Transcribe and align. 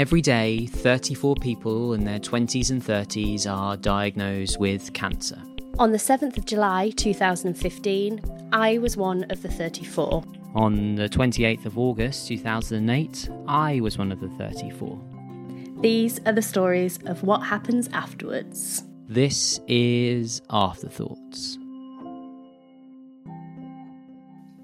Every 0.00 0.22
day, 0.22 0.64
34 0.64 1.34
people 1.42 1.92
in 1.92 2.04
their 2.04 2.18
20s 2.18 2.70
and 2.70 2.82
30s 2.82 3.46
are 3.46 3.76
diagnosed 3.76 4.58
with 4.58 4.94
cancer. 4.94 5.38
On 5.78 5.92
the 5.92 5.98
7th 5.98 6.38
of 6.38 6.46
July 6.46 6.88
2015, 6.96 8.48
I 8.50 8.78
was 8.78 8.96
one 8.96 9.24
of 9.24 9.42
the 9.42 9.50
34. 9.50 10.24
On 10.54 10.94
the 10.94 11.06
28th 11.06 11.66
of 11.66 11.76
August 11.76 12.28
2008, 12.28 13.28
I 13.46 13.80
was 13.80 13.98
one 13.98 14.10
of 14.10 14.20
the 14.20 14.30
34. 14.30 14.98
These 15.82 16.18
are 16.24 16.32
the 16.32 16.40
stories 16.40 16.98
of 17.04 17.22
what 17.22 17.40
happens 17.40 17.90
afterwards. 17.92 18.82
This 19.06 19.60
is 19.68 20.40
Afterthoughts. 20.48 21.58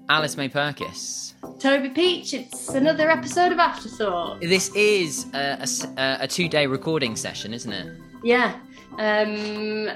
Alice 0.09 0.35
May 0.35 0.49
Purkis. 0.49 1.35
Toby 1.59 1.89
Peach, 1.89 2.35
it's 2.35 2.69
another 2.69 3.09
episode 3.09 3.51
of 3.51 3.57
Afterthought. 3.57 4.41
This 4.41 4.69
is 4.75 5.25
a 5.33 6.27
two 6.29 6.47
day 6.47 6.67
recording 6.67 7.15
session, 7.15 7.51
isn't 7.51 7.73
it? 7.73 7.97
Yeah. 8.23 8.59
Um, 8.93 9.89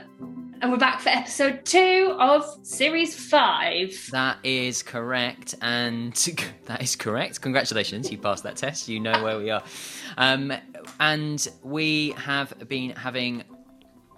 and 0.62 0.72
we're 0.72 0.77
back 0.77 1.02
for 1.02 1.09
episode 1.09 1.63
two 1.63 2.17
of 2.20 2.44
series 2.63 3.16
five. 3.16 3.95
That 4.12 4.39
is 4.44 4.81
correct, 4.81 5.53
and 5.62 6.13
that 6.66 6.81
is 6.81 6.95
correct. 6.95 7.41
Congratulations, 7.41 8.12
you 8.12 8.17
passed 8.17 8.41
that 8.41 8.55
test. 8.55 8.89
You 8.89 9.00
know 9.00 9.23
where 9.23 9.38
we 9.38 9.52
are, 9.52 9.64
um, 10.17 10.52
and 11.00 11.48
we 11.62 12.12
have 12.17 12.67
been 12.70 12.89
having 12.91 13.44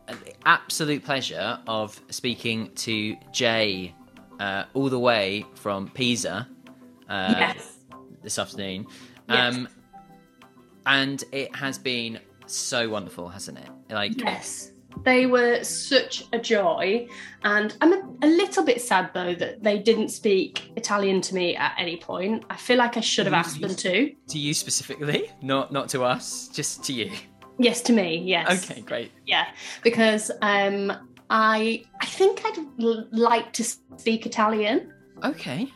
the 0.08 0.34
absolute 0.46 1.04
pleasure 1.04 1.60
of 1.68 2.00
speaking 2.10 2.72
to 2.76 3.18
Jay 3.34 3.94
uh, 4.40 4.64
all 4.74 4.88
the 4.88 5.00
way 5.00 5.46
from 5.56 5.90
Pisa 5.90 6.48
uh, 7.14 7.36
yes. 7.38 7.80
this 8.22 8.40
afternoon, 8.40 8.88
Yes. 9.30 9.56
um, 9.56 9.68
and 10.86 11.24
it 11.32 11.56
has 11.56 11.78
been 11.78 12.20
so 12.46 12.90
wonderful, 12.90 13.30
hasn't 13.30 13.58
it? 13.60 13.70
Like, 13.90 14.20
Yes. 14.20 14.70
They 15.04 15.26
were 15.26 15.64
such 15.64 16.26
a 16.34 16.40
joy. 16.40 17.08
And 17.44 17.76
I'm 17.82 17.94
a, 17.94 18.02
a 18.22 18.28
little 18.28 18.64
bit 18.64 18.80
sad, 18.80 19.10
though, 19.14 19.34
that 19.34 19.64
they 19.64 19.80
didn't 19.80 20.10
speak 20.10 20.72
Italian 20.76 21.20
to 21.22 21.34
me 21.34 21.56
at 21.56 21.74
any 21.80 21.98
point. 21.98 22.46
I 22.50 22.56
feel 22.58 22.78
like 22.78 22.96
I 22.96 23.00
should 23.00 23.26
have 23.26 23.34
asked 23.34 23.60
them 23.60 23.74
to. 23.76 24.14
to 24.28 24.38
you 24.40 24.54
specifically, 24.54 25.32
not 25.42 25.72
not 25.72 25.90
to 25.90 26.04
us, 26.04 26.48
just 26.50 26.84
to 26.86 26.94
you. 26.94 27.12
Yes, 27.58 27.82
to 27.84 27.94
me, 27.94 28.18
yes. 28.24 28.70
Okay, 28.70 28.82
great. 28.82 29.12
Yeah, 29.26 29.46
because 29.84 30.30
um, 30.44 30.92
I 31.30 31.84
I 32.00 32.06
think 32.06 32.42
I'd 32.46 32.60
l- 32.80 33.08
like 33.12 33.52
to 33.54 33.64
speak 33.64 34.26
Italian. 34.28 34.94
Okay. 35.24 35.72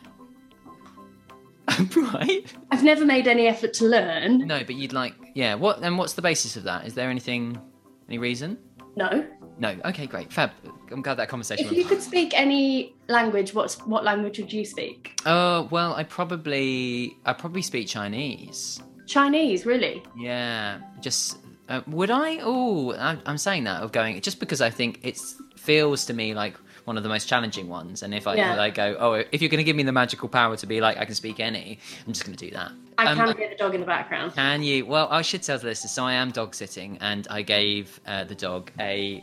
right. 2.14 2.44
I've 2.70 2.84
never 2.84 3.04
made 3.04 3.26
any 3.26 3.46
effort 3.46 3.72
to 3.74 3.84
learn. 3.84 4.46
No, 4.46 4.62
but 4.64 4.74
you'd 4.74 4.92
like, 4.92 5.14
yeah. 5.34 5.54
What 5.54 5.82
and 5.82 5.98
what's 5.98 6.14
the 6.14 6.22
basis 6.22 6.56
of 6.56 6.64
that? 6.64 6.86
Is 6.86 6.94
there 6.94 7.10
anything, 7.10 7.60
any 8.08 8.18
reason? 8.18 8.58
No. 8.96 9.26
No. 9.58 9.76
Okay, 9.84 10.06
great. 10.06 10.32
Fab. 10.32 10.50
I'm 10.90 11.02
glad 11.02 11.14
that 11.14 11.28
conversation. 11.28 11.66
If 11.66 11.70
went 11.72 11.78
you 11.78 11.84
could 11.84 12.02
speak 12.02 12.32
any 12.34 12.94
language, 13.08 13.54
what's 13.54 13.78
what 13.86 14.04
language 14.04 14.38
would 14.38 14.52
you 14.52 14.64
speak? 14.64 15.20
Oh 15.26 15.68
well, 15.70 15.94
I 15.94 16.04
probably 16.04 17.16
I 17.24 17.32
probably 17.32 17.62
speak 17.62 17.88
Chinese. 17.88 18.80
Chinese, 19.06 19.64
really? 19.66 20.02
Yeah, 20.16 20.80
just 21.00 21.38
uh, 21.68 21.82
would 21.86 22.10
I? 22.10 22.38
Oh, 22.42 22.94
I'm 23.26 23.38
saying 23.38 23.64
that 23.64 23.82
of 23.82 23.92
going 23.92 24.20
just 24.20 24.40
because 24.40 24.60
I 24.60 24.70
think 24.70 25.00
it 25.02 25.20
feels 25.56 26.06
to 26.06 26.14
me 26.14 26.34
like 26.34 26.54
one 26.88 26.96
of 26.96 27.02
the 27.04 27.08
most 27.08 27.28
challenging 27.28 27.68
ones. 27.68 28.02
And 28.02 28.12
if 28.14 28.26
I 28.26 28.34
Yeah. 28.34 28.68
go, 28.70 28.96
oh, 28.98 29.12
if 29.30 29.40
you're 29.40 29.50
going 29.50 29.58
to 29.58 29.64
give 29.64 29.76
me 29.76 29.84
the 29.84 29.92
magical 29.92 30.28
power 30.28 30.56
to 30.56 30.66
be 30.66 30.80
like 30.80 30.96
I 30.96 31.04
can 31.04 31.14
speak 31.14 31.38
any, 31.38 31.78
I'm 32.06 32.12
just 32.12 32.24
going 32.24 32.36
to 32.36 32.44
do 32.46 32.50
that. 32.56 32.72
I 32.96 33.06
Um, 33.12 33.18
can 33.18 33.36
hear 33.36 33.48
the 33.50 33.54
dog 33.54 33.74
in 33.74 33.80
the 33.80 33.86
background. 33.86 34.34
Can 34.34 34.62
you? 34.62 34.86
Well, 34.86 35.06
I 35.10 35.22
should 35.22 35.42
tell 35.42 35.58
the 35.58 35.66
listeners. 35.66 35.92
So 35.92 36.02
I 36.04 36.14
am 36.14 36.30
dog 36.32 36.54
sitting, 36.54 36.98
and 37.00 37.28
I 37.30 37.42
gave 37.42 38.00
uh, 38.06 38.24
the 38.24 38.34
dog 38.34 38.72
a, 38.80 39.22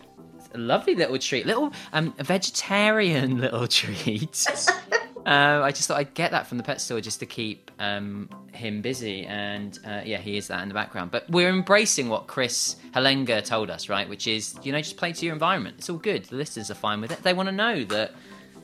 lovely 0.53 0.95
little 0.95 1.17
treat, 1.17 1.45
little 1.45 1.73
um, 1.91 2.13
a 2.19 2.23
vegetarian 2.23 3.41
little 3.45 3.67
treat. 3.67 4.47
uh, 5.25 5.61
I 5.63 5.71
just 5.71 5.87
thought 5.87 5.97
I'd 5.97 6.13
get 6.13 6.31
that 6.31 6.47
from 6.47 6.57
the 6.57 6.63
pet 6.63 6.79
store 6.79 7.01
just 7.01 7.19
to 7.19 7.25
keep 7.25 7.71
um, 7.79 8.29
him 8.53 8.81
busy, 8.81 9.25
and 9.25 9.77
uh, 9.85 10.01
yeah, 10.05 10.17
he 10.17 10.37
is 10.37 10.47
that 10.49 10.61
in 10.61 10.67
the 10.67 10.73
background. 10.75 11.11
But 11.11 11.29
we're 11.29 11.49
embracing 11.49 12.09
what 12.09 12.27
Chris 12.27 12.75
Helenga 12.93 13.43
told 13.43 13.69
us, 13.69 13.89
right? 13.89 14.07
Which 14.07 14.27
is, 14.27 14.55
you 14.63 14.71
know, 14.71 14.79
just 14.79 14.97
play 14.97 15.13
to 15.13 15.25
your 15.25 15.33
environment. 15.33 15.75
It's 15.79 15.89
all 15.89 15.97
good. 15.97 16.25
The 16.25 16.35
listeners 16.35 16.69
are 16.69 16.75
fine 16.75 17.01
with 17.01 17.11
it. 17.11 17.23
They 17.23 17.33
want 17.33 17.49
to 17.49 17.55
know 17.55 17.83
that 17.85 18.11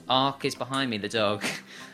Ark 0.08 0.46
is 0.46 0.56
behind 0.56 0.90
me, 0.92 0.98
the 0.98 1.10
dog. 1.10 1.44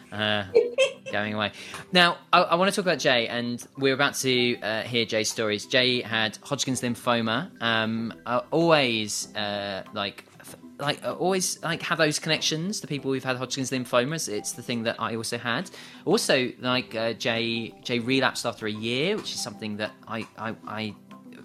Uh, 0.10 0.46
going 1.12 1.34
away. 1.34 1.52
Now, 1.92 2.18
I, 2.32 2.42
I 2.42 2.56
want 2.56 2.72
to 2.72 2.76
talk 2.76 2.86
about 2.86 3.00
Jay, 3.00 3.28
and 3.28 3.66
we're 3.78 3.94
about 3.94 4.16
to 4.16 4.58
uh, 4.62 4.84
hear 4.84 5.06
Jay's 5.06 5.30
stories. 5.30 5.66
Jay 5.66 6.02
had 6.02 6.38
Hodgkin's 6.42 6.82
lymphoma. 6.82 7.52
Um, 7.62 8.14
uh, 8.26 8.42
always 8.52 9.34
uh, 9.36 9.84
like. 9.94 10.24
Like 10.80 11.04
uh, 11.04 11.14
always, 11.14 11.62
like 11.64 11.82
have 11.84 11.98
those 11.98 12.20
connections 12.20 12.82
the 12.82 12.88
people 12.88 13.12
who've 13.12 13.24
had 13.24 13.38
Hodgkin's 13.38 13.72
lymphomas. 13.72 14.30
It's 14.30 14.52
the 14.52 14.62
thing 14.62 14.84
that 14.84 14.96
I 15.00 15.16
also 15.16 15.38
had. 15.38 15.70
Also, 16.06 16.52
like 16.60 16.94
uh, 16.96 17.14
Jay, 17.14 17.74
Jay 17.84 18.00
relapsed 18.00 18.46
after 18.46 18.68
a 18.68 18.72
year, 18.72 19.18
which 19.18 19.34
is 19.34 19.40
something 19.40 19.78
that 19.78 19.92
I, 20.08 20.28
I, 20.38 20.56
I 20.68 20.96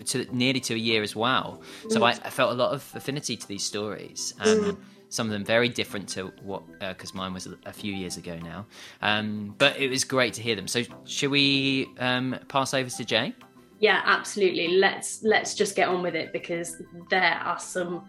to 0.06 0.26
nearly 0.34 0.60
to 0.60 0.75
a 0.75 0.78
year 0.78 1.03
as 1.03 1.16
well. 1.16 1.62
So 1.88 2.03
I, 2.03 2.10
I 2.10 2.31
felt 2.31 2.53
a 2.53 2.54
lot 2.54 2.72
of 2.72 2.92
affinity 2.94 3.37
to 3.37 3.48
these 3.48 3.65
stories. 3.65 4.34
Um, 4.41 4.78
Some 5.09 5.26
of 5.26 5.32
them 5.34 5.44
very 5.44 5.69
different 5.69 6.09
to 6.10 6.32
what, 6.42 6.62
because 6.78 7.12
mine 7.12 7.34
was 7.34 7.47
a, 7.47 7.59
a 7.66 7.72
few 7.72 7.92
years 7.92 8.16
ago 8.16 8.38
now. 8.38 8.65
Um, 9.03 9.54
but 9.59 9.78
it 9.78 9.91
was 9.91 10.04
great 10.04 10.32
to 10.34 10.42
hear 10.42 10.56
them. 10.56 10.66
So 10.66 10.84
should 11.04 11.31
we 11.31 11.91
um, 11.98 12.38
pass 12.48 12.72
over 12.72 12.88
to 12.88 13.04
Jay? 13.04 13.34
Yeah, 13.78 14.00
absolutely. 14.06 14.69
Let's 14.78 15.22
let's 15.22 15.54
just 15.54 15.76
get 15.76 15.88
on 15.88 16.03
with 16.03 16.15
it 16.15 16.32
because 16.32 16.81
there 17.10 17.38
are 17.44 17.59
some 17.59 18.09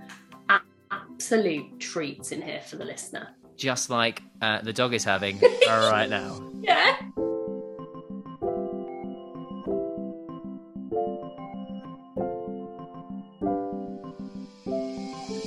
absolute 0.94 1.80
treats 1.80 2.32
in 2.32 2.42
here 2.42 2.62
for 2.62 2.76
the 2.76 2.86
listener. 2.86 3.30
Just 3.56 3.90
like 3.90 4.22
uh, 4.42 4.62
the 4.62 4.74
dog 4.74 4.94
is 4.94 5.04
having 5.04 5.40
right 5.68 6.10
now. 6.10 6.52
Yeah. 6.62 6.98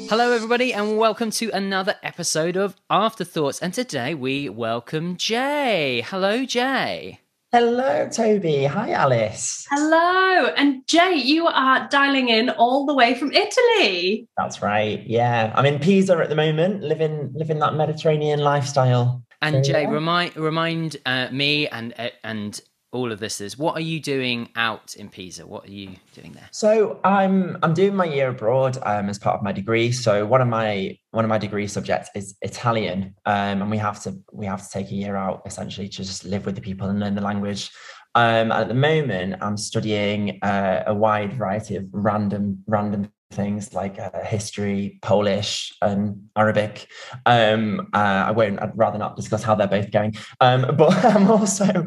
Hello, 0.09 0.31
everybody, 0.31 0.73
and 0.73 0.97
welcome 0.99 1.31
to 1.33 1.51
another 1.51 1.97
episode 2.03 2.57
of 2.57 2.77
Afterthoughts. 2.89 3.61
And 3.61 3.75
today 3.75 4.15
we 4.15 4.49
welcome 4.49 5.17
Jay. 5.17 6.05
Hello, 6.07 6.45
Jay. 6.45 7.21
Hello, 7.57 8.07
Toby. 8.13 8.67
Hi, 8.67 8.91
Alice. 8.91 9.65
Hello, 9.71 10.53
and 10.59 10.87
Jay, 10.87 11.15
you 11.15 11.47
are 11.47 11.89
dialing 11.89 12.29
in 12.29 12.51
all 12.51 12.85
the 12.85 12.93
way 12.93 13.15
from 13.15 13.33
Italy. 13.33 14.29
That's 14.37 14.61
right. 14.61 15.03
Yeah, 15.07 15.55
I'm 15.57 15.65
in 15.65 15.79
Pisa 15.79 16.19
at 16.19 16.29
the 16.29 16.35
moment, 16.35 16.83
living 16.83 17.33
living 17.35 17.59
that 17.61 17.73
Mediterranean 17.73 18.41
lifestyle. 18.41 19.23
And 19.41 19.65
So, 19.65 19.73
Jay, 19.73 19.85
yeah. 19.85 19.89
remind 19.89 20.37
remind 20.37 20.99
uh, 21.07 21.29
me 21.33 21.67
and 21.69 21.95
uh, 21.99 22.11
and 22.23 22.61
all 22.93 23.13
of 23.13 23.21
this 23.21 23.41
is 23.41 23.59
what 23.59 23.77
are 23.77 23.83
you 23.83 24.01
doing 24.01 24.49
out 24.57 24.95
in 24.95 25.09
Pisa? 25.09 25.47
What 25.47 25.67
are 25.67 25.73
you 25.73 25.91
doing 26.15 26.33
there? 26.33 26.49
So 26.53 27.01
I'm 27.05 27.59
I'm 27.63 27.75
doing 27.75 27.95
my 27.95 28.05
year 28.05 28.29
abroad 28.29 28.79
um, 28.83 29.09
as 29.09 29.19
part 29.19 29.37
of 29.37 29.43
my 29.43 29.53
degree. 29.53 29.93
So 29.93 30.25
one 30.27 30.41
of 30.41 30.49
my 30.49 30.97
one 31.11 31.25
of 31.25 31.29
my 31.29 31.39
degree 31.39 31.67
subjects 31.67 32.11
is 32.15 32.37
Italian, 32.43 33.15
um, 33.27 33.63
and 33.63 33.71
we 33.71 33.79
have 33.79 34.03
to 34.05 34.17
we 34.33 34.47
have 34.47 34.63
to 34.63 34.71
take 34.71 34.91
a 34.91 34.95
year 34.95 35.17
out 35.17 35.43
essentially 35.47 35.89
to 35.89 35.97
just 35.97 36.25
live 36.25 36.47
with 36.47 36.55
the 36.55 36.61
people 36.61 36.89
and 36.89 37.01
learn 37.01 37.15
the 37.15 37.21
language. 37.21 37.71
Um, 38.15 38.51
at 38.51 38.69
the 38.69 38.75
moment, 38.75 39.37
I'm 39.43 39.59
studying 39.59 40.39
uh, 40.43 40.85
a 40.87 40.95
wide 40.95 41.35
variety 41.35 41.77
of 41.77 41.85
random 41.93 42.63
random 42.67 43.13
things 43.31 43.75
like 43.75 43.99
uh, 43.99 44.23
history, 44.25 44.99
Polish, 45.03 45.75
and 45.83 46.29
Arabic. 46.37 46.89
Um, 47.27 47.89
uh, 47.93 48.25
I 48.27 48.31
won't. 48.31 48.61
I'd 48.63 48.77
rather 48.77 48.99
not 48.99 49.17
discuss 49.17 49.43
how 49.43 49.55
they're 49.55 49.67
both 49.67 49.91
going. 49.91 50.15
Um, 50.41 50.67
but 50.77 51.05
I'm 51.05 51.31
also 51.31 51.85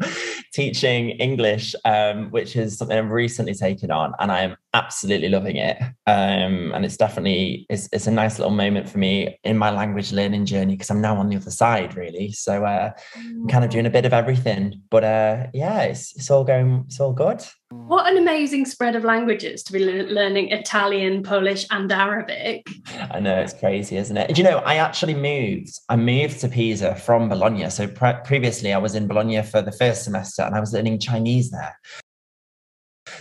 teaching 0.52 1.10
English, 1.10 1.74
um, 1.84 2.30
which 2.30 2.56
is 2.56 2.78
something 2.78 2.96
I've 2.96 3.10
recently 3.10 3.54
taken 3.54 3.90
on, 3.90 4.12
and 4.18 4.30
I 4.30 4.42
am 4.42 4.56
absolutely 4.74 5.28
loving 5.28 5.56
it. 5.56 5.78
Um, 6.06 6.72
and 6.74 6.84
it's 6.84 6.96
definitely 6.96 7.66
it's, 7.68 7.88
it's 7.92 8.06
a 8.06 8.12
nice 8.12 8.38
little 8.38 8.54
moment 8.54 8.88
for 8.88 8.98
me 8.98 9.38
in 9.44 9.56
my 9.56 9.70
language 9.70 10.12
learning 10.12 10.46
journey 10.46 10.74
because 10.74 10.90
I'm 10.90 11.00
now 11.00 11.16
on 11.16 11.28
the 11.28 11.36
other 11.36 11.50
side, 11.50 11.96
really. 11.96 12.32
So 12.32 12.64
uh, 12.64 12.92
I'm 13.16 13.48
kind 13.48 13.64
of 13.64 13.70
doing 13.70 13.86
a 13.86 13.90
bit 13.90 14.06
of 14.06 14.12
everything. 14.12 14.82
But 14.90 15.04
uh, 15.04 15.46
yeah, 15.52 15.82
it's 15.82 16.14
it's 16.16 16.30
all 16.30 16.44
going. 16.44 16.84
It's 16.86 17.00
all 17.00 17.12
good. 17.12 17.42
What 17.72 18.10
an 18.10 18.18
amazing 18.18 18.66
spread 18.66 18.96
of 18.96 19.04
languages 19.04 19.62
to 19.62 19.72
be 19.72 19.78
learning 19.78 20.48
Italian, 20.48 21.22
Polish, 21.22 21.66
and 21.70 21.90
Arabic. 21.92 22.66
I 23.12 23.20
know 23.20 23.38
it's 23.40 23.52
crazy, 23.52 23.96
isn't 23.96 24.16
it? 24.16 24.34
Do 24.34 24.42
you 24.42 24.48
know, 24.48 24.58
I 24.58 24.76
actually 24.76 25.14
moved. 25.14 25.78
I 25.88 25.94
moved 25.94 26.40
to 26.40 26.48
Pisa 26.48 26.96
from 26.96 27.28
Bologna. 27.28 27.70
So 27.70 27.86
pre- 27.86 28.18
previously, 28.24 28.72
I 28.72 28.78
was 28.78 28.96
in 28.96 29.06
Bologna 29.06 29.40
for 29.42 29.62
the 29.62 29.70
first 29.70 30.02
semester, 30.02 30.42
and 30.42 30.56
I 30.56 30.60
was 30.60 30.72
learning 30.72 30.98
Chinese 30.98 31.52
there. 31.52 31.78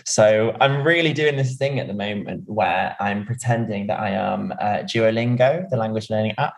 So 0.06 0.56
I'm 0.60 0.84
really 0.84 1.14
doing 1.14 1.38
this 1.38 1.56
thing 1.56 1.80
at 1.80 1.86
the 1.86 1.94
moment 1.94 2.46
where 2.48 2.96
I'm 3.00 3.28
pretending 3.28 3.86
that 3.88 4.00
I 4.00 4.10
am 4.10 4.52
uh, 4.54 4.80
Duolingo, 4.84 5.70
the 5.70 5.78
language 5.78 6.10
learning 6.10 6.34
app. 6.40 6.56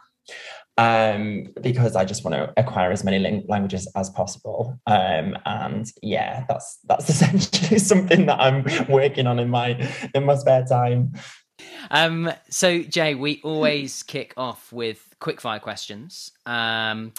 Um, 0.82 1.48
because 1.62 1.96
I 1.96 2.06
just 2.06 2.26
want 2.26 2.34
to 2.34 2.52
acquire 2.58 2.92
as 2.92 3.04
many 3.04 3.20
ling- 3.20 3.46
languages 3.48 3.88
as 3.96 4.10
possible. 4.10 4.80
Um, 4.88 5.38
and 5.46 5.86
yeah, 6.02 6.44
that's 6.50 6.80
that's 6.86 7.08
essentially 7.14 7.78
something 7.78 8.26
that 8.26 8.40
I'm 8.40 8.66
working 8.90 9.28
on 9.28 9.38
in 9.38 9.50
my 9.50 9.88
in 10.16 10.26
my 10.26 10.36
spare 10.36 10.66
time. 10.66 11.14
Um, 11.92 12.32
so 12.50 12.82
Jay, 12.82 13.14
we 13.14 13.40
always 13.44 14.02
kick 14.02 14.34
off 14.38 14.74
with 14.74 15.14
quickfire 15.22 15.62
questions. 15.62 16.32
Um, 16.48 17.14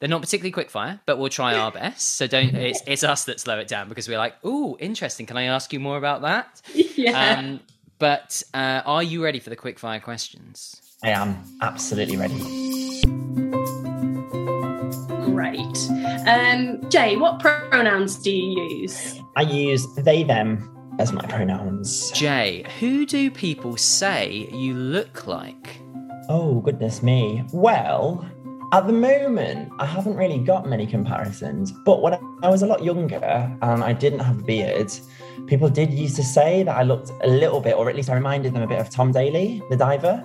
they're 0.00 0.08
not 0.08 0.20
particularly 0.20 0.52
quickfire, 0.52 0.98
but 1.06 1.16
we'll 1.18 1.28
try 1.28 1.54
our 1.54 1.70
best. 1.70 2.16
So 2.16 2.26
don't 2.26 2.54
it's 2.56 2.82
it's 2.84 3.04
us 3.04 3.26
that 3.26 3.38
slow 3.38 3.60
it 3.60 3.68
down 3.68 3.88
because 3.88 4.08
we're 4.08 4.18
like, 4.18 4.34
oh, 4.42 4.76
interesting. 4.80 5.24
Can 5.24 5.36
I 5.36 5.44
ask 5.44 5.72
you 5.72 5.78
more 5.78 5.98
about 5.98 6.22
that? 6.22 6.62
Yeah. 6.74 7.36
Um, 7.38 7.60
but 8.00 8.42
uh, 8.52 8.82
are 8.84 9.04
you 9.04 9.22
ready 9.22 9.38
for 9.38 9.50
the 9.50 9.56
quickfire 9.56 10.02
questions? 10.02 10.80
I 11.04 11.10
am 11.10 11.44
absolutely 11.60 12.16
ready. 12.16 12.73
Great. 15.34 15.90
Um, 16.26 16.80
Jay, 16.90 17.16
what 17.16 17.40
pronouns 17.40 18.16
do 18.16 18.30
you 18.30 18.62
use? 18.68 19.20
I 19.36 19.42
use 19.42 19.86
they 19.96 20.22
them 20.22 20.70
as 20.98 21.12
my 21.12 21.26
pronouns. 21.26 22.10
Jay, 22.12 22.64
who 22.78 23.04
do 23.04 23.30
people 23.30 23.76
say 23.76 24.48
you 24.52 24.74
look 24.74 25.26
like? 25.26 25.80
Oh 26.28 26.60
goodness 26.60 27.02
me. 27.02 27.44
Well, 27.52 28.24
at 28.72 28.86
the 28.86 28.92
moment, 28.92 29.72
I 29.78 29.86
haven't 29.86 30.16
really 30.16 30.38
got 30.38 30.68
many 30.68 30.86
comparisons. 30.86 31.72
But 31.84 32.00
when 32.02 32.14
I 32.42 32.48
was 32.48 32.62
a 32.62 32.66
lot 32.66 32.82
younger 32.82 33.56
and 33.62 33.84
I 33.84 33.92
didn't 33.92 34.20
have 34.20 34.38
a 34.38 34.42
beard, 34.42 34.92
people 35.46 35.68
did 35.68 35.92
used 35.92 36.16
to 36.16 36.24
say 36.24 36.62
that 36.62 36.76
I 36.76 36.82
looked 36.82 37.10
a 37.22 37.28
little 37.28 37.60
bit, 37.60 37.76
or 37.76 37.88
at 37.90 37.96
least 37.96 38.10
I 38.10 38.14
reminded 38.14 38.54
them 38.54 38.62
a 38.62 38.66
bit 38.66 38.78
of 38.78 38.90
Tom 38.90 39.12
Daley, 39.12 39.62
the 39.70 39.76
diver. 39.76 40.22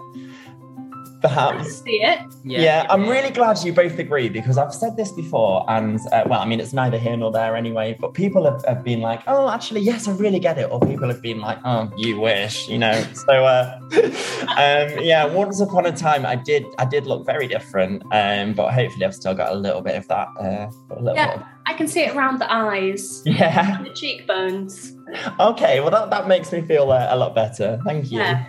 I 1.22 1.28
Perhaps. 1.28 1.82
see 1.82 2.02
it. 2.02 2.20
Yeah, 2.46 2.86
I'm 2.90 3.08
really 3.10 3.30
glad 3.30 3.58
you 3.64 3.74
both 3.74 4.00
agree 4.00 4.30
because 4.30 4.58
I've 4.58 4.74
said 4.74 4.96
this 4.96 5.12
before, 5.12 5.66
and 5.70 6.00
uh, 6.14 6.24
well, 6.28 6.40
I 6.40 6.46
mean, 6.46 6.62
it's 6.62 6.72
neither 6.72 6.98
here 6.98 7.18
nor 7.18 7.30
there 7.32 7.58
anyway. 7.58 7.98
But 8.00 8.14
people 8.14 8.46
have, 8.46 8.64
have 8.66 8.84
been 8.86 9.02
like, 9.02 9.22
"Oh, 9.28 9.50
actually, 9.50 9.82
yes, 9.82 10.08
I 10.08 10.14
really 10.14 10.40
get 10.40 10.58
it," 10.58 10.72
or 10.72 10.80
people 10.80 11.10
have 11.10 11.22
been 11.22 11.42
like, 11.42 11.60
"Oh, 11.66 11.92
you 11.98 12.20
wish," 12.22 12.70
you 12.70 12.78
know. 12.78 12.94
So, 13.28 13.44
uh, 13.46 13.80
um, 13.92 15.04
yeah, 15.04 15.26
once 15.26 15.60
upon 15.60 15.86
a 15.86 15.92
time, 15.92 16.26
I 16.26 16.36
did, 16.36 16.64
I 16.78 16.86
did 16.86 17.06
look 17.06 17.26
very 17.26 17.48
different, 17.48 18.02
um, 18.14 18.54
but 18.54 18.72
hopefully, 18.74 19.04
I've 19.06 19.16
still 19.16 19.34
got 19.34 19.52
a 19.52 19.56
little 19.56 19.82
bit 19.82 19.96
of 19.96 20.08
that. 20.08 20.28
Uh, 20.40 20.72
a 20.96 21.02
little 21.02 21.16
Yeah. 21.16 21.32
bit. 21.34 21.42
Of, 21.42 21.48
I 21.68 21.74
can 21.74 21.88
see 21.88 22.02
it 22.02 22.16
around 22.16 22.40
the 22.40 22.52
eyes, 22.52 23.22
yeah. 23.26 23.78
and 23.78 23.86
the 23.86 23.94
cheekbones. 23.94 24.94
Okay. 25.40 25.82
Well, 25.82 25.92
that, 25.92 26.10
that 26.12 26.28
makes 26.28 26.52
me 26.52 26.62
feel 26.62 26.92
uh, 26.92 27.08
a 27.10 27.18
lot 27.18 27.36
better. 27.36 27.80
Thank 27.86 28.12
you. 28.12 28.20
Yeah. 28.20 28.46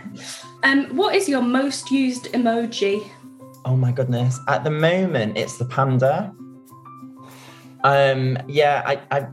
Um, 0.63 0.95
what 0.97 1.15
is 1.15 1.29
your 1.29 1.43
most 1.43 1.91
used 1.91 2.27
emoji? 2.33 3.09
Oh 3.65 3.77
my 3.77 3.93
goodness. 3.93 4.39
At 4.49 4.65
the 4.65 4.71
moment, 4.71 5.37
it's 5.37 5.59
the 5.59 5.65
panda. 5.65 6.35
Um, 7.83 8.37
yeah, 8.47 8.83
I, 8.85 9.01
I, 9.11 9.27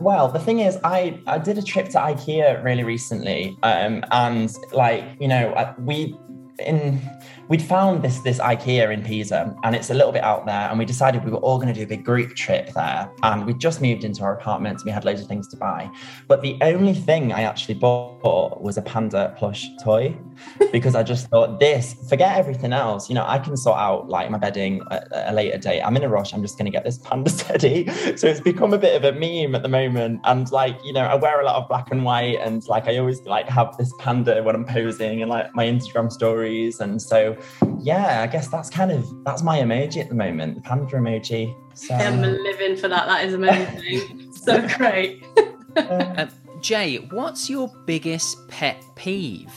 well, 0.00 0.28
the 0.28 0.38
thing 0.38 0.60
is, 0.60 0.78
I, 0.84 1.18
I 1.26 1.38
did 1.38 1.56
a 1.56 1.62
trip 1.62 1.88
to 1.90 1.98
IKEA 1.98 2.62
really 2.62 2.84
recently. 2.84 3.56
Um, 3.62 4.04
and 4.10 4.54
like, 4.72 5.04
you 5.18 5.28
know, 5.28 5.54
I- 5.54 5.74
we, 5.78 6.14
in, 6.58 7.00
we'd 7.48 7.62
found 7.62 8.02
this, 8.02 8.20
this 8.20 8.38
IKEA 8.38 8.92
in 8.92 9.02
Pisa 9.02 9.56
and 9.64 9.74
it's 9.74 9.90
a 9.90 9.94
little 9.94 10.12
bit 10.12 10.22
out 10.22 10.46
there. 10.46 10.68
And 10.68 10.78
we 10.78 10.84
decided 10.84 11.24
we 11.24 11.30
were 11.30 11.38
all 11.38 11.56
going 11.56 11.68
to 11.68 11.74
do 11.74 11.82
a 11.82 11.86
big 11.86 12.04
group 12.04 12.34
trip 12.34 12.72
there. 12.74 13.10
And 13.22 13.46
we 13.46 13.54
just 13.54 13.80
moved 13.80 14.04
into 14.04 14.22
our 14.22 14.34
apartments. 14.34 14.82
And 14.82 14.86
we 14.90 14.92
had 14.92 15.04
loads 15.04 15.20
of 15.20 15.26
things 15.26 15.48
to 15.48 15.56
buy. 15.56 15.90
But 16.28 16.42
the 16.42 16.56
only 16.62 16.94
thing 16.94 17.32
I 17.32 17.42
actually 17.42 17.74
bought 17.74 18.62
was 18.62 18.76
a 18.76 18.82
panda 18.82 19.34
plush 19.36 19.68
toy 19.82 20.16
because 20.72 20.94
I 20.94 21.02
just 21.02 21.28
thought 21.28 21.60
this, 21.60 21.94
forget 22.08 22.36
everything 22.36 22.72
else. 22.72 23.08
You 23.08 23.14
know, 23.14 23.24
I 23.26 23.38
can 23.38 23.56
sort 23.56 23.78
out 23.78 24.08
like 24.08 24.30
my 24.30 24.38
bedding 24.38 24.82
at 24.90 25.08
a 25.12 25.32
later 25.32 25.58
date. 25.58 25.82
I'm 25.82 25.96
in 25.96 26.04
a 26.04 26.08
rush. 26.08 26.32
I'm 26.32 26.42
just 26.42 26.56
going 26.56 26.66
to 26.66 26.72
get 26.72 26.84
this 26.84 26.98
panda 26.98 27.30
teddy. 27.36 27.88
So 28.16 28.28
it's 28.28 28.40
become 28.40 28.72
a 28.72 28.78
bit 28.78 28.94
of 28.96 29.04
a 29.04 29.18
meme 29.18 29.54
at 29.54 29.62
the 29.62 29.68
moment. 29.68 30.20
And 30.24 30.50
like, 30.52 30.78
you 30.84 30.92
know, 30.92 31.04
I 31.04 31.14
wear 31.14 31.40
a 31.40 31.44
lot 31.44 31.56
of 31.56 31.68
black 31.68 31.90
and 31.90 32.04
white 32.04 32.38
and 32.40 32.66
like 32.68 32.86
I 32.86 32.98
always 32.98 33.20
like 33.22 33.48
have 33.48 33.76
this 33.76 33.92
panda 33.98 34.42
when 34.42 34.54
I'm 34.54 34.64
posing 34.64 35.22
and 35.22 35.30
like 35.30 35.54
my 35.54 35.66
Instagram 35.66 36.12
stories. 36.44 36.80
And 36.80 37.00
so, 37.00 37.36
yeah, 37.80 38.22
I 38.22 38.26
guess 38.26 38.48
that's 38.48 38.70
kind 38.70 38.92
of, 38.92 39.06
that's 39.24 39.42
my 39.42 39.58
emoji 39.58 39.98
at 39.98 40.08
the 40.08 40.14
moment, 40.14 40.56
the 40.56 40.60
panda 40.60 40.86
emoji. 40.86 41.54
So, 41.74 41.94
I'm 41.94 42.20
living 42.20 42.76
for 42.76 42.88
that. 42.88 43.06
That 43.06 43.24
is 43.26 43.34
amazing. 43.34 44.32
so 44.32 44.66
great. 44.76 45.24
uh, 45.76 46.26
Jay, 46.60 46.96
what's 47.10 47.50
your 47.50 47.70
biggest 47.86 48.48
pet 48.48 48.82
peeve? 48.94 49.52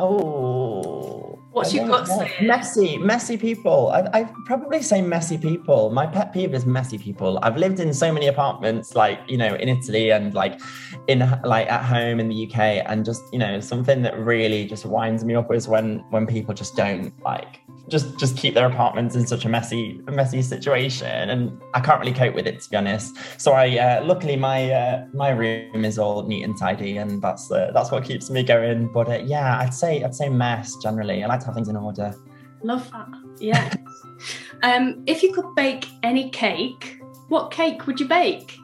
Oh, 0.00 1.33
What's 1.54 1.72
your 1.72 1.86
gut 1.86 2.08
saying? 2.08 2.48
Messy, 2.48 2.98
messy 2.98 3.36
people. 3.36 3.90
I, 3.90 4.00
I 4.12 4.24
probably 4.44 4.82
say 4.82 5.00
messy 5.00 5.38
people. 5.38 5.90
My 5.90 6.04
pet 6.04 6.32
peeve 6.32 6.52
is 6.52 6.66
messy 6.66 6.98
people. 6.98 7.38
I've 7.42 7.56
lived 7.56 7.78
in 7.78 7.94
so 7.94 8.12
many 8.12 8.26
apartments, 8.26 8.96
like 8.96 9.20
you 9.28 9.36
know, 9.36 9.54
in 9.54 9.68
Italy 9.68 10.10
and 10.10 10.34
like 10.34 10.60
in 11.06 11.20
like 11.44 11.70
at 11.70 11.84
home 11.84 12.18
in 12.18 12.28
the 12.28 12.48
UK, 12.48 12.58
and 12.86 13.04
just 13.04 13.22
you 13.32 13.38
know, 13.38 13.60
something 13.60 14.02
that 14.02 14.18
really 14.18 14.66
just 14.66 14.84
winds 14.84 15.24
me 15.24 15.36
up 15.36 15.54
is 15.54 15.68
when 15.68 16.04
when 16.10 16.26
people 16.26 16.54
just 16.54 16.74
don't 16.74 17.12
like 17.22 17.60
just 17.88 18.18
just 18.18 18.36
keep 18.36 18.54
their 18.54 18.66
apartments 18.66 19.14
in 19.14 19.24
such 19.24 19.44
a 19.44 19.48
messy 19.48 20.00
messy 20.06 20.42
situation, 20.42 21.30
and 21.30 21.56
I 21.72 21.80
can't 21.80 22.00
really 22.00 22.14
cope 22.14 22.34
with 22.34 22.48
it 22.48 22.62
to 22.62 22.70
be 22.70 22.76
honest. 22.76 23.16
So 23.40 23.52
I 23.52 23.78
uh, 23.78 24.04
luckily 24.04 24.34
my 24.34 24.72
uh, 24.72 25.06
my 25.12 25.30
room 25.30 25.84
is 25.84 26.00
all 26.00 26.26
neat 26.26 26.42
and 26.42 26.58
tidy, 26.58 26.96
and 26.96 27.22
that's 27.22 27.48
uh, 27.52 27.70
that's 27.72 27.92
what 27.92 28.02
keeps 28.02 28.28
me 28.28 28.42
going. 28.42 28.88
But 28.92 29.08
uh, 29.08 29.22
yeah, 29.24 29.58
I'd 29.60 29.74
say 29.74 30.02
I'd 30.02 30.16
say 30.16 30.28
mess 30.28 30.74
generally. 30.82 31.22
and 31.22 31.30
I 31.30 31.43
to 31.44 31.46
have 31.48 31.54
things 31.54 31.68
in 31.68 31.76
order. 31.76 32.14
Love 32.62 32.90
that. 32.90 33.08
Yeah. 33.38 33.74
um, 34.62 35.02
if 35.06 35.22
you 35.22 35.32
could 35.32 35.54
bake 35.54 35.86
any 36.02 36.30
cake, 36.30 36.98
what 37.28 37.50
cake 37.50 37.86
would 37.86 38.00
you 38.00 38.08
bake? 38.08 38.58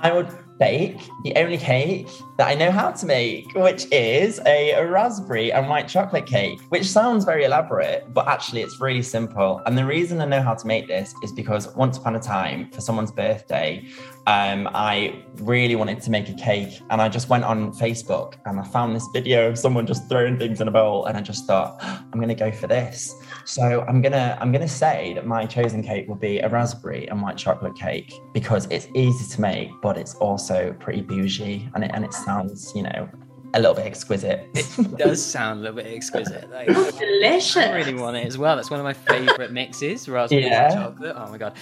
I 0.00 0.12
would 0.12 0.28
bake 0.58 0.98
the 1.24 1.34
only 1.36 1.56
cake 1.56 2.08
that 2.36 2.48
I 2.48 2.54
know 2.54 2.70
how 2.70 2.90
to 2.90 3.06
make, 3.06 3.52
which 3.54 3.86
is 3.92 4.40
a 4.46 4.80
raspberry 4.84 5.52
and 5.52 5.68
white 5.68 5.88
chocolate 5.88 6.26
cake, 6.26 6.60
which 6.68 6.84
sounds 6.84 7.24
very 7.24 7.44
elaborate, 7.44 8.12
but 8.12 8.26
actually 8.28 8.62
it's 8.62 8.80
really 8.80 9.02
simple. 9.02 9.62
And 9.66 9.76
the 9.76 9.84
reason 9.84 10.20
I 10.20 10.24
know 10.24 10.42
how 10.42 10.54
to 10.54 10.66
make 10.66 10.86
this 10.86 11.14
is 11.22 11.32
because 11.32 11.74
once 11.74 11.98
upon 11.98 12.16
a 12.16 12.20
time, 12.20 12.70
for 12.70 12.80
someone's 12.80 13.12
birthday, 13.12 13.86
um, 14.28 14.68
I 14.74 15.24
really 15.36 15.74
wanted 15.74 16.02
to 16.02 16.10
make 16.10 16.28
a 16.28 16.34
cake. 16.34 16.82
And 16.90 17.00
I 17.00 17.08
just 17.08 17.30
went 17.30 17.44
on 17.44 17.72
Facebook 17.72 18.34
and 18.44 18.60
I 18.60 18.62
found 18.62 18.94
this 18.94 19.08
video 19.14 19.48
of 19.48 19.58
someone 19.58 19.86
just 19.86 20.06
throwing 20.10 20.38
things 20.38 20.60
in 20.60 20.68
a 20.68 20.70
bowl. 20.70 21.06
And 21.06 21.16
I 21.16 21.22
just 21.22 21.46
thought, 21.46 21.78
I'm 21.82 22.20
gonna 22.20 22.34
go 22.34 22.52
for 22.52 22.66
this. 22.66 23.14
So 23.46 23.86
I'm 23.88 24.02
gonna 24.02 24.36
I'm 24.38 24.52
gonna 24.52 24.68
say 24.68 25.14
that 25.14 25.26
my 25.26 25.46
chosen 25.46 25.82
cake 25.82 26.08
will 26.08 26.16
be 26.16 26.40
a 26.40 26.48
raspberry 26.50 27.08
and 27.08 27.22
white 27.22 27.38
chocolate 27.38 27.74
cake 27.74 28.12
because 28.34 28.66
it's 28.70 28.88
easy 28.94 29.34
to 29.34 29.40
make, 29.40 29.70
but 29.80 29.96
it's 29.96 30.14
also 30.16 30.76
pretty 30.78 31.00
bougie 31.00 31.66
and 31.74 31.82
it 31.82 31.90
and 31.94 32.04
it 32.04 32.12
sounds, 32.12 32.70
you 32.74 32.82
know, 32.82 33.08
a 33.54 33.58
little 33.60 33.74
bit 33.74 33.86
exquisite. 33.86 34.48
It 34.54 34.96
does 34.98 35.24
sound 35.24 35.60
a 35.60 35.62
little 35.62 35.76
bit 35.76 35.86
exquisite. 35.86 36.48
Like, 36.52 36.66
delicious. 36.98 37.56
I 37.56 37.72
really 37.74 37.94
want 37.94 38.16
it 38.16 38.26
as 38.26 38.36
well. 38.36 38.56
That's 38.56 38.70
one 38.70 38.80
of 38.80 38.84
my 38.84 38.92
favourite 38.92 39.52
mixes, 39.52 40.08
raspberry 40.08 40.44
and 40.44 40.52
Yeah. 40.52 40.74
chocolate. 40.74 41.14
Oh 41.16 41.30
my 41.30 41.38
god! 41.38 41.54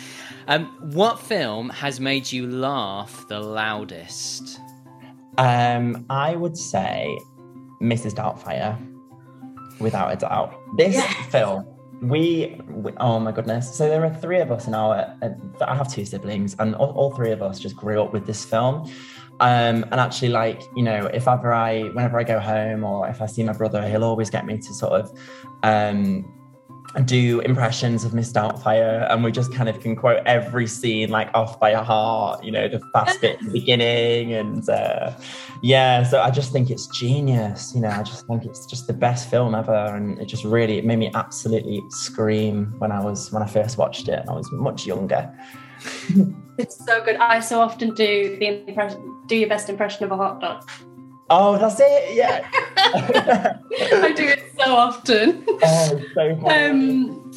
Um, 0.49 0.67
what 0.93 1.21
film 1.21 1.71
has 1.71 2.01
made 2.01 2.31
you 2.33 2.47
laugh 2.49 3.27
the 3.29 3.39
loudest? 3.41 4.61
Um, 5.39 6.05
I 6.11 6.35
would 6.37 6.57
say 6.57 7.19
Mrs. 7.83 8.15
Doubtfire, 8.15 8.77
without 9.81 10.13
a 10.13 10.17
doubt. 10.17 10.59
This 10.77 10.95
Yes. 10.95 11.27
film, 11.31 11.67
we, 12.03 12.59
we, 12.71 12.93
oh 12.99 13.19
my 13.21 13.33
goodness. 13.33 13.75
So 13.75 13.89
there 13.89 14.03
are 14.05 14.15
three 14.15 14.41
of 14.41 14.51
us 14.51 14.67
in 14.67 14.75
our, 14.75 15.15
uh, 15.23 15.29
I 15.67 15.75
have 15.75 15.93
two 15.93 16.05
siblings, 16.07 16.57
and 16.59 16.75
all, 16.77 16.91
all 16.93 17.11
three 17.15 17.33
of 17.33 17.43
us 17.43 17.59
just 17.61 17.77
grew 17.77 18.03
up 18.03 18.13
with 18.13 18.27
this 18.27 18.45
film. 18.45 18.91
Um, 19.41 19.85
and 19.91 19.95
actually, 19.95 20.31
like, 20.31 20.63
you 20.75 20.83
know, 20.83 21.07
if 21.07 21.29
ever 21.29 21.53
I, 21.53 21.83
whenever 21.83 22.19
I 22.19 22.25
go 22.25 22.41
home 22.41 22.85
or 22.85 23.09
if 23.09 23.21
I 23.21 23.27
see 23.27 23.43
my 23.43 23.53
brother, 23.53 23.87
he'll 23.89 24.05
always 24.05 24.31
get 24.31 24.47
me 24.47 24.59
to 24.59 24.75
sort 24.75 24.93
of, 24.93 25.19
um, 25.63 26.33
do 27.05 27.41
impressions 27.41 28.05
of 28.05 28.15
Miss 28.15 28.33
Doubtfire, 28.33 29.11
and 29.13 29.23
we 29.23 29.31
just 29.31 29.53
kind 29.53 29.69
of 29.69 29.81
can 29.81 29.95
quote 29.97 30.23
every 30.25 30.67
scene 30.67 31.11
like 31.11 31.29
off 31.35 31.61
by 31.61 31.75
heart. 31.75 32.43
You 32.43 32.53
know, 32.53 32.69
the 32.69 32.81
fast 32.93 33.21
bit 33.21 33.39
at 33.39 33.45
the 33.45 33.51
beginning, 33.51 34.33
and 34.33 34.67
uh, 34.69 35.13
yeah. 35.63 36.05
So 36.05 36.23
I 36.23 36.31
just 36.31 36.53
think 36.53 36.71
it's 36.71 36.87
genius. 36.87 37.73
You 37.75 37.83
know, 37.83 37.91
I 37.91 38.03
just 38.03 38.27
think 38.27 38.45
it's 38.45 38.65
just 38.67 38.87
the 38.87 38.95
best 38.95 39.29
film 39.29 39.55
ever, 39.55 39.75
and 39.75 40.19
it 40.21 40.27
just 40.27 40.45
really 40.45 40.79
it 40.79 40.85
made 40.85 40.99
me 40.99 41.11
absolutely 41.15 41.83
scream 41.91 42.75
when 42.79 42.93
I 42.93 43.05
was 43.05 43.31
when 43.31 43.43
I 43.43 43.47
first 43.47 43.77
watched 43.77 44.09
it. 44.09 44.25
I 44.29 44.33
was 44.33 44.51
much 44.53 44.87
younger. 44.87 45.31
It's 46.59 46.85
so 46.85 47.05
good. 47.05 47.17
I 47.17 47.41
so 47.41 47.61
often 47.61 47.95
do 47.95 48.37
the 48.39 48.67
impression, 48.69 49.23
do 49.27 49.37
your 49.37 49.49
best 49.49 49.69
impression 49.69 50.05
of 50.05 50.13
a 50.13 50.17
hot 50.17 50.41
dog. 50.41 50.69
Oh, 51.29 51.59
that's 51.59 51.79
it. 51.81 52.15
Yeah. 52.15 52.49
I 52.77 54.13
do 54.17 54.25
it 54.25 54.53
so 54.59 54.75
often. 54.75 55.45
oh, 55.63 56.03
so. 56.15 56.49
Um, 56.49 57.33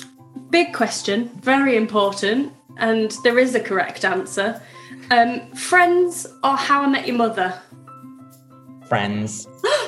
big 0.52 0.74
question, 0.74 1.30
very 1.42 1.76
important, 1.76 2.54
and 2.78 3.14
there 3.24 3.40
is 3.40 3.56
a 3.56 3.60
correct 3.60 4.06
answer. 4.06 4.62
Um, 5.12 5.52
friends 5.52 6.26
or 6.44 6.56
How 6.56 6.84
I 6.84 6.88
Met 6.88 7.08
Your 7.08 7.18
Mother? 7.18 7.62
Friends. 8.88 9.48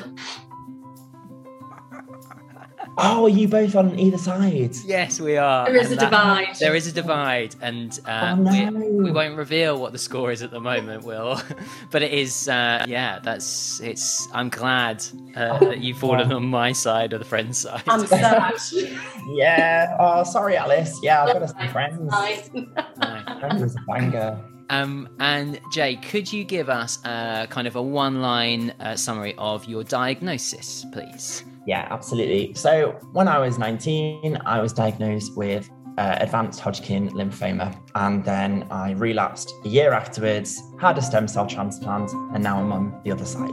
Oh, 2.98 3.26
are 3.26 3.30
you 3.30 3.48
both 3.48 3.76
on 3.76 3.98
either 3.98 4.18
side? 4.18 4.76
Yes, 4.86 5.20
we 5.20 5.38
are. 5.38 5.66
There 5.66 5.76
is 5.78 5.92
And 5.92 6.02
a 6.02 6.06
divide. 6.06 6.56
There 6.60 6.76
is 6.76 6.88
a 6.88 6.92
divide, 6.92 7.56
and 7.62 7.98
uh, 8.06 8.36
Oh, 8.38 8.42
no. 8.42 8.72
we, 8.72 8.90
we 9.06 9.12
won't 9.12 9.38
reveal 9.38 9.80
what 9.80 9.92
the 9.94 9.98
score 9.98 10.32
is 10.32 10.42
at 10.44 10.52
the 10.52 10.60
moment, 10.60 11.04
Will. 11.06 11.42
but 11.92 12.02
it 12.02 12.12
is, 12.14 12.50
uh, 12.50 12.86
yeah. 12.88 13.20
That's 13.24 13.80
it's. 13.80 14.28
I'm 14.34 14.50
glad 14.50 15.04
uh, 15.36 15.58
that 15.60 15.80
you've 15.80 15.98
fallen 16.06 16.32
on 16.34 16.46
my 16.48 16.74
side 16.74 17.14
of 17.14 17.20
the 17.20 17.26
friend 17.26 17.56
side. 17.56 17.84
I'm 17.88 18.06
sad. 18.06 18.54
Yeah. 19.30 19.96
Oh, 20.00 20.24
sorry, 20.24 20.58
Alice. 20.58 21.00
Yeah, 21.02 21.24
I've 21.24 21.34
got 21.40 21.50
some 21.50 21.70
friends. 21.70 22.00
Nice. 22.02 22.50
Friends 22.50 23.62
is 23.62 23.76
a 23.76 23.80
banger. 23.88 24.40
Um, 24.70 25.08
and 25.20 25.60
Jay, 25.72 25.96
could 25.98 26.32
you 26.32 26.44
give 26.44 26.70
us 26.70 26.98
a 27.06 27.46
kind 27.50 27.68
of 27.68 27.76
a 27.76 27.82
one-line 27.82 28.72
uh, 28.80 28.96
summary 28.96 29.36
of 29.38 29.66
your 29.66 29.84
diagnosis, 29.84 30.86
please? 30.92 31.44
Yeah, 31.68 31.88
absolutely. 31.90 32.54
So 32.56 32.92
when 33.12 33.28
I 33.28 33.38
was 33.38 33.60
19, 33.60 34.38
I 34.46 34.62
was 34.62 34.74
diagnosed 34.74 35.38
with 35.38 35.70
uh, 35.98 36.18
advanced 36.20 36.60
Hodgkin 36.60 37.10
lymphoma, 37.10 37.78
and 37.96 38.24
then 38.24 38.66
I 38.72 38.92
relapsed 38.92 39.54
a 39.66 39.68
year 39.68 39.94
afterwards, 39.94 40.62
had 40.80 40.98
a 40.98 41.02
stem 41.02 41.28
cell 41.28 41.46
transplant, 41.46 42.12
and 42.34 42.44
now 42.44 42.60
I'm 42.60 42.72
on 42.72 43.02
the 43.04 43.12
other 43.12 43.26
side. 43.26 43.52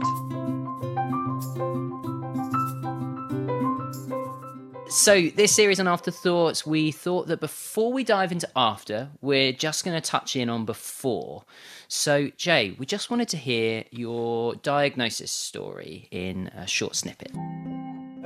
So, 4.91 5.29
this 5.35 5.53
series 5.53 5.79
on 5.79 5.87
afterthoughts, 5.87 6.65
we 6.65 6.91
thought 6.91 7.27
that 7.27 7.39
before 7.39 7.93
we 7.93 8.03
dive 8.03 8.31
into 8.31 8.49
after, 8.55 9.09
we're 9.21 9.53
just 9.53 9.85
going 9.85 9.95
to 9.95 10.01
touch 10.01 10.35
in 10.35 10.49
on 10.49 10.65
before. 10.65 11.43
So, 11.87 12.31
Jay, 12.37 12.75
we 12.79 12.87
just 12.87 13.11
wanted 13.11 13.29
to 13.29 13.37
hear 13.37 13.83
your 13.91 14.55
diagnosis 14.55 15.31
story 15.31 16.07
in 16.09 16.47
a 16.55 16.65
short 16.65 16.95
snippet. 16.95 17.31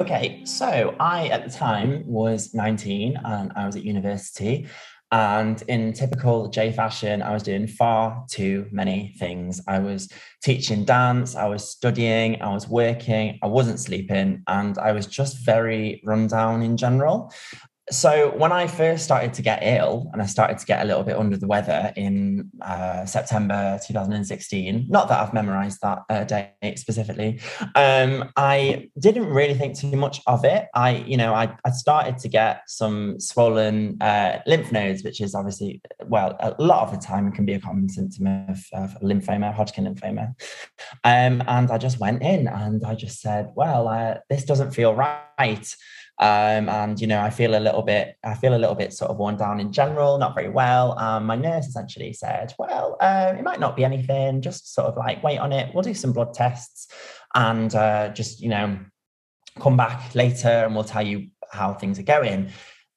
Okay, 0.04 0.42
so 0.44 0.98
I 1.00 1.30
at 1.30 1.46
the 1.46 1.50
time 1.50 2.04
was 2.06 2.54
19 2.54 3.18
and 3.24 3.54
I 3.56 3.66
was 3.66 3.78
at 3.78 3.86
university. 3.86 4.68
And 5.14 5.64
in 5.70 5.94
typical 5.94 6.50
Jay 6.50 6.74
fashion, 6.74 7.22
I 7.22 7.32
was 7.32 7.42
doing 7.42 7.68
far 7.68 8.26
too 8.30 8.68
many 8.70 9.16
things. 9.18 9.62
I 9.66 9.80
was 9.80 10.12
teaching 10.44 10.84
dance, 10.84 11.38
I 11.38 11.46
was 11.46 11.70
studying, 11.70 12.42
I 12.42 12.54
was 12.54 12.68
working, 12.68 13.40
I 13.42 13.48
wasn't 13.48 13.80
sleeping, 13.80 14.44
and 14.48 14.78
I 14.78 14.92
was 14.92 15.08
just 15.08 15.46
very 15.46 16.02
run 16.04 16.28
down 16.28 16.64
in 16.64 16.76
general. 16.76 17.32
So 17.92 18.32
when 18.38 18.54
I 18.54 18.68
first 18.68 19.04
started 19.04 19.34
to 19.34 19.42
get 19.42 19.60
ill 19.62 20.10
and 20.14 20.22
I 20.22 20.26
started 20.26 20.58
to 20.58 20.66
get 20.66 20.82
a 20.82 20.86
little 20.86 21.04
bit 21.04 21.18
under 21.18 21.36
the 21.36 21.48
weather 21.48 21.92
in 21.98 22.50
uh, 22.62 23.06
September 23.06 23.78
2016, 23.86 24.86
not 24.88 25.10
that 25.10 25.20
I've 25.20 25.34
memorized 25.34 25.82
that 25.82 26.00
uh, 26.10 26.24
date 26.24 26.80
specifically, 26.80 27.42
um, 27.76 28.32
I 28.38 28.90
didn't 29.00 29.28
really 29.28 29.54
think 29.54 29.78
too 29.78 29.98
much 29.98 30.22
of 30.28 30.46
it. 30.46 30.68
I, 30.74 31.04
you 31.06 31.18
know, 31.18 31.34
I, 31.34 31.54
I 31.66 31.72
started 31.72 32.20
to 32.20 32.30
get 32.30 32.62
some 32.68 33.20
swollen 33.20 34.02
uh, 34.02 34.40
lymph 34.48 34.72
nodes, 34.72 35.04
which 35.04 35.20
is 35.20 35.36
obviously, 35.36 35.82
well, 36.06 36.38
a 36.40 36.56
lot 36.64 36.88
of 36.88 36.92
the 36.92 37.06
time 37.06 37.34
can 37.34 37.46
be 37.46 37.54
a 37.54 37.60
common 37.60 37.90
symptom 37.90 38.28
of, 38.48 38.66
of 38.72 38.98
lymphoma, 39.02 39.54
Hodgkin 39.54 39.94
lymphoma. 39.94 40.34
Um, 41.04 41.44
and 41.48 41.70
I 41.70 41.78
just 41.78 42.00
went 42.00 42.24
in 42.24 42.48
and 42.48 42.82
I 42.86 42.96
just 42.96 43.20
said, 43.20 43.50
well, 43.56 43.90
uh, 43.90 44.20
this 44.30 44.46
doesn't 44.46 44.72
feel 44.72 44.96
right 44.96 45.76
um, 46.20 46.70
and 46.70 47.02
you 47.02 47.08
know 47.08 47.20
i 47.20 47.30
feel 47.30 47.58
a 47.58 47.60
little 47.60 47.82
bit 47.82 48.16
i 48.24 48.34
feel 48.34 48.56
a 48.56 48.58
little 48.58 48.76
bit 48.76 48.94
sort 48.94 49.10
of 49.10 49.18
worn 49.18 49.36
down 49.36 49.60
in 49.60 49.72
general 49.72 50.18
not 50.18 50.36
very 50.36 50.50
well. 50.50 50.98
Um, 51.00 51.26
my 51.26 51.36
nurse 51.36 51.68
essentially 51.68 52.14
said 52.14 52.54
well 52.58 52.98
uh, 53.02 53.34
it 53.38 53.44
might 53.44 53.60
not 53.60 53.76
be 53.76 53.84
anything 53.84 54.42
just 54.42 54.74
sort 54.74 54.88
of 54.88 54.98
like 54.98 55.24
wait 55.24 55.40
on 55.40 55.52
it. 55.52 55.74
We'll 55.74 55.84
do 55.84 55.94
some 55.94 56.14
blood 56.14 56.34
tests 56.34 56.88
and 57.36 57.74
uh, 57.74 58.10
just 58.10 58.42
you 58.42 58.50
know 58.50 58.80
come 59.60 59.78
back 59.78 60.16
later 60.16 60.48
and 60.48 60.74
we'll 60.76 60.84
tell 60.84 61.06
you 61.06 61.28
how 61.52 61.74
things 61.74 62.00
are 62.00 62.04
going. 62.04 62.50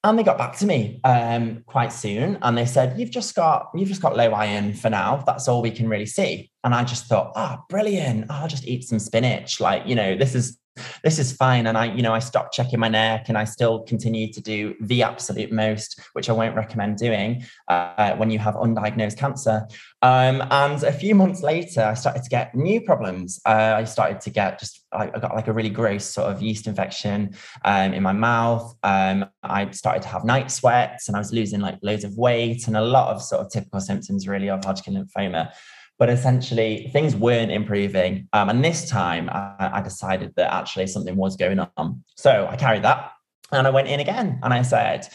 And 0.05 0.19
they 0.19 0.23
got 0.23 0.39
back 0.39 0.57
to 0.59 0.67
me 0.67 1.01
um, 1.03 1.65
quite 1.67 1.93
soon 1.93 2.39
and 2.43 2.57
they 2.57 2.67
said 2.67 2.99
you've 2.99 3.11
just 3.11 3.35
got 3.35 3.71
you've 3.75 3.89
just 3.89 4.03
got 4.03 4.17
low 4.17 4.33
iron 4.33 4.73
for 4.73 4.89
now. 4.89 5.23
That's 5.27 5.49
all 5.49 5.63
we 5.63 5.71
can 5.71 5.89
really 5.89 6.07
see. 6.07 6.51
And 6.63 6.75
i 6.75 6.85
just 6.85 7.07
thought 7.07 7.33
oh 7.35 7.59
brilliant. 7.69 8.31
I'll 8.31 8.49
just 8.49 8.67
eat 8.67 8.85
some 8.85 8.99
spinach. 8.99 9.61
Like 9.61 9.87
you 9.87 9.95
know 9.95 10.17
this 10.17 10.35
is 10.35 10.59
this 11.03 11.19
is 11.19 11.33
fine. 11.33 11.67
And 11.67 11.77
i 11.77 11.87
you 11.87 12.03
know 12.03 12.13
i 12.13 12.19
stopped 12.19 12.55
checking 12.55 12.79
my 12.79 12.89
neck 12.89 13.29
and 13.29 13.39
i 13.39 13.45
still 13.45 13.81
continue 13.81 14.33
to 14.33 14.41
do 14.41 14.75
the 14.81 15.03
absolute 15.03 15.53
most 15.53 16.01
which 16.13 16.29
i 16.29 16.33
won't 16.33 16.55
recommend 16.55 16.97
doing 16.97 17.45
uh, 17.69 18.15
when 18.17 18.31
you 18.31 18.39
have 18.39 18.55
undiagnosed 18.55 19.17
cancer. 19.17 19.67
Um, 20.03 20.43
and 20.51 20.83
a 20.85 20.93
few 20.93 21.15
months 21.15 21.43
later 21.43 21.83
i 21.83 21.95
started 21.95 22.23
to 22.23 22.31
get 22.31 22.55
new 22.55 22.81
problems. 22.81 23.41
Uh, 23.45 23.75
i 23.77 23.85
started 23.85 24.21
to 24.23 24.31
get 24.31 24.59
just 24.59 24.85
I, 24.93 25.05
I 25.15 25.19
got 25.19 25.35
like 25.35 25.49
a 25.49 25.53
really 25.53 25.71
gross 25.71 26.05
sort 26.05 26.31
of 26.31 26.43
yeast 26.43 26.67
infection 26.67 27.35
um, 27.65 27.93
in 27.93 28.03
my 28.03 28.13
mouth. 28.13 28.75
Um, 28.83 29.27
i 29.43 29.71
started 29.71 30.03
to 30.03 30.09
have 30.09 30.25
night 30.25 30.51
sweats 30.51 31.09
and 31.09 31.17
i 31.17 31.21
was 31.21 31.33
losing 31.33 31.61
like 31.61 31.79
loads 31.83 32.05
of 32.05 32.17
weight 32.17 32.67
and 32.67 32.77
a 32.77 32.83
lot 32.83 33.15
of 33.15 33.23
sort 33.23 33.41
of 33.41 33.51
typical 33.51 33.81
symptoms 33.81 34.29
really 34.29 34.51
of 34.51 34.65
hodgkin 34.65 34.95
lymphoma 34.95 35.51
but 35.99 36.11
essentially 36.11 36.91
things 36.93 37.17
weren't 37.17 37.51
improving. 37.51 38.29
Um, 38.33 38.49
and 38.49 38.65
this 38.65 38.89
time 38.89 39.31
I, 39.31 39.71
I, 39.75 39.81
decided 39.81 40.35
that 40.37 40.53
actually 40.53 40.87
something 40.89 41.17
was 41.17 41.37
going 41.37 41.59
on. 41.59 42.05
So 42.17 42.47
I 42.51 42.57
carried 42.57 42.85
that 42.85 43.13
and 43.51 43.67
I 43.67 43.71
went 43.71 43.89
in 43.89 44.01
again 44.01 44.39
and 44.43 44.53
I 44.53 44.63
said, 44.63 45.09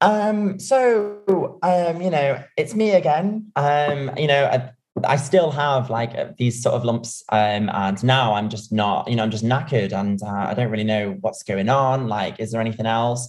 um, 0.00 0.58
so, 0.58 1.58
um, 1.62 2.00
you 2.00 2.10
know, 2.10 2.42
it's 2.56 2.74
me 2.74 2.92
again. 2.92 3.50
Um, 3.56 4.10
you 4.16 4.28
know, 4.28 4.46
I, 4.46 4.70
I 5.04 5.16
still 5.16 5.50
have 5.50 5.90
like 5.90 6.14
uh, 6.14 6.32
these 6.38 6.62
sort 6.62 6.74
of 6.74 6.84
lumps, 6.84 7.22
um, 7.30 7.68
and 7.70 8.02
now 8.02 8.34
I'm 8.34 8.48
just 8.48 8.72
not, 8.72 9.08
you 9.08 9.16
know, 9.16 9.22
I'm 9.22 9.30
just 9.30 9.44
knackered, 9.44 9.92
and 9.92 10.22
uh, 10.22 10.46
I 10.48 10.54
don't 10.54 10.70
really 10.70 10.84
know 10.84 11.16
what's 11.20 11.42
going 11.42 11.68
on. 11.68 12.08
Like, 12.08 12.40
is 12.40 12.52
there 12.52 12.60
anything 12.60 12.86
else? 12.86 13.28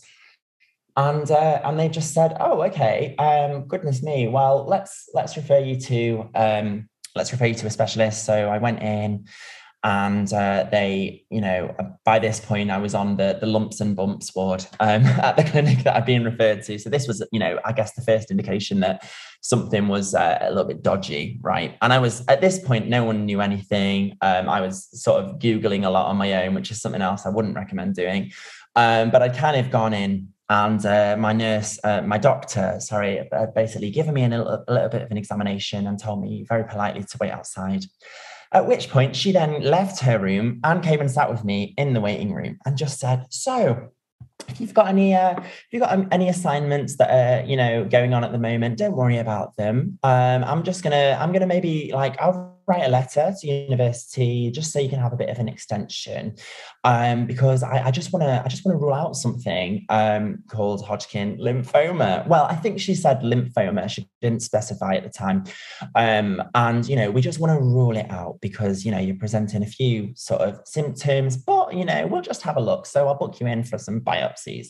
And 1.00 1.32
uh, 1.32 1.62
and 1.63 1.79
they 1.79 1.88
just 1.88 2.13
said, 2.13 2.36
"Oh, 2.41 2.62
okay. 2.63 3.15
Um, 3.15 3.68
goodness 3.68 4.03
me. 4.03 4.27
Well, 4.27 4.65
let's 4.68 5.10
let's 5.13 5.38
refer 5.38 5.60
you 5.60 5.79
to 5.82 6.29
um, 6.36 6.89
let's 7.15 7.32
refer 7.32 7.46
you 7.46 7.56
to 7.56 7.68
a 7.68 7.70
specialist." 7.70 8.25
So 8.25 8.50
I 8.50 8.58
went 8.58 8.82
in, 8.82 9.25
and 9.82 10.32
uh, 10.34 10.68
they, 10.70 11.24
you 11.29 11.39
know, 11.39 11.74
by 12.03 12.20
this 12.20 12.41
point 12.41 12.70
I 12.70 12.79
was 12.79 12.94
on 12.94 13.15
the 13.15 13.38
the 13.39 13.48
lumps 13.48 13.79
and 13.79 13.96
bumps 13.96 14.36
ward 14.36 14.65
um, 14.82 15.06
at 15.27 15.38
the 15.38 15.46
clinic 15.46 15.86
that 15.86 15.96
I'd 15.96 16.06
been 16.06 16.25
referred 16.25 16.63
to. 16.63 16.77
So 16.77 16.89
this 16.89 17.08
was, 17.08 17.25
you 17.32 17.39
know, 17.39 17.60
I 17.63 17.72
guess 17.72 17.94
the 17.94 18.01
first 18.01 18.29
indication 18.29 18.82
that 18.82 19.10
something 19.39 19.88
was 19.88 20.13
uh, 20.13 20.39
a 20.41 20.50
little 20.50 20.65
bit 20.68 20.84
dodgy, 20.84 21.39
right? 21.41 21.77
And 21.82 21.94
I 21.94 22.00
was 22.00 22.25
at 22.27 22.41
this 22.41 22.60
point, 22.60 22.89
no 22.89 23.06
one 23.06 23.25
knew 23.25 23.39
anything. 23.39 24.18
Um, 24.22 24.50
I 24.50 24.60
was 24.60 24.89
sort 25.01 25.24
of 25.24 25.39
googling 25.39 25.86
a 25.86 25.89
lot 25.89 26.08
on 26.08 26.18
my 26.18 26.46
own, 26.46 26.56
which 26.56 26.72
is 26.72 26.82
something 26.82 27.01
else 27.01 27.25
I 27.25 27.29
wouldn't 27.29 27.56
recommend 27.56 27.96
doing. 27.96 28.34
Um, 28.75 29.12
but 29.12 29.22
I'd 29.22 29.38
kind 29.38 29.56
of 29.56 29.72
gone 29.72 29.94
in 29.94 30.34
and 30.50 30.84
uh, 30.86 31.15
my 31.18 31.32
nurse, 31.32 31.79
uh, 31.84 32.01
my 32.01 32.18
doctor, 32.18 32.77
sorry, 32.79 33.29
uh, 33.32 33.46
basically 33.53 33.91
given 33.91 34.13
me 34.15 34.25
a 34.25 34.29
little, 34.29 34.63
a 34.68 34.74
little 34.74 34.89
bit 34.89 35.03
of 35.03 35.12
an 35.12 35.18
examination 35.18 35.86
and 35.86 36.00
told 36.00 36.22
me 36.22 36.44
very 36.48 36.63
politely 36.63 37.03
to 37.03 37.18
wait 37.20 37.32
outside. 37.32 37.86
At 38.51 38.68
which 38.68 38.89
point, 38.89 39.15
she 39.15 39.32
then 39.32 39.62
left 39.62 40.00
her 40.00 40.18
room 40.18 40.60
and 40.63 40.84
came 40.84 41.01
and 41.01 41.12
sat 41.12 41.29
with 41.29 41.44
me 41.44 41.75
in 41.77 41.94
the 41.94 42.01
waiting 42.01 42.34
room 42.34 42.58
and 42.65 42.75
just 42.75 43.00
said, 43.00 43.27
"So, 43.29 43.91
if 44.48 44.60
you've 44.60 44.74
got 44.74 44.88
any, 44.88 45.13
uh, 45.13 45.39
if 45.39 45.68
you've 45.72 45.82
got 45.82 45.91
um, 45.91 46.08
any 46.12 46.29
assignments 46.29 46.98
that 46.98 47.10
are, 47.12 47.46
you 47.46 47.56
know, 47.56 47.86
going 47.86 48.15
on 48.15 48.24
at 48.24 48.32
the 48.32 48.39
moment, 48.39 48.79
don't 48.79 48.96
worry 48.96 49.18
about 49.18 49.56
them. 49.58 50.00
Um, 50.03 50.44
I'm 50.44 50.63
just 50.63 50.84
gonna, 50.84 51.18
I'm 51.20 51.32
gonna 51.32 51.46
maybe 51.46 51.91
like, 51.94 52.20
I'll 52.20 52.59
write 52.70 52.86
a 52.86 52.90
letter 52.90 53.34
to 53.40 53.48
university 53.48 54.52
just 54.52 54.72
so 54.72 54.80
you 54.80 54.88
can 54.88 55.00
have 55.00 55.12
a 55.12 55.18
bit 55.18 55.30
of 55.30 55.40
an 55.40 55.50
extension 55.50 56.36
um, 56.84 57.26
because 57.26 57.64
I, 57.64 57.90
just 57.90 58.14
want 58.14 58.24
to 58.24 58.42
I 58.46 58.48
just 58.48 58.64
want 58.64 58.78
to 58.78 58.82
rule 58.82 58.94
out 58.94 59.16
something 59.16 59.86
um, 59.90 60.44
called 60.48 60.86
Hodgkin 60.86 61.38
lymphoma. 61.38 62.28
Well, 62.28 62.46
I 62.46 62.56
think 62.56 62.80
she 62.80 62.94
said 62.94 63.22
lymphoma. 63.22 63.90
She 63.90 64.08
didn't 64.22 64.44
specify 64.44 64.94
at 64.94 65.04
the 65.04 65.10
time, 65.10 65.46
um, 65.96 66.42
and 66.54 66.88
you 66.88 66.96
know 66.96 67.10
we 67.10 67.22
just 67.22 67.40
want 67.40 67.58
to 67.58 67.60
rule 67.60 67.98
it 67.98 68.10
out 68.12 68.38
because 68.40 68.86
you 68.86 68.92
know 68.92 69.00
you're 69.00 69.16
presenting 69.16 69.64
a 69.64 69.68
few 69.68 70.14
sort 70.16 70.42
of 70.42 70.62
symptoms, 70.66 71.36
but 71.36 71.74
you 71.74 71.84
know 71.84 72.06
we'll 72.06 72.22
just 72.22 72.44
have 72.44 72.56
a 72.56 72.62
look. 72.62 72.86
So 72.86 73.08
I'll 73.08 73.18
book 73.18 73.40
you 73.40 73.48
in 73.48 73.64
for 73.64 73.80
some 73.80 74.00
biopsies 74.00 74.68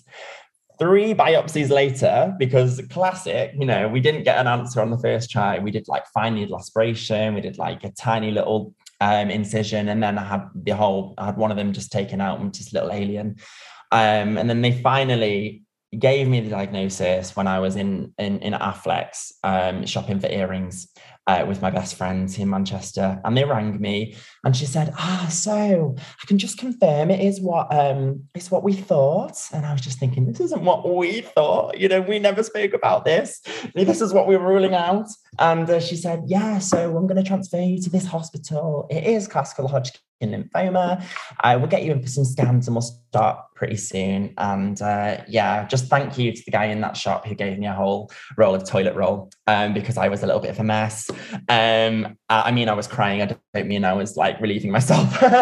three 0.79 1.13
biopsies 1.13 1.69
later, 1.69 2.33
because 2.39 2.81
classic, 2.89 3.53
you 3.59 3.65
know, 3.65 3.87
we 3.87 3.99
didn't 3.99 4.23
get 4.23 4.37
an 4.37 4.47
answer 4.47 4.81
on 4.81 4.89
the 4.89 4.97
first 4.97 5.29
try. 5.29 5.59
We 5.59 5.71
did 5.71 5.87
like 5.87 6.05
fine 6.07 6.35
needle 6.35 6.57
aspiration, 6.57 7.35
we 7.35 7.41
did 7.41 7.57
like 7.57 7.83
a 7.83 7.91
tiny 7.91 8.31
little 8.31 8.73
um, 9.01 9.29
incision, 9.29 9.89
and 9.89 10.01
then 10.01 10.17
I 10.17 10.23
had 10.23 10.49
the 10.55 10.71
whole, 10.71 11.13
I 11.17 11.27
had 11.27 11.37
one 11.37 11.51
of 11.51 11.57
them 11.57 11.73
just 11.73 11.91
taken 11.91 12.21
out, 12.21 12.43
which 12.43 12.59
is 12.59 12.73
little 12.73 12.91
alien. 12.91 13.35
Um, 13.91 14.37
and 14.37 14.49
then 14.49 14.61
they 14.61 14.71
finally 14.71 15.63
gave 15.97 16.27
me 16.27 16.39
the 16.39 16.49
diagnosis 16.49 17.35
when 17.35 17.47
I 17.47 17.59
was 17.59 17.75
in 17.75 18.13
in, 18.17 18.39
in 18.39 18.53
Affleck's 18.53 19.33
um, 19.43 19.85
shopping 19.85 20.19
for 20.19 20.27
earrings 20.27 20.87
uh, 21.25 21.45
with 21.47 21.61
my 21.61 21.69
best 21.69 21.95
friends 21.95 22.37
in 22.37 22.49
Manchester, 22.49 23.19
and 23.23 23.37
they 23.37 23.43
rang 23.43 23.79
me, 23.79 24.15
and 24.43 24.55
she 24.55 24.65
said, 24.65 24.93
"Ah, 24.97 25.27
so 25.29 25.95
I 25.97 26.25
can 26.27 26.37
just 26.37 26.57
confirm 26.57 27.09
it 27.09 27.19
is 27.19 27.41
what 27.41 27.73
um 27.73 28.23
it's 28.35 28.51
what 28.51 28.63
we 28.63 28.73
thought." 28.73 29.37
And 29.53 29.65
I 29.65 29.71
was 29.71 29.81
just 29.81 29.99
thinking, 29.99 30.25
this 30.25 30.39
isn't 30.39 30.63
what 30.63 30.87
we 30.87 31.21
thought. 31.21 31.77
You 31.77 31.87
know, 31.87 32.01
we 32.01 32.19
never 32.19 32.43
spoke 32.43 32.73
about 32.73 33.05
this. 33.05 33.41
This 33.73 34.01
is 34.01 34.13
what 34.13 34.27
we 34.27 34.37
were 34.37 34.47
ruling 34.47 34.75
out. 34.75 35.07
And 35.37 35.69
uh, 35.69 35.79
she 35.79 35.95
said, 35.95 36.23
"Yeah, 36.27 36.59
so 36.59 36.95
I'm 36.95 37.07
going 37.07 37.23
to 37.23 37.27
transfer 37.27 37.61
you 37.61 37.81
to 37.81 37.89
this 37.89 38.05
hospital. 38.05 38.87
It 38.89 39.05
is 39.05 39.27
classical 39.27 39.67
Hodgkin." 39.67 40.01
Lymphoma. 40.27 41.03
Uh, 41.43 41.55
we'll 41.59 41.69
get 41.69 41.83
you 41.83 41.91
in 41.91 42.01
for 42.01 42.07
some 42.07 42.25
scans 42.25 42.67
and 42.67 42.75
we'll 42.75 42.81
start 42.81 43.39
pretty 43.55 43.75
soon. 43.75 44.33
And 44.37 44.81
uh, 44.81 45.17
yeah, 45.27 45.67
just 45.67 45.87
thank 45.87 46.17
you 46.17 46.31
to 46.31 46.41
the 46.45 46.51
guy 46.51 46.65
in 46.65 46.81
that 46.81 46.95
shop 46.95 47.25
who 47.25 47.35
gave 47.35 47.57
me 47.57 47.67
a 47.67 47.73
whole 47.73 48.11
roll 48.37 48.55
of 48.55 48.63
toilet 48.63 48.95
roll 48.95 49.29
um, 49.47 49.73
because 49.73 49.97
I 49.97 50.07
was 50.07 50.23
a 50.23 50.25
little 50.25 50.41
bit 50.41 50.51
of 50.51 50.59
a 50.59 50.63
mess. 50.63 51.09
Um, 51.49 52.17
I 52.29 52.51
mean, 52.51 52.69
I 52.69 52.73
was 52.73 52.87
crying. 52.87 53.21
I 53.21 53.35
don't 53.53 53.67
mean 53.67 53.83
I 53.83 53.93
was 53.93 54.15
like 54.15 54.39
relieving 54.39 54.71
myself. 54.71 55.21
um, 55.23 55.39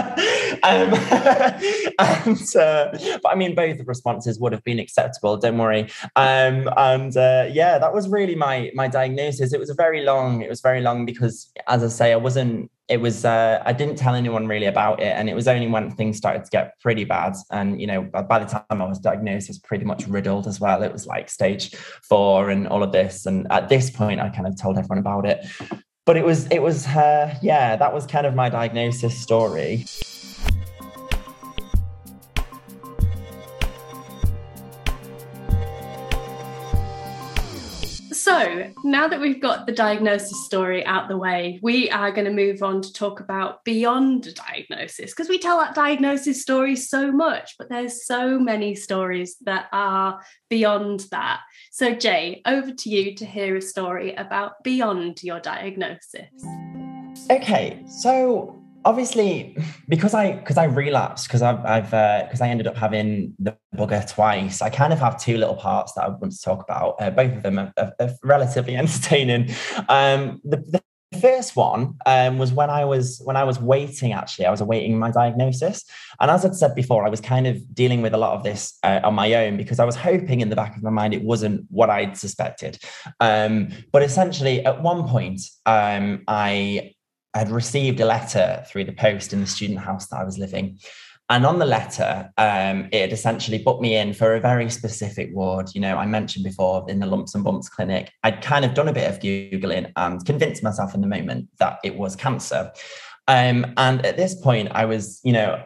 and, 0.64 2.56
uh, 2.56 2.92
but 3.22 3.30
I 3.30 3.36
mean, 3.36 3.56
both 3.56 3.80
responses 3.86 4.40
would 4.40 4.52
have 4.52 4.64
been 4.64 4.80
acceptable. 4.80 5.38
Don't 5.38 5.58
worry. 5.58 5.90
Um, 6.16 6.70
and 6.78 7.16
uh, 7.16 7.50
yeah, 7.52 7.78
that 7.78 7.94
was 7.94 8.08
really 8.08 8.36
my 8.36 8.72
my 8.74 8.88
diagnosis. 8.88 9.54
It 9.54 9.60
was 9.60 9.70
a 9.70 9.76
very 9.76 10.04
long. 10.04 10.42
It 10.42 10.50
was 10.50 10.62
very 10.62 10.82
long 10.82 11.06
because, 11.06 11.52
as 11.68 11.84
I 11.84 11.88
say, 11.88 12.14
I 12.14 12.18
wasn't 12.18 12.72
it 12.90 13.02
was 13.02 13.26
uh, 13.26 13.62
i 13.66 13.74
didn't 13.74 13.98
tell 13.98 14.16
anyone 14.16 14.48
really 14.48 14.66
about 14.66 15.02
it 15.02 15.14
and 15.16 15.30
it 15.30 15.36
was 15.36 15.48
only 15.48 15.68
when 15.68 15.92
things 15.92 16.18
started 16.18 16.44
to 16.44 16.50
get 16.50 16.80
pretty 16.80 17.04
bad 17.04 17.34
and 17.52 17.80
you 17.82 17.88
know 17.88 18.02
by 18.02 18.40
the 18.40 18.46
time 18.46 18.82
i 18.82 18.86
was 18.86 19.00
diagnosed 19.00 19.50
I 19.50 19.52
was 19.52 19.60
pretty 19.60 19.86
much 19.86 20.08
riddled 20.08 20.48
as 20.48 20.60
well. 20.60 20.84
It 20.84 20.92
was 20.92 21.06
like 21.06 21.30
stage 21.30 21.76
four 21.76 22.50
and 22.50 22.68
all 22.68 22.84
of 22.84 22.92
this 22.92 23.26
and 23.26 23.48
at 23.52 23.70
this 23.70 23.90
point 23.90 24.20
i 24.20 24.30
kind 24.30 24.48
of 24.48 24.60
told 24.60 24.78
everyone 24.78 25.00
about 25.00 25.26
it. 25.26 25.46
But 26.06 26.18
it 26.18 26.26
was 26.26 26.48
it 26.48 26.62
was 26.62 26.88
uh, 26.88 27.36
yeah 27.42 27.76
that 27.76 27.94
was 27.94 28.06
kind 28.08 28.26
of 28.26 28.34
my 28.36 28.50
diagnosis 28.50 29.18
story 29.18 29.86
So, 38.28 38.74
now 38.84 39.08
that 39.08 39.22
we've 39.22 39.42
got 39.42 39.68
the 39.68 39.72
diagnosis 39.72 40.44
story 40.44 40.86
out 40.86 41.08
the 41.08 41.16
way, 41.16 41.62
we 41.64 41.90
are 41.90 42.12
going 42.12 42.26
to 42.26 42.34
move 42.34 42.62
on 42.62 42.82
to 42.82 42.92
talk 42.92 43.22
about 43.22 43.64
beyond 43.64 44.36
diagnosis 44.36 45.12
because 45.12 45.30
we 45.30 45.40
tell 45.40 45.60
that 45.60 45.74
diagnosis 45.74 46.42
story 46.42 46.76
so 46.76 47.10
much, 47.10 47.56
but 47.58 47.70
there's 47.70 48.06
so 48.06 48.38
many 48.38 48.76
stories 48.76 49.38
that 49.46 49.68
are 49.72 50.22
beyond 50.50 51.06
that. 51.12 51.40
So, 51.72 51.96
Jay, 51.96 52.42
over 52.46 52.74
to 52.74 52.90
you 52.90 53.16
to 53.16 53.26
hear 53.26 53.56
a 53.56 53.62
story 53.62 54.14
about 54.16 54.62
beyond 54.62 55.24
your 55.24 55.40
diagnosis. 55.40 56.28
Okay, 57.32 57.82
so 57.88 58.62
obviously 58.88 59.58
because 59.90 60.14
i 60.14 60.32
because 60.32 60.58
i 60.58 60.64
relapsed 60.64 61.28
because 61.28 61.42
i've 61.42 61.64
i've 61.66 61.92
because 62.24 62.40
uh, 62.40 62.46
i 62.46 62.48
ended 62.48 62.68
up 62.68 62.78
having 62.78 63.34
the 63.38 63.54
bugger 63.76 64.02
twice 64.10 64.62
i 64.62 64.70
kind 64.70 64.94
of 64.94 65.00
have 65.00 65.20
two 65.20 65.38
little 65.38 65.56
parts 65.56 65.92
that 65.92 66.06
i 66.06 66.08
want 66.08 66.32
to 66.32 66.42
talk 66.42 66.64
about 66.64 66.96
uh, 67.02 67.10
both 67.10 67.34
of 67.34 67.44
them 67.44 67.60
are, 67.60 67.74
are, 67.78 67.92
are 68.00 68.12
relatively 68.24 68.78
entertaining 68.84 69.50
um 69.90 70.40
the, 70.46 70.58
the 70.72 70.82
first 71.22 71.56
one 71.56 71.96
um, 72.06 72.38
was 72.38 72.52
when 72.52 72.70
I 72.70 72.84
was 72.84 73.22
when 73.24 73.38
I 73.38 73.46
was 73.46 73.60
waiting. 73.60 74.12
Actually, 74.12 74.46
I 74.46 74.52
was 74.52 74.60
awaiting 74.60 75.00
my 75.00 75.10
diagnosis, 75.10 75.86
and 76.20 76.30
as 76.30 76.44
I'd 76.44 76.54
said 76.54 76.76
before, 76.76 77.06
I 77.06 77.10
was 77.10 77.22
kind 77.22 77.48
of 77.48 77.74
dealing 77.74 78.02
with 78.02 78.14
a 78.14 78.18
lot 78.18 78.34
of 78.34 78.44
this 78.44 78.78
uh, 78.84 79.00
on 79.06 79.16
my 79.16 79.34
own 79.34 79.56
because 79.56 79.80
I 79.80 79.86
was 79.86 79.96
hoping 79.96 80.42
in 80.42 80.50
the 80.50 80.56
back 80.56 80.76
of 80.76 80.84
my 80.84 80.90
mind 80.90 81.14
it 81.14 81.24
wasn't 81.24 81.66
what 81.70 81.90
I'd 81.90 82.18
suspected. 82.18 82.78
Um, 83.22 83.70
but 83.94 84.04
essentially, 84.04 84.66
at 84.66 84.84
one 84.84 85.08
point, 85.08 85.42
um, 85.66 86.24
I 86.28 86.94
I 87.38 87.42
had 87.42 87.52
received 87.52 88.00
a 88.00 88.06
letter 88.06 88.64
through 88.68 88.86
the 88.86 88.94
post 88.94 89.32
in 89.32 89.42
the 89.42 89.46
student 89.46 89.78
house 89.78 90.08
that 90.08 90.20
I 90.20 90.24
was 90.24 90.40
living. 90.40 90.80
And 91.30 91.46
on 91.46 91.60
the 91.60 91.68
letter, 91.68 92.32
um, 92.40 92.90
it 92.92 93.02
had 93.02 93.14
essentially 93.14 93.60
booked 93.60 93.80
me 93.80 93.96
in 93.96 94.16
for 94.16 94.34
a 94.34 94.40
very 94.40 94.72
specific 94.72 95.30
ward. 95.34 95.70
You 95.76 95.82
know, 95.82 95.98
I 95.98 96.08
mentioned 96.08 96.46
before 96.46 96.90
in 96.90 97.00
the 97.00 97.06
lumps 97.06 97.36
and 97.36 97.44
bumps 97.44 97.70
clinic, 97.70 98.12
I'd 98.24 98.42
kind 98.42 98.66
of 98.66 98.74
done 98.74 98.88
a 98.88 98.94
bit 98.94 99.08
of 99.08 99.20
Googling 99.20 99.92
and 99.96 100.26
convinced 100.26 100.64
myself 100.64 100.96
in 100.96 101.02
the 101.02 101.08
moment 101.08 101.50
that 101.60 101.78
it 101.84 101.96
was 101.96 102.16
cancer. 102.16 102.72
Um, 103.28 103.72
and 103.78 104.04
at 104.04 104.18
this 104.18 104.34
point, 104.34 104.70
I 104.72 104.86
was, 104.86 105.20
you 105.24 105.34
know, 105.34 105.64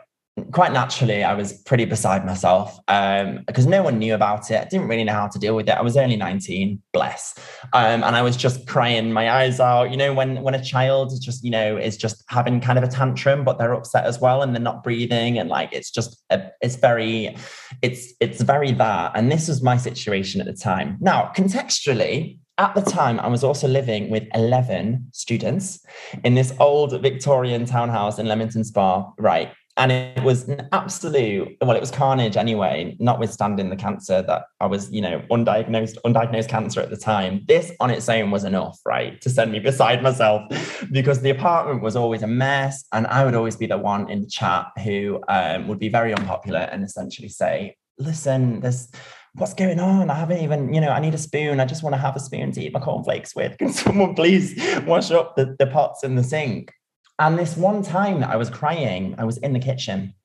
quite 0.52 0.72
naturally, 0.72 1.24
I 1.24 1.34
was 1.34 1.54
pretty 1.64 1.86
beside 1.86 2.26
myself 2.26 2.80
um, 2.88 3.44
because 3.48 3.66
no 3.66 3.84
one 3.84 4.00
knew 4.00 4.14
about 4.14 4.50
it. 4.52 4.62
I 4.62 4.66
didn't 4.66 4.88
really 4.88 5.04
know 5.04 5.14
how 5.14 5.28
to 5.28 5.40
deal 5.40 5.56
with 5.56 5.68
it. 5.68 5.76
I 5.78 5.82
was 5.82 5.98
only 5.98 6.16
19, 6.16 6.82
bless. 6.94 7.34
Um, 7.74 8.04
and 8.04 8.16
I 8.16 8.22
was 8.22 8.36
just 8.38 8.68
crying 8.68 9.12
my 9.12 9.32
eyes 9.32 9.60
out. 9.60 9.92
You 9.92 9.98
know, 9.98 10.14
when 10.14 10.42
when 10.42 10.54
a 10.54 10.64
child 10.64 11.12
is 11.12 11.20
just, 11.20 11.44
you 11.44 11.52
know, 11.52 11.78
is 11.78 11.98
just 11.98 12.24
having 12.30 12.62
kind 12.62 12.78
of 12.78 12.84
a 12.84 12.88
tantrum, 12.88 13.44
but 13.44 13.58
they're 13.58 13.74
upset 13.74 14.06
as 14.06 14.20
well 14.20 14.42
and 14.42 14.54
they're 14.54 14.62
not 14.62 14.84
breathing. 14.84 15.38
And 15.38 15.50
like 15.50 15.74
it's 15.74 15.92
just 15.92 16.24
a, 16.30 16.50
it's 16.62 16.76
very, 16.76 17.36
it's 17.82 18.14
it's 18.20 18.42
very 18.42 18.72
that. 18.74 19.12
And 19.16 19.32
this 19.32 19.48
was 19.48 19.62
my 19.62 19.78
situation 19.78 20.42
at 20.42 20.48
the 20.48 20.54
time. 20.54 20.98
Now, 21.00 21.32
contextually, 21.36 22.40
at 22.58 22.76
the 22.76 22.82
time, 22.82 23.20
I 23.20 23.28
was 23.28 23.44
also 23.44 23.68
living 23.68 24.10
with 24.12 24.28
11 24.36 25.08
students 25.14 25.84
in 26.24 26.36
this 26.36 26.54
old 26.60 27.02
Victorian 27.02 27.66
townhouse 27.66 28.20
in 28.20 28.28
Leamington 28.28 28.64
Spa, 28.64 29.12
right? 29.18 29.52
And 29.78 29.92
it 29.92 30.24
was 30.24 30.48
an 30.48 30.68
absolute 30.72 31.56
well 31.62 31.76
it 31.76 31.80
was 31.80 31.92
carnage 31.92 32.38
anyway 32.38 32.96
notwithstanding 33.00 33.70
the 33.70 33.76
cancer 33.76 34.22
that 34.22 34.44
i 34.60 34.66
was 34.66 34.92
you 34.92 35.02
know 35.02 35.22
undiagnosed 35.32 35.98
undiagnosed 36.06 36.50
cancer 36.50 36.82
at 36.82 36.90
the 36.90 36.98
time 36.98 37.44
this 37.48 37.72
on 37.80 37.90
its 37.90 38.08
own 38.10 38.32
was 38.32 38.44
enough 38.44 38.80
right 38.86 39.22
to 39.22 39.30
send 39.30 39.52
me 39.52 39.60
beside 39.60 40.04
myself 40.04 40.44
because 40.92 41.22
the 41.22 41.30
apartment 41.30 41.82
was 41.82 41.96
always 41.96 42.24
a 42.24 42.28
mess 42.28 42.86
and 42.92 43.08
i 43.08 43.24
would 43.24 43.36
always 43.36 43.56
be 43.56 43.66
the 43.66 43.78
one 43.78 44.10
in 44.10 44.22
the 44.22 44.28
chat 44.28 44.68
who 44.84 45.22
um, 45.28 45.68
would 45.68 45.80
be 45.80 45.90
very 45.90 46.14
unpopular 46.14 46.60
and 46.72 46.84
essentially 46.84 47.30
say 47.30 47.76
listen 47.98 48.60
there's 48.60 48.90
what's 49.36 49.54
going 49.54 49.80
on? 49.80 50.10
I 50.10 50.16
haven't 50.16 50.40
even, 50.40 50.74
you 50.74 50.82
know, 50.82 50.90
I 50.90 51.00
need 51.00 51.14
a 51.14 51.18
spoon. 51.18 51.60
I 51.62 51.66
just 51.66 51.84
want 51.84 51.94
to 51.94 52.02
have 52.02 52.16
a 52.16 52.20
spoon 52.20 52.52
to 52.52 52.62
eat 52.62 52.74
my 52.74 52.80
cornflakes 52.80 53.36
with. 53.36 53.58
Can 53.60 53.72
someone 53.72 54.14
please 54.14 54.62
wash 54.86 55.12
up 55.12 55.36
the, 55.36 55.56
the 55.58 55.68
pots 55.68 56.04
in 56.04 56.16
the 56.16 56.24
sink? 56.24 56.74
And 57.22 57.38
this 57.38 57.56
one 57.56 57.84
time 57.84 58.22
that 58.22 58.32
I 58.32 58.36
was 58.36 58.50
crying, 58.50 59.14
I 59.20 59.26
was 59.26 59.38
in 59.38 59.54
the 59.54 59.60
kitchen 59.60 60.16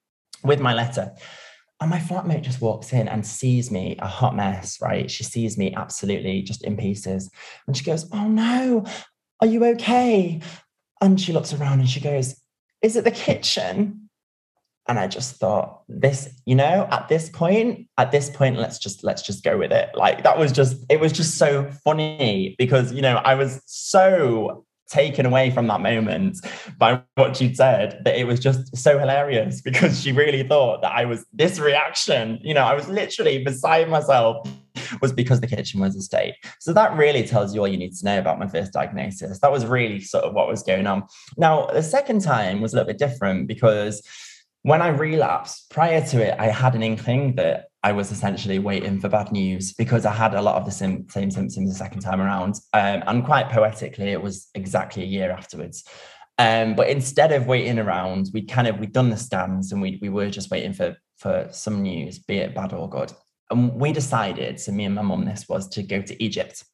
with 0.42 0.61
my 0.61 0.72
letter. 0.72 1.12
And 1.78 1.90
my 1.90 1.98
flatmate 1.98 2.40
just 2.40 2.62
walks 2.62 2.90
in 2.94 3.06
and 3.06 3.26
sees 3.26 3.70
me 3.70 3.96
a 3.98 4.06
hot 4.06 4.35
mess, 4.35 4.80
right? 4.80 5.11
She 5.11 5.22
sees 5.22 5.59
me 5.59 5.74
absolutely 5.74 6.40
just 6.40 6.64
in 6.64 6.74
pieces. 6.74 7.30
And 7.66 7.76
she 7.76 7.85
goes, 7.85 8.09
Oh 8.12 8.26
no, 8.26 8.87
are 9.42 9.46
you 9.46 9.62
okay? 9.66 10.40
And 11.02 11.20
she 11.20 11.35
looks 11.35 11.52
around 11.52 11.80
and 11.80 11.88
she 11.88 12.00
goes, 12.00 12.40
Is 12.80 12.96
it 12.96 13.04
the 13.04 13.11
kitchen? 13.11 14.09
And 14.88 14.98
I 14.98 15.06
just 15.06 15.37
thought, 15.37 15.82
this, 15.88 16.30
you 16.46 16.54
know, 16.54 16.88
at 16.90 17.09
this 17.09 17.28
point, 17.28 17.88
at 17.98 18.11
this 18.11 18.30
point, 18.30 18.56
let's 18.56 18.78
just 18.78 19.04
let's 19.04 19.20
just 19.20 19.44
go 19.44 19.59
with 19.59 19.72
it. 19.72 19.90
Like 19.94 20.22
that 20.22 20.38
was 20.38 20.50
just, 20.50 20.76
it 20.88 20.98
was 20.98 21.12
just 21.12 21.37
so 21.37 21.70
funny 21.85 22.54
because, 22.56 22.90
you 22.92 23.02
know, 23.02 23.16
I 23.16 23.35
was 23.35 23.61
so 23.66 24.65
taken 24.88 25.27
away 25.27 25.51
from 25.51 25.66
that 25.66 25.81
moment 25.81 26.38
by 26.79 27.03
what 27.14 27.37
she'd 27.37 27.57
said 27.57 28.01
that 28.05 28.18
it 28.18 28.25
was 28.25 28.40
just 28.40 28.77
so 28.77 28.99
hilarious 28.99 29.61
because 29.61 30.01
she 30.01 30.12
really 30.12 30.42
thought 30.42 30.83
that 30.83 30.92
I 30.92 31.05
was 31.05 31.25
this 31.33 31.59
reaction, 31.59 32.38
you 32.42 32.55
know, 32.55 32.64
I 32.64 32.75
was 32.75 32.88
literally 32.88 33.42
beside 33.42 33.88
myself 33.88 34.46
was 35.01 35.12
because 35.12 35.40
the 35.40 35.46
kitchen 35.46 35.81
was 35.81 35.96
a 35.96 36.03
state. 36.03 36.35
So 36.61 36.72
that 36.72 36.96
really 36.96 37.27
tells 37.27 37.55
you 37.55 37.61
all 37.61 37.68
you 37.68 37.79
need 37.79 37.94
to 37.94 38.05
know 38.05 38.18
about 38.18 38.38
my 38.38 38.46
first 38.46 38.72
diagnosis. 38.72 39.40
That 39.40 39.53
was 39.53 39.64
really 39.64 40.01
sort 40.01 40.25
of 40.25 40.35
what 40.35 40.49
was 40.49 40.62
going 40.62 40.87
on. 40.87 41.05
Now, 41.37 41.66
the 41.66 41.83
second 41.83 42.20
time 42.20 42.61
was 42.61 42.72
a 42.72 42.77
little 42.77 42.88
bit 42.88 42.99
different 42.99 43.49
because 43.49 44.03
when 44.62 44.83
I 44.83 44.88
relapsed, 44.88 45.70
prior 45.70 46.05
to 46.07 46.22
it, 46.22 46.35
I 46.38 46.46
had 46.46 46.75
an 46.75 46.83
inkling 46.83 47.37
that 47.37 47.66
I 47.87 47.92
was 47.92 48.11
essentially 48.11 48.59
waiting 48.59 48.99
for 48.99 49.09
bad 49.09 49.31
news 49.31 49.72
because 49.72 50.05
I 50.05 50.12
had 50.12 50.35
a 50.35 50.42
lot 50.42 50.57
of 50.57 50.64
the 50.64 50.72
same, 50.72 51.09
same 51.09 51.31
symptoms 51.31 51.68
the 51.68 51.79
second 51.79 52.01
time 52.01 52.20
around. 52.20 52.57
Um, 52.72 53.05
and 53.07 53.25
quite 53.25 53.49
poetically, 53.49 54.11
it 54.11 54.20
was 54.20 54.49
exactly 54.57 55.05
a 55.05 55.07
year 55.07 55.31
afterwards. 55.31 55.85
Um, 56.37 56.75
but 56.75 56.88
instead 56.88 57.31
of 57.31 57.46
waiting 57.46 57.79
around, 57.79 58.31
we 58.35 58.42
kind 58.42 58.66
of 58.66 58.81
we'd 58.81 58.92
done 58.92 59.11
the 59.11 59.16
scans 59.16 59.70
and 59.70 59.81
we 59.81 60.01
we 60.03 60.09
were 60.09 60.31
just 60.31 60.51
waiting 60.51 60.72
for 60.72 60.96
for 61.18 61.46
some 61.53 61.81
news, 61.83 62.18
be 62.18 62.38
it 62.38 62.57
bad 62.57 62.72
or 62.72 62.90
good. 62.90 63.12
And 63.53 63.72
we 63.75 63.92
decided, 63.92 64.59
so 64.59 64.72
me 64.72 64.85
and 64.85 64.96
my 64.96 65.03
mum, 65.03 65.25
this 65.25 65.49
was 65.49 65.68
to 65.68 65.85
go 65.85 66.03
to 66.03 66.22
Egypt 66.22 66.64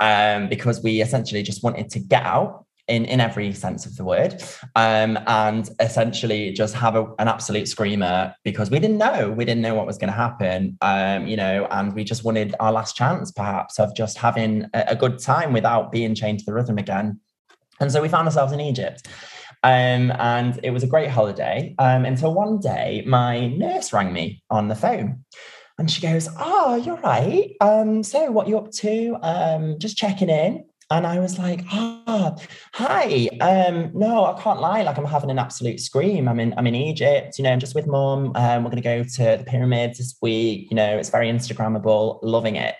um, 0.00 0.48
because 0.48 0.82
we 0.82 1.00
essentially 1.00 1.44
just 1.44 1.62
wanted 1.62 1.88
to 1.90 2.00
get 2.00 2.24
out 2.24 2.66
in, 2.88 3.04
in 3.04 3.20
every 3.20 3.52
sense 3.52 3.86
of 3.86 3.96
the 3.96 4.04
word, 4.04 4.42
um, 4.74 5.18
and 5.26 5.70
essentially 5.80 6.52
just 6.52 6.74
have 6.74 6.96
a, 6.96 7.04
an 7.18 7.28
absolute 7.28 7.68
screamer 7.68 8.34
because 8.44 8.70
we 8.70 8.78
didn't 8.78 8.98
know, 8.98 9.30
we 9.30 9.44
didn't 9.44 9.62
know 9.62 9.74
what 9.74 9.86
was 9.86 9.98
going 9.98 10.10
to 10.10 10.16
happen, 10.16 10.76
um, 10.80 11.26
you 11.26 11.36
know, 11.36 11.66
and 11.70 11.94
we 11.94 12.04
just 12.04 12.24
wanted 12.24 12.54
our 12.60 12.72
last 12.72 12.96
chance, 12.96 13.30
perhaps, 13.30 13.78
of 13.78 13.94
just 13.94 14.18
having 14.18 14.66
a, 14.74 14.84
a 14.88 14.96
good 14.96 15.18
time 15.18 15.52
without 15.52 15.92
being 15.92 16.14
chained 16.14 16.38
to 16.40 16.44
the 16.44 16.52
rhythm 16.52 16.78
again. 16.78 17.20
And 17.80 17.92
so 17.92 18.02
we 18.02 18.08
found 18.08 18.26
ourselves 18.26 18.52
in 18.52 18.60
Egypt. 18.60 19.06
Um, 19.64 20.12
and 20.12 20.58
it 20.62 20.70
was 20.70 20.82
a 20.82 20.86
great 20.86 21.10
holiday 21.10 21.74
um, 21.78 22.04
until 22.04 22.32
one 22.32 22.60
day 22.60 23.02
my 23.06 23.48
nurse 23.48 23.92
rang 23.92 24.12
me 24.12 24.42
on 24.50 24.68
the 24.68 24.74
phone. 24.74 25.24
And 25.78 25.90
she 25.90 26.00
goes, 26.00 26.28
Oh, 26.38 26.76
you're 26.76 26.96
right. 26.96 27.54
Um, 27.60 28.02
so 28.02 28.30
what 28.30 28.48
you 28.48 28.58
up 28.58 28.70
to? 28.72 29.16
Um, 29.22 29.78
just 29.78 29.96
checking 29.96 30.28
in. 30.28 30.64
And 30.90 31.06
I 31.06 31.18
was 31.20 31.38
like, 31.38 31.64
ah, 31.70 32.34
hi. 32.72 33.28
Um, 33.40 33.90
no, 33.92 34.24
I 34.24 34.40
can't 34.40 34.60
lie. 34.60 34.82
Like 34.82 34.96
I'm 34.96 35.04
having 35.04 35.30
an 35.30 35.38
absolute 35.38 35.80
scream. 35.80 36.26
I'm 36.28 36.40
in, 36.40 36.54
I'm 36.56 36.66
in 36.66 36.74
Egypt, 36.74 37.38
you 37.38 37.44
know, 37.44 37.52
I'm 37.52 37.60
just 37.60 37.74
with 37.74 37.86
mom. 37.86 38.32
Um, 38.34 38.64
we're 38.64 38.70
gonna 38.70 38.80
go 38.80 39.04
to 39.04 39.36
the 39.38 39.44
pyramids 39.46 39.98
this 39.98 40.16
week. 40.22 40.70
You 40.70 40.76
know, 40.76 40.96
it's 40.96 41.10
very 41.10 41.28
Instagrammable, 41.28 42.20
loving 42.22 42.56
it. 42.56 42.76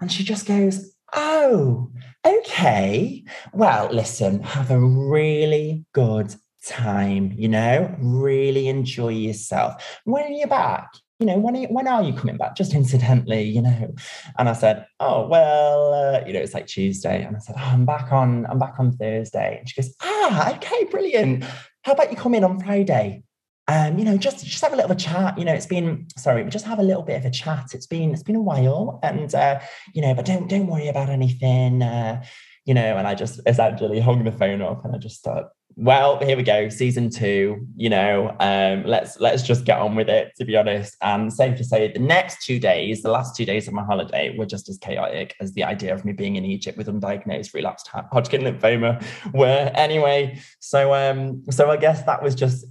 And 0.00 0.12
she 0.12 0.22
just 0.22 0.46
goes, 0.46 0.94
Oh, 1.12 1.90
okay. 2.24 3.24
Well, 3.52 3.88
listen, 3.92 4.42
have 4.42 4.70
a 4.70 4.80
really 4.80 5.84
good 5.92 6.34
time, 6.66 7.32
you 7.36 7.48
know, 7.48 7.94
really 7.98 8.68
enjoy 8.68 9.10
yourself. 9.10 10.00
When 10.04 10.24
are 10.24 10.28
you 10.28 10.46
back? 10.46 10.88
You 11.20 11.26
know, 11.26 11.38
when 11.38 11.56
are, 11.56 11.68
when 11.68 11.86
are 11.86 12.02
you 12.02 12.12
coming 12.12 12.36
back? 12.36 12.56
Just 12.56 12.74
incidentally, 12.74 13.42
you 13.42 13.62
know. 13.62 13.94
And 14.38 14.48
I 14.48 14.52
said, 14.52 14.86
oh 15.00 15.26
well, 15.28 15.94
uh, 15.94 16.26
you 16.26 16.32
know, 16.32 16.40
it's 16.40 16.54
like 16.54 16.66
Tuesday, 16.66 17.22
and 17.22 17.36
I 17.36 17.38
said, 17.38 17.54
oh, 17.58 17.62
I'm 17.62 17.84
back 17.84 18.12
on, 18.12 18.46
I'm 18.46 18.58
back 18.58 18.74
on 18.78 18.92
Thursday. 18.92 19.58
And 19.58 19.68
she 19.68 19.80
goes, 19.80 19.94
ah, 20.02 20.54
okay, 20.56 20.84
brilliant. 20.84 21.44
How 21.82 21.92
about 21.92 22.10
you 22.10 22.16
come 22.16 22.34
in 22.34 22.44
on 22.44 22.60
Friday? 22.60 23.22
Um, 23.66 23.98
you 23.98 24.04
know, 24.04 24.18
just 24.18 24.44
just 24.44 24.62
have 24.62 24.72
a 24.72 24.76
little 24.76 24.90
of 24.90 24.96
a 24.96 25.00
chat. 25.00 25.38
You 25.38 25.44
know, 25.44 25.54
it's 25.54 25.66
been 25.66 26.06
sorry, 26.18 26.44
just 26.50 26.66
have 26.66 26.78
a 26.78 26.82
little 26.82 27.02
bit 27.02 27.16
of 27.16 27.24
a 27.24 27.30
chat. 27.30 27.72
It's 27.72 27.86
been 27.86 28.12
it's 28.12 28.22
been 28.22 28.36
a 28.36 28.42
while, 28.42 28.98
and 29.02 29.34
uh, 29.34 29.60
you 29.94 30.02
know, 30.02 30.14
but 30.14 30.26
don't 30.26 30.48
don't 30.48 30.66
worry 30.66 30.88
about 30.88 31.08
anything. 31.08 31.82
Uh, 31.82 32.22
you 32.64 32.74
know, 32.74 32.96
and 32.96 33.06
I 33.06 33.14
just 33.14 33.40
essentially 33.46 34.00
hung 34.00 34.24
the 34.24 34.32
phone 34.32 34.62
up 34.62 34.84
and 34.84 34.94
I 34.94 34.98
just 34.98 35.22
thought, 35.22 35.50
well, 35.76 36.18
here 36.20 36.36
we 36.36 36.44
go, 36.44 36.68
season 36.68 37.10
two, 37.10 37.66
you 37.76 37.90
know, 37.90 38.36
um, 38.38 38.84
let's 38.84 39.18
let's 39.18 39.42
just 39.42 39.64
get 39.64 39.78
on 39.78 39.96
with 39.96 40.08
it, 40.08 40.32
to 40.36 40.44
be 40.44 40.56
honest. 40.56 40.96
And 41.02 41.32
safe 41.32 41.56
to 41.58 41.64
say, 41.64 41.92
the 41.92 41.98
next 41.98 42.44
two 42.44 42.60
days, 42.60 43.02
the 43.02 43.10
last 43.10 43.34
two 43.34 43.44
days 43.44 43.66
of 43.66 43.74
my 43.74 43.82
holiday 43.82 44.36
were 44.36 44.46
just 44.46 44.68
as 44.68 44.78
chaotic 44.78 45.34
as 45.40 45.52
the 45.54 45.64
idea 45.64 45.92
of 45.92 46.04
me 46.04 46.12
being 46.12 46.36
in 46.36 46.44
Egypt 46.44 46.78
with 46.78 46.86
undiagnosed 46.86 47.54
relapsed 47.54 47.88
Hodgkin 47.88 48.42
lymphoma 48.42 49.04
were 49.32 49.70
anyway. 49.74 50.38
So 50.60 50.94
um, 50.94 51.42
so 51.50 51.70
I 51.70 51.76
guess 51.76 52.04
that 52.04 52.22
was 52.22 52.34
just 52.34 52.66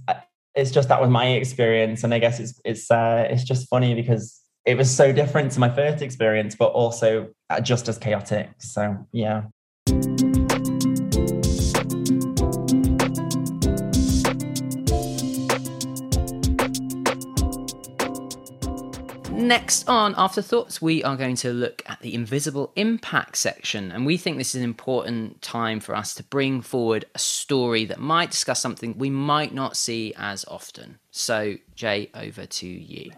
it's 0.54 0.70
just 0.70 0.88
that 0.88 1.00
was 1.00 1.10
my 1.10 1.26
experience. 1.26 2.04
And 2.04 2.14
I 2.14 2.18
guess 2.18 2.40
it's 2.40 2.60
it's 2.64 2.90
uh 2.90 3.26
it's 3.28 3.44
just 3.44 3.68
funny 3.68 3.94
because 3.94 4.40
it 4.64 4.78
was 4.78 4.90
so 4.90 5.12
different 5.12 5.52
to 5.52 5.60
my 5.60 5.68
first 5.68 6.02
experience, 6.02 6.54
but 6.54 6.72
also 6.72 7.28
just 7.62 7.88
as 7.88 7.98
chaotic. 7.98 8.48
So 8.58 8.96
yeah. 9.12 9.42
Next 19.34 19.88
on 19.88 20.14
Afterthoughts, 20.16 20.80
we 20.80 21.02
are 21.02 21.16
going 21.16 21.34
to 21.36 21.52
look 21.52 21.82
at 21.86 22.00
the 22.00 22.14
invisible 22.14 22.72
impact 22.76 23.36
section, 23.36 23.90
and 23.90 24.06
we 24.06 24.16
think 24.16 24.38
this 24.38 24.54
is 24.54 24.60
an 24.60 24.64
important 24.64 25.42
time 25.42 25.80
for 25.80 25.94
us 25.94 26.14
to 26.14 26.22
bring 26.22 26.62
forward 26.62 27.04
a 27.16 27.18
story 27.18 27.84
that 27.86 27.98
might 27.98 28.30
discuss 28.30 28.60
something 28.60 28.96
we 28.96 29.10
might 29.10 29.52
not 29.52 29.76
see 29.76 30.14
as 30.16 30.44
often. 30.46 30.98
So, 31.10 31.56
Jay, 31.74 32.10
over 32.14 32.46
to 32.46 32.66
you. 32.66 33.10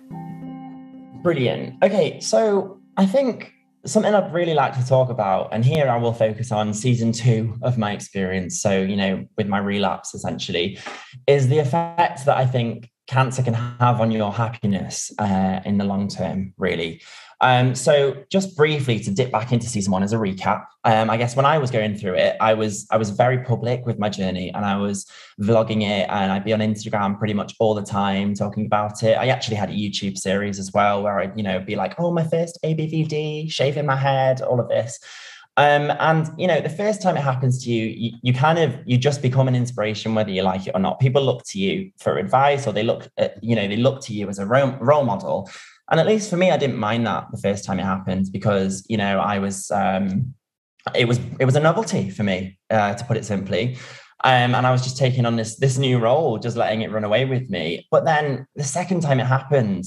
Brilliant. 1.23 1.85
Okay, 1.85 2.19
so 2.21 2.81
I 2.97 3.05
think 3.05 3.53
something 3.85 4.15
I'd 4.15 4.33
really 4.33 4.55
like 4.55 4.75
to 4.79 4.87
talk 4.87 5.11
about, 5.11 5.51
and 5.53 5.65
here 5.65 5.87
I 5.87 5.99
will 5.99 6.15
focus 6.15 6.51
on 6.51 6.73
season 6.73 7.13
two 7.13 7.57
of 7.63 7.77
my 7.77 7.93
experience. 7.93 8.61
So, 8.61 8.81
you 8.81 8.97
know, 8.97 9.27
with 9.37 9.49
my 9.49 9.59
relapse 9.59 10.15
essentially, 10.15 10.79
is 11.27 11.49
the 11.49 11.59
effect 11.59 12.25
that 12.25 12.37
I 12.37 12.47
think 12.47 12.91
cancer 13.07 13.43
can 13.43 13.55
have 13.55 14.01
on 14.01 14.11
your 14.11 14.33
happiness 14.33 15.13
uh, 15.19 15.61
in 15.65 15.79
the 15.79 15.85
long 15.85 16.09
term, 16.09 16.53
really. 16.59 17.03
Um, 17.43 17.75
so 17.75 18.25
just 18.31 18.57
briefly 18.57 18.99
to 19.01 19.11
dip 19.11 19.31
back 19.31 19.53
into 19.53 19.67
season 19.67 19.93
one 19.93 20.03
as 20.03 20.15
a 20.15 20.17
recap, 20.17 20.65
um, 20.85 21.11
I 21.11 21.19
guess 21.19 21.37
when 21.37 21.45
I 21.45 21.59
was 21.59 21.71
going 21.71 21.97
through 21.97 22.15
it, 22.15 22.37
I 22.41 22.55
was 22.55 22.87
I 22.91 22.97
was 22.97 23.11
very 23.11 23.39
public 23.45 23.85
with 23.85 23.99
my 23.99 24.09
journey 24.09 24.51
and 24.55 24.65
I 24.65 24.77
was 24.77 25.07
vlogging 25.41 25.83
it 25.83 26.09
and 26.09 26.33
I'd 26.33 26.45
be 26.45 26.55
on 26.55 26.61
Instagram 26.61 27.19
pretty 27.19 27.35
much 27.35 27.55
all 27.59 27.75
the 27.75 27.83
time 27.83 28.35
talking 28.35 28.65
about 28.65 29.03
it. 29.03 29.19
I 29.19 29.29
actually 29.29 29.57
had 29.57 29.69
a 29.69 29.75
YouTube 29.75 30.17
series 30.17 30.59
as 30.59 30.73
well 30.73 31.03
where 31.03 31.19
I'd, 31.21 31.37
you 31.37 31.43
know, 31.43 31.61
be 31.61 31.77
like, 31.77 31.95
oh, 31.99 32.11
my 32.11 32.25
first 32.25 32.59
ABVD, 32.65 33.53
shaving 33.53 33.85
my 33.85 33.97
head, 33.97 34.41
all 34.41 34.59
of 34.59 34.69
this. 34.69 34.99
Um, 35.59 35.91
and 36.01 36.29
you 36.37 36.47
know, 36.47 36.61
the 36.61 36.69
first 36.69 37.01
time 37.01 37.17
it 37.17 37.23
happens 37.23 37.65
to 37.65 37.71
you, 37.71 37.87
you, 37.87 38.19
you, 38.23 38.35
kind 38.35 38.59
of 38.59 38.77
you 38.85 38.99
just 38.99 39.23
become 39.23 39.49
an 39.49 39.57
inspiration, 39.57 40.15
whether 40.15 40.31
you 40.31 40.43
like 40.43 40.67
it 40.67 40.73
or 40.75 40.81
not. 40.81 41.01
People 41.01 41.23
look 41.23 41.45
to 41.47 41.59
you 41.59 41.91
for 41.99 42.19
advice, 42.19 42.67
or 42.67 42.73
they 42.73 42.83
look, 42.83 43.09
at, 43.17 43.43
you 43.43 43.57
know, 43.57 43.67
they 43.67 43.77
look 43.77 44.03
to 44.03 44.13
you 44.13 44.29
as 44.29 44.39
a 44.39 44.45
role, 44.45 44.73
role 44.81 45.05
model. 45.05 45.49
And 45.91 45.99
at 45.99 46.07
least 46.07 46.29
for 46.29 46.37
me, 46.37 46.51
I 46.51 46.59
didn't 46.59 46.77
mind 46.77 47.07
that 47.07 47.29
the 47.31 47.39
first 47.39 47.65
time 47.65 47.79
it 47.79 47.85
happened 47.85 48.27
because 48.33 48.85
you 48.89 48.97
know 48.97 49.19
I 49.21 49.39
was, 49.39 49.71
um, 49.71 50.35
it 50.95 51.07
was 51.07 51.21
it 51.41 51.47
was 51.47 51.57
a 51.57 51.61
novelty 51.61 52.11
for 52.11 52.23
me, 52.23 52.59
uh, 52.71 52.95
to 52.95 53.05
put 53.05 53.17
it 53.17 53.25
simply. 53.25 53.79
Um, 54.25 54.55
and 54.55 54.67
I 54.67 54.73
was 54.73 54.83
just 54.83 54.99
taking 54.99 55.25
on 55.25 55.37
this 55.37 55.57
this 55.57 55.79
new 55.79 55.99
role, 55.99 56.39
just 56.39 56.57
letting 56.57 56.83
it 56.83 56.91
run 56.91 57.05
away 57.05 57.25
with 57.25 57.49
me. 57.49 57.87
But 57.91 58.05
then 58.05 58.47
the 58.57 58.65
second 58.65 59.01
time 59.01 59.21
it 59.21 59.27
happened, 59.27 59.85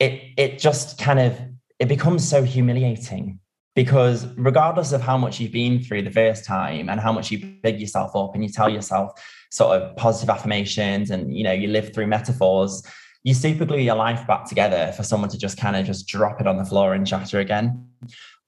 it 0.00 0.22
it 0.36 0.58
just 0.58 0.98
kind 0.98 1.20
of 1.20 1.38
it 1.78 1.86
becomes 1.86 2.26
so 2.26 2.42
humiliating 2.42 3.38
because 3.74 4.26
regardless 4.36 4.92
of 4.92 5.00
how 5.00 5.16
much 5.16 5.38
you've 5.38 5.52
been 5.52 5.82
through 5.82 6.02
the 6.02 6.10
first 6.10 6.44
time 6.44 6.88
and 6.88 7.00
how 7.00 7.12
much 7.12 7.30
you 7.30 7.38
big 7.62 7.80
yourself 7.80 8.14
up 8.16 8.34
and 8.34 8.42
you 8.42 8.50
tell 8.50 8.68
yourself 8.68 9.12
sort 9.50 9.80
of 9.80 9.96
positive 9.96 10.30
affirmations 10.30 11.10
and 11.10 11.36
you 11.36 11.44
know 11.44 11.52
you 11.52 11.68
live 11.68 11.94
through 11.94 12.06
metaphors 12.06 12.82
you 13.24 13.34
super 13.34 13.64
glue 13.64 13.78
your 13.78 13.94
life 13.94 14.26
back 14.26 14.46
together 14.46 14.92
for 14.96 15.02
someone 15.02 15.30
to 15.30 15.38
just 15.38 15.58
kind 15.58 15.76
of 15.76 15.84
just 15.84 16.06
drop 16.06 16.40
it 16.40 16.46
on 16.46 16.56
the 16.56 16.64
floor 16.64 16.94
and 16.94 17.08
shatter 17.08 17.40
again. 17.40 17.88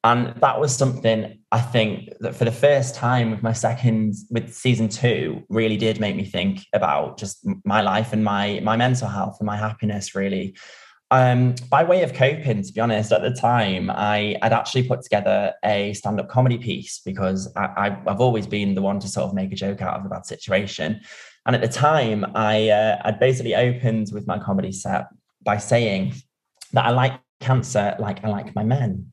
And 0.02 0.34
that 0.40 0.58
was 0.58 0.74
something 0.74 1.38
i 1.52 1.60
think 1.60 2.08
that 2.20 2.34
for 2.34 2.44
the 2.44 2.52
first 2.52 2.94
time 2.94 3.30
with 3.30 3.42
my 3.42 3.52
second 3.52 4.14
with 4.30 4.54
season 4.54 4.88
two 4.88 5.42
really 5.48 5.76
did 5.76 6.00
make 6.00 6.16
me 6.16 6.24
think 6.24 6.64
about 6.72 7.18
just 7.18 7.46
my 7.64 7.82
life 7.82 8.12
and 8.12 8.24
my 8.24 8.60
my 8.62 8.76
mental 8.76 9.08
health 9.08 9.36
and 9.40 9.46
my 9.46 9.56
happiness 9.56 10.14
really 10.14 10.56
um, 11.10 11.54
by 11.68 11.82
way 11.82 12.02
of 12.02 12.14
coping, 12.14 12.62
to 12.62 12.72
be 12.72 12.80
honest, 12.80 13.10
at 13.10 13.22
the 13.22 13.32
time, 13.32 13.90
I 13.90 14.36
had 14.42 14.52
actually 14.52 14.84
put 14.86 15.02
together 15.02 15.52
a 15.64 15.92
stand 15.94 16.20
up 16.20 16.28
comedy 16.28 16.58
piece 16.58 17.00
because 17.04 17.52
I, 17.56 17.96
have 18.06 18.20
always 18.20 18.46
been 18.46 18.74
the 18.74 18.82
one 18.82 19.00
to 19.00 19.08
sort 19.08 19.26
of 19.26 19.34
make 19.34 19.52
a 19.52 19.56
joke 19.56 19.82
out 19.82 19.98
of 19.98 20.06
a 20.06 20.08
bad 20.08 20.24
situation. 20.24 21.00
And 21.46 21.56
at 21.56 21.62
the 21.62 21.68
time, 21.68 22.24
I 22.34 22.68
uh, 22.68 23.02
I'd 23.04 23.18
basically 23.18 23.54
opened 23.56 24.10
with 24.12 24.26
my 24.26 24.38
comedy 24.38 24.72
set 24.72 25.06
by 25.42 25.56
saying 25.56 26.14
that 26.72 26.84
I 26.84 26.90
like 26.90 27.18
cancer 27.40 27.96
like 27.98 28.22
I 28.22 28.28
like 28.28 28.54
my 28.54 28.62
men 28.62 29.12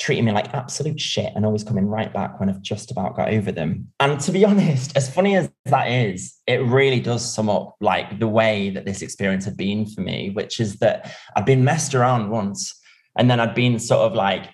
treating 0.00 0.24
me 0.24 0.32
like 0.32 0.52
absolute 0.54 0.98
shit 0.98 1.30
and 1.36 1.44
always 1.44 1.62
coming 1.62 1.86
right 1.86 2.12
back 2.12 2.40
when 2.40 2.48
I've 2.48 2.62
just 2.62 2.90
about 2.90 3.14
got 3.14 3.28
over 3.28 3.52
them. 3.52 3.88
And 4.00 4.18
to 4.20 4.32
be 4.32 4.44
honest, 4.46 4.96
as 4.96 5.12
funny 5.12 5.36
as 5.36 5.50
that 5.66 5.92
is, 5.92 6.36
it 6.46 6.62
really 6.62 7.00
does 7.00 7.32
sum 7.32 7.50
up 7.50 7.76
like 7.80 8.18
the 8.18 8.26
way 8.26 8.70
that 8.70 8.86
this 8.86 9.02
experience 9.02 9.44
had 9.44 9.56
been 9.56 9.86
for 9.86 10.00
me, 10.00 10.30
which 10.30 10.58
is 10.58 10.78
that 10.78 11.14
I'd 11.36 11.44
been 11.44 11.64
messed 11.64 11.94
around 11.94 12.30
once 12.30 12.74
and 13.16 13.30
then 13.30 13.38
I'd 13.38 13.54
been 13.54 13.78
sort 13.78 14.00
of 14.00 14.14
like 14.14 14.48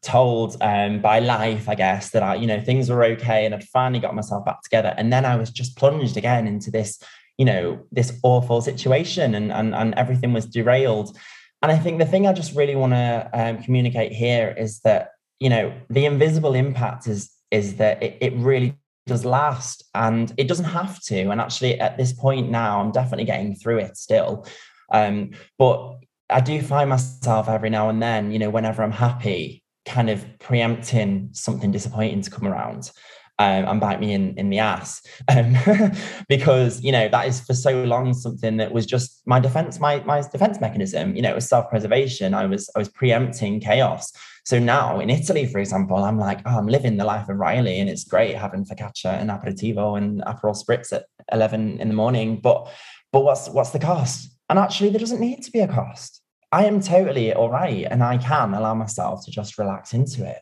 told 0.00 0.56
um, 0.60 1.00
by 1.02 1.18
life, 1.18 1.68
I 1.68 1.74
guess, 1.74 2.10
that 2.10 2.22
I, 2.22 2.36
you 2.36 2.46
know, 2.46 2.60
things 2.60 2.88
were 2.88 3.04
okay 3.04 3.44
and 3.44 3.54
I'd 3.54 3.64
finally 3.64 3.98
got 3.98 4.14
myself 4.14 4.44
back 4.44 4.62
together. 4.62 4.94
And 4.96 5.12
then 5.12 5.24
I 5.24 5.34
was 5.34 5.50
just 5.50 5.76
plunged 5.76 6.16
again 6.16 6.46
into 6.46 6.70
this, 6.70 7.02
you 7.36 7.44
know, 7.44 7.80
this 7.90 8.16
awful 8.22 8.60
situation 8.60 9.34
and 9.34 9.50
and, 9.52 9.74
and 9.74 9.94
everything 9.96 10.32
was 10.32 10.46
derailed. 10.46 11.16
And 11.62 11.72
I 11.72 11.78
think 11.78 11.98
the 11.98 12.06
thing 12.06 12.26
I 12.26 12.32
just 12.32 12.54
really 12.54 12.76
want 12.76 12.92
to 12.92 13.30
um, 13.32 13.62
communicate 13.62 14.12
here 14.12 14.54
is 14.56 14.80
that 14.80 15.10
you 15.40 15.48
know 15.48 15.72
the 15.90 16.04
invisible 16.04 16.54
impact 16.54 17.06
is 17.06 17.30
is 17.50 17.76
that 17.76 18.02
it, 18.02 18.18
it 18.20 18.34
really 18.36 18.76
does 19.06 19.24
last 19.24 19.84
and 19.94 20.32
it 20.36 20.46
doesn't 20.46 20.66
have 20.66 21.00
to. 21.00 21.30
And 21.30 21.40
actually, 21.40 21.80
at 21.80 21.96
this 21.96 22.12
point 22.12 22.50
now, 22.50 22.80
I'm 22.80 22.92
definitely 22.92 23.24
getting 23.24 23.54
through 23.54 23.78
it 23.78 23.96
still. 23.96 24.46
Um, 24.92 25.30
but 25.58 25.96
I 26.30 26.40
do 26.40 26.60
find 26.60 26.90
myself 26.90 27.48
every 27.48 27.70
now 27.70 27.88
and 27.88 28.02
then, 28.02 28.30
you 28.30 28.38
know, 28.38 28.50
whenever 28.50 28.82
I'm 28.82 28.92
happy, 28.92 29.64
kind 29.86 30.10
of 30.10 30.24
preempting 30.38 31.30
something 31.32 31.72
disappointing 31.72 32.20
to 32.22 32.30
come 32.30 32.46
around 32.46 32.90
um, 33.38 33.64
and 33.66 33.80
bite 33.80 34.00
me 34.00 34.12
in, 34.12 34.34
in 34.36 34.50
the 34.50 34.58
ass. 34.58 35.00
Um, 35.28 35.56
because, 36.28 36.82
you 36.82 36.90
know, 36.90 37.08
that 37.08 37.26
is 37.26 37.40
for 37.40 37.54
so 37.54 37.84
long 37.84 38.12
something 38.12 38.56
that 38.56 38.72
was 38.72 38.84
just 38.84 39.22
my 39.26 39.38
defense, 39.38 39.78
my, 39.78 40.00
my 40.00 40.20
defense 40.20 40.60
mechanism, 40.60 41.14
you 41.14 41.22
know, 41.22 41.30
it 41.30 41.34
was 41.36 41.48
self-preservation. 41.48 42.34
I 42.34 42.46
was, 42.46 42.68
I 42.74 42.80
was 42.80 42.88
preempting 42.88 43.60
chaos. 43.60 44.12
So 44.44 44.58
now 44.58 44.98
in 44.98 45.10
Italy, 45.10 45.46
for 45.46 45.58
example, 45.58 45.98
I'm 45.98 46.18
like, 46.18 46.40
oh, 46.46 46.58
I'm 46.58 46.66
living 46.66 46.96
the 46.96 47.04
life 47.04 47.28
of 47.28 47.36
Riley 47.36 47.78
and 47.78 47.88
it's 47.88 48.04
great 48.04 48.34
having 48.34 48.64
focaccia 48.64 49.20
and 49.20 49.30
aperitivo 49.30 49.96
and 49.96 50.22
Aperol 50.22 50.56
spritz 50.56 50.92
at 50.92 51.04
11 51.32 51.80
in 51.80 51.88
the 51.88 51.94
morning. 51.94 52.40
But, 52.40 52.68
but 53.12 53.20
what's, 53.20 53.48
what's 53.48 53.70
the 53.70 53.78
cost? 53.78 54.30
And 54.48 54.58
actually 54.58 54.90
there 54.90 55.00
doesn't 55.00 55.20
need 55.20 55.42
to 55.44 55.50
be 55.50 55.60
a 55.60 55.68
cost. 55.68 56.22
I 56.50 56.64
am 56.64 56.80
totally 56.80 57.32
all 57.34 57.50
right. 57.50 57.86
And 57.88 58.02
I 58.02 58.16
can 58.16 58.54
allow 58.54 58.74
myself 58.74 59.24
to 59.26 59.30
just 59.30 59.58
relax 59.58 59.92
into 59.92 60.26
it 60.26 60.38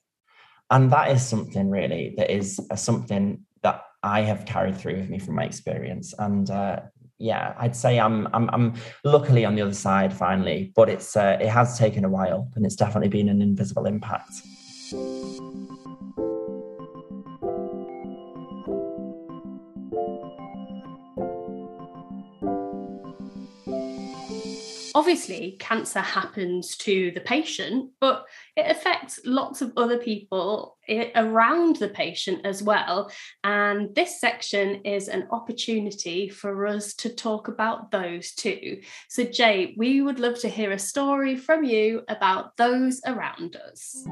and 0.71 0.91
that 0.91 1.11
is 1.11 1.27
something 1.27 1.71
really 1.71 2.15
that 2.17 2.31
is 2.31 2.61
a, 2.71 2.77
something 2.77 3.45
that 3.63 3.83
I 4.03 4.23
have 4.23 4.45
carried 4.47 4.77
through 4.77 4.97
with 4.97 5.09
me 5.09 5.19
from 5.19 5.35
my 5.35 5.45
experience. 5.45 6.15
And 6.19 6.51
uh, 6.51 6.81
yeah, 7.19 7.55
I'd 7.59 7.77
say 7.77 7.99
I'm, 7.99 8.29
I'm 8.33 8.51
I'm 8.53 8.75
luckily 9.05 9.45
on 9.45 9.55
the 9.55 9.63
other 9.63 9.75
side 9.75 10.13
finally, 10.13 10.73
but 10.77 10.89
it's 10.89 11.17
uh, 11.17 11.39
it 11.41 11.49
has 11.49 11.79
taken 11.79 12.05
a 12.05 12.09
while, 12.09 12.51
and 12.55 12.67
it's 12.67 12.77
definitely 12.77 13.09
been 13.09 13.29
an 13.29 13.41
invisible 13.41 13.87
impact. 13.87 14.31
Obviously 24.97 25.55
cancer 25.61 26.01
happens 26.01 26.75
to 26.75 27.11
the 27.11 27.21
patient, 27.21 27.91
but 28.01 28.25
it 28.57 28.65
affects 28.71 29.21
lots 29.27 29.61
of 29.61 29.71
other 29.77 29.99
people 29.99 30.79
around 31.15 31.77
the 31.77 31.89
patient 31.91 32.41
as 32.47 32.63
well. 32.63 33.11
And 33.45 33.95
this 33.95 34.19
section 34.19 34.77
is 34.87 35.09
an 35.09 35.29
opportunity 35.31 36.31
for 36.31 36.67
us 36.67 36.95
to 36.95 37.11
talk 37.11 37.47
about 37.49 37.91
those 37.91 38.33
too. 38.33 38.81
So, 39.11 39.25
Jay, 39.25 39.75
we 39.77 40.01
would 40.01 40.19
love 40.19 40.39
to 40.41 40.49
hear 40.49 40.73
a 40.73 40.79
story 40.79 41.37
from 41.37 41.63
you 41.63 42.01
about 42.09 42.57
those 42.57 43.03
around 43.07 43.57
us. 43.57 44.03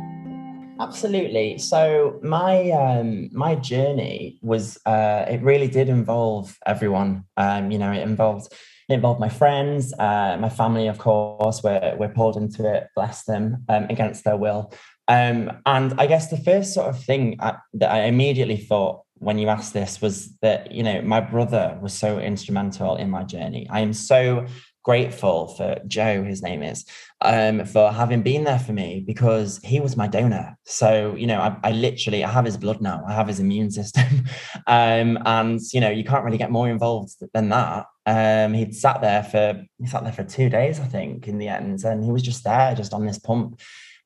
Absolutely. 0.80 1.56
So 1.56 2.18
my 2.22 2.70
um, 2.72 3.30
my 3.32 3.54
journey 3.54 4.38
was 4.42 4.78
uh, 4.84 5.24
it 5.30 5.40
really 5.40 5.68
did 5.68 5.88
involve 5.88 6.58
everyone. 6.66 7.24
Um, 7.38 7.70
you 7.70 7.78
know, 7.78 7.92
it 7.92 8.02
involved 8.02 8.52
it 8.88 8.94
involved 8.94 9.20
my 9.20 9.28
friends, 9.28 9.92
uh, 9.98 10.36
my 10.38 10.48
family, 10.48 10.88
of 10.88 10.98
course. 10.98 11.62
We're 11.62 11.96
we're 11.98 12.08
pulled 12.08 12.36
into 12.36 12.72
it, 12.72 12.88
bless 12.94 13.24
them, 13.24 13.64
um, 13.68 13.84
against 13.90 14.24
their 14.24 14.36
will. 14.36 14.72
Um, 15.08 15.52
and 15.66 15.94
I 15.98 16.06
guess 16.06 16.30
the 16.30 16.38
first 16.38 16.72
sort 16.72 16.88
of 16.88 17.02
thing 17.02 17.36
I, 17.40 17.56
that 17.74 17.90
I 17.90 18.04
immediately 18.04 18.56
thought 18.56 19.02
when 19.16 19.38
you 19.38 19.48
asked 19.48 19.74
this 19.74 20.00
was 20.00 20.36
that 20.42 20.72
you 20.72 20.82
know 20.82 21.02
my 21.02 21.20
brother 21.20 21.78
was 21.82 21.92
so 21.92 22.18
instrumental 22.18 22.96
in 22.96 23.10
my 23.10 23.22
journey. 23.22 23.66
I 23.70 23.80
am 23.80 23.92
so 23.92 24.46
grateful 24.84 25.48
for 25.48 25.76
Joe, 25.86 26.22
his 26.22 26.42
name 26.42 26.62
is, 26.62 26.84
um, 27.22 27.64
for 27.64 27.90
having 27.90 28.22
been 28.22 28.44
there 28.44 28.58
for 28.58 28.72
me 28.72 29.02
because 29.06 29.58
he 29.64 29.80
was 29.80 29.96
my 29.96 30.06
donor. 30.06 30.56
So, 30.66 31.16
you 31.16 31.26
know, 31.26 31.40
I, 31.40 31.56
I 31.64 31.72
literally, 31.72 32.22
I 32.22 32.30
have 32.30 32.44
his 32.44 32.58
blood 32.58 32.82
now. 32.82 33.02
I 33.08 33.14
have 33.14 33.26
his 33.26 33.40
immune 33.40 33.70
system. 33.70 34.26
um, 34.66 35.18
and, 35.24 35.58
you 35.72 35.80
know, 35.80 35.90
you 35.90 36.04
can't 36.04 36.24
really 36.24 36.38
get 36.38 36.50
more 36.50 36.68
involved 36.68 37.16
than 37.32 37.48
that. 37.48 37.86
Um, 38.06 38.52
he'd 38.52 38.74
sat 38.74 39.00
there 39.00 39.22
for, 39.22 39.64
he 39.78 39.86
sat 39.86 40.04
there 40.04 40.12
for 40.12 40.24
two 40.24 40.48
days, 40.48 40.80
I 40.80 40.84
think, 40.84 41.26
in 41.28 41.38
the 41.38 41.48
end. 41.48 41.84
And 41.84 42.04
he 42.04 42.10
was 42.10 42.22
just 42.22 42.44
there, 42.44 42.74
just 42.74 42.92
on 42.92 43.06
this 43.06 43.18
pump 43.18 43.60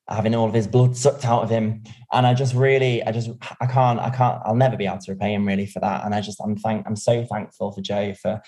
having 0.08 0.34
all 0.34 0.48
of 0.48 0.54
his 0.54 0.66
blood 0.66 0.96
sucked 0.96 1.24
out 1.24 1.42
of 1.42 1.50
him. 1.50 1.82
And 2.12 2.26
i 2.26 2.34
just 2.34 2.54
really 2.54 3.02
i 3.04 3.12
just 3.12 3.30
i 3.60 3.66
can't 3.66 4.00
i 4.00 4.10
can't 4.10 4.40
i'll 4.44 4.54
never 4.54 4.76
be 4.76 4.86
able 4.86 4.98
to 4.98 5.12
repay 5.12 5.34
him 5.34 5.46
really 5.46 5.66
for 5.66 5.80
that. 5.80 6.04
And 6.04 6.14
i 6.14 6.20
just 6.20 6.40
i'm 6.42 6.56
thank 6.56 6.86
i'm 6.86 6.96
so 6.96 7.24
thankful 7.24 7.72
for 7.72 7.80
joe 7.80 8.14
for 8.14 8.40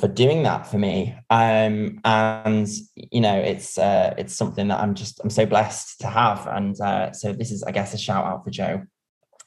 for 0.00 0.08
doing 0.08 0.42
that 0.42 0.66
for 0.66 0.76
me. 0.76 1.14
Um, 1.30 2.00
and 2.04 2.68
you 2.96 3.20
know 3.20 3.36
it's 3.36 3.78
uh, 3.78 4.12
it's 4.18 4.34
something 4.34 4.68
that 4.68 4.80
i'm 4.80 4.94
just 4.94 5.20
i'm 5.22 5.30
so 5.30 5.46
blessed 5.46 6.00
to 6.00 6.08
have. 6.08 6.46
And 6.46 6.80
uh, 6.80 7.12
so 7.12 7.32
this 7.32 7.50
is 7.50 7.62
i 7.62 7.70
guess 7.70 7.94
a 7.94 7.98
shout 7.98 8.24
out 8.24 8.44
for 8.44 8.50
joe 8.50 8.82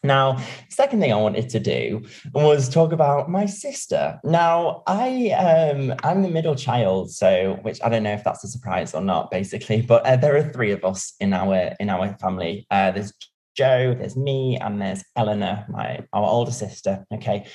now 0.08 0.42
second 0.70 1.00
thing 1.00 1.12
i 1.12 1.16
wanted 1.16 1.50
to 1.50 1.60
do 1.60 2.02
was 2.34 2.70
talk 2.70 2.92
about 2.92 3.30
my 3.30 3.46
sister. 3.46 4.20
Now 4.24 4.84
i 4.88 5.30
um 5.32 5.94
i'm 6.04 6.24
the 6.24 6.30
middle 6.30 6.56
child 6.56 7.12
so 7.12 7.60
which 7.62 7.80
i 7.84 7.90
don't 7.90 8.04
know 8.04 8.14
if 8.14 8.24
that's 8.24 8.44
a 8.44 8.48
surprise 8.48 8.94
or 8.94 9.02
not 9.02 9.30
basically 9.30 9.82
but 9.82 10.06
uh, 10.06 10.16
there 10.16 10.36
are 10.36 10.50
three 10.54 10.72
of 10.72 10.84
us 10.84 11.14
in 11.20 11.34
our 11.34 11.76
in 11.80 11.90
our 11.90 12.16
family. 12.18 12.66
Uh, 12.72 12.92
there's 12.92 13.14
joe 13.56 13.96
there's 13.98 14.16
me 14.16 14.58
and 14.58 14.82
there's 14.82 15.04
eleanor 15.16 15.66
my 15.70 16.00
our 16.14 16.28
older 16.28 16.52
sister 16.52 17.06
okay? 17.14 17.46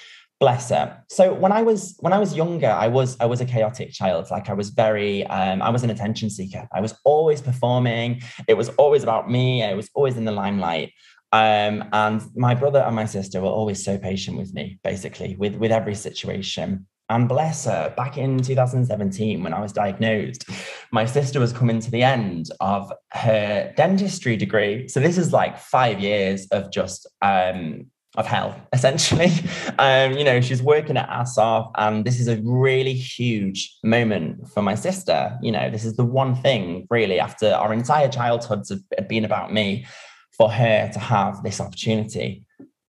Bless 0.41 0.71
her. 0.71 1.01
So 1.09 1.33
when 1.33 1.53
i 1.53 1.62
was 1.62 1.97
when 2.01 2.12
i 2.12 2.19
was 2.19 2.35
younger 2.35 2.71
i 2.71 2.88
was 2.88 3.17
i 3.21 3.27
was 3.27 3.41
a 3.41 3.45
chaotic 3.45 3.93
child. 3.93 4.29
Like 4.31 4.51
i 4.51 4.53
was 4.55 4.71
very 4.71 5.25
um, 5.27 5.62
i 5.62 5.71
was 5.71 5.85
an 5.85 5.91
attention 5.91 6.31
seeker. 6.31 6.67
I 6.73 6.81
was 6.81 6.95
always 7.05 7.41
performing. 7.41 8.23
It 8.49 8.55
was 8.55 8.69
always 8.71 9.05
about 9.05 9.31
me. 9.31 9.62
I 9.62 9.75
was 9.75 9.88
always 9.95 10.17
in 10.17 10.25
the 10.25 10.33
limelight 10.33 10.93
um, 11.33 11.85
and 11.92 12.23
my 12.37 12.55
brother 12.55 12.81
and 12.81 12.95
my 12.95 13.07
sister 13.07 13.40
were 13.40 13.49
always 13.49 13.83
so 13.85 13.97
patient 13.99 14.37
with 14.37 14.53
me 14.55 14.79
basically 14.85 15.37
with 15.37 15.57
with 15.57 15.73
every 15.73 15.95
situation 15.95 16.87
and 17.12 17.29
bless 17.29 17.66
her, 17.66 17.92
back 17.95 18.16
in 18.16 18.38
2017, 18.38 19.42
when 19.42 19.53
I 19.53 19.61
was 19.61 19.73
diagnosed, 19.73 20.49
my 20.92 21.05
sister 21.05 21.40
was 21.40 21.53
coming 21.53 21.79
to 21.81 21.90
the 21.90 22.03
end 22.03 22.47
of 22.61 22.90
her 23.11 23.73
dentistry 23.77 24.37
degree. 24.37 24.88
So 24.88 24.99
this 24.99 25.18
is 25.18 25.31
like 25.31 25.59
five 25.59 26.01
years 26.01 26.47
of 26.53 26.73
just 26.73 27.07
um, 27.21 27.87
of 28.16 28.27
hell, 28.27 28.57
essentially. 28.73 29.31
Um, 29.79 30.12
you 30.12 30.25
know, 30.25 30.40
she's 30.40 30.62
working 30.62 30.97
at 30.97 31.09
ass 31.09 31.37
off, 31.37 31.71
and 31.77 32.05
this 32.05 32.18
is 32.18 32.29
a 32.29 32.40
really 32.42 32.95
huge 32.95 33.77
moment 33.85 34.49
for 34.49 34.62
my 34.62 34.75
sister. 34.75 35.38
You 35.42 35.53
know, 35.53 35.71
this 35.71 35.85
is 35.85 35.97
the 35.97 36.05
one 36.05 36.35
thing 36.37 36.87
really 36.88 37.21
after 37.21 37.53
our 37.53 37.75
entire 37.75 38.09
childhoods 38.09 38.71
have 38.71 39.09
been 39.09 39.27
about 39.27 39.53
me 39.53 39.87
for 40.37 40.51
her 40.51 40.90
to 40.92 40.99
have 40.99 41.42
this 41.42 41.61
opportunity. 41.61 42.45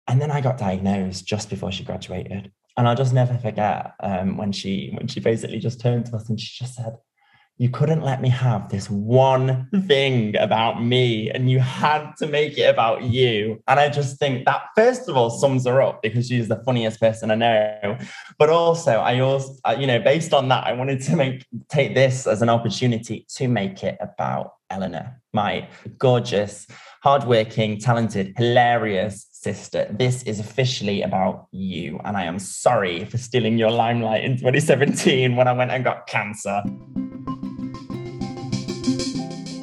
And 0.07 0.21
then 0.21 0.31
I 0.31 0.41
got 0.41 0.57
diagnosed 0.57 1.25
just 1.25 1.49
before 1.49 1.71
she 1.71 1.83
graduated. 1.83 2.51
And 2.75 2.87
I'll 2.87 2.95
just 2.95 3.13
never 3.13 3.37
forget 3.37 3.93
um, 3.99 4.37
when 4.37 4.51
she 4.51 4.91
when 4.93 5.07
she 5.07 5.19
basically 5.19 5.59
just 5.59 5.79
turned 5.79 6.07
to 6.07 6.15
us 6.15 6.27
and 6.29 6.39
she 6.39 6.63
just 6.63 6.75
said, 6.75 6.97
you 7.57 7.69
couldn't 7.69 8.01
let 8.01 8.19
me 8.19 8.29
have 8.29 8.69
this 8.69 8.89
one 8.89 9.69
thing 9.87 10.35
about 10.37 10.83
me 10.83 11.29
and 11.29 11.51
you 11.51 11.59
had 11.59 12.11
to 12.17 12.25
make 12.25 12.57
it 12.57 12.63
about 12.63 13.03
you. 13.03 13.61
And 13.67 13.79
I 13.79 13.89
just 13.89 14.17
think 14.17 14.45
that, 14.45 14.63
first 14.75 15.07
of 15.07 15.15
all, 15.15 15.29
sums 15.29 15.67
her 15.67 15.81
up 15.81 16.01
because 16.01 16.27
she's 16.27 16.47
the 16.47 16.63
funniest 16.65 16.99
person 16.99 17.29
I 17.29 17.35
know. 17.35 17.97
But 18.39 18.49
also, 18.49 18.93
I 18.93 19.19
also, 19.19 19.53
you 19.77 19.85
know, 19.85 19.99
based 19.99 20.33
on 20.33 20.47
that, 20.49 20.65
I 20.65 20.73
wanted 20.73 21.01
to 21.03 21.15
make 21.15 21.45
take 21.69 21.93
this 21.93 22.25
as 22.25 22.41
an 22.41 22.49
opportunity 22.49 23.25
to 23.35 23.47
make 23.47 23.83
it 23.83 23.97
about 24.01 24.53
Eleanor, 24.71 25.21
my 25.31 25.69
gorgeous, 25.99 26.65
hardworking, 27.03 27.77
talented, 27.77 28.33
hilarious 28.37 29.27
sister. 29.29 29.85
This 29.91 30.23
is 30.23 30.39
officially 30.39 31.01
about 31.01 31.47
you. 31.51 31.99
And 32.05 32.15
I 32.15 32.23
am 32.23 32.39
sorry 32.39 33.03
for 33.03 33.17
stealing 33.17 33.57
your 33.57 33.71
limelight 33.71 34.23
in 34.23 34.37
2017 34.37 35.35
when 35.35 35.45
I 35.45 35.51
went 35.51 35.71
and 35.71 35.83
got 35.83 36.07
cancer. 36.07 36.63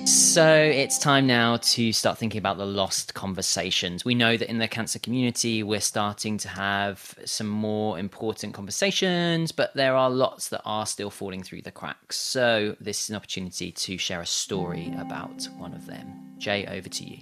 So 0.04 0.54
it's 0.54 0.98
time 0.98 1.26
now 1.26 1.56
to 1.56 1.92
start 1.92 2.18
thinking 2.18 2.38
about 2.38 2.58
the 2.58 2.66
lost 2.66 3.14
conversations. 3.14 4.04
We 4.04 4.14
know 4.14 4.36
that 4.36 4.50
in 4.50 4.58
the 4.58 4.68
cancer 4.68 4.98
community, 4.98 5.62
we're 5.62 5.80
starting 5.80 6.36
to 6.38 6.48
have 6.48 7.14
some 7.24 7.48
more 7.48 7.98
important 7.98 8.52
conversations, 8.52 9.50
but 9.50 9.74
there 9.74 9.96
are 9.96 10.10
lots 10.10 10.50
that 10.50 10.60
are 10.66 10.84
still 10.84 11.08
falling 11.10 11.42
through 11.42 11.62
the 11.62 11.72
cracks. 11.72 12.16
So 12.16 12.76
this 12.80 13.04
is 13.04 13.10
an 13.10 13.16
opportunity 13.16 13.72
to 13.72 13.96
share 13.96 14.20
a 14.20 14.26
story 14.26 14.92
about 14.98 15.48
one 15.56 15.72
of 15.72 15.86
them. 15.86 16.29
Jay, 16.40 16.66
over 16.66 16.88
to 16.88 17.04
you. 17.04 17.18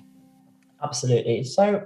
Absolutely. 0.82 1.44
So 1.44 1.84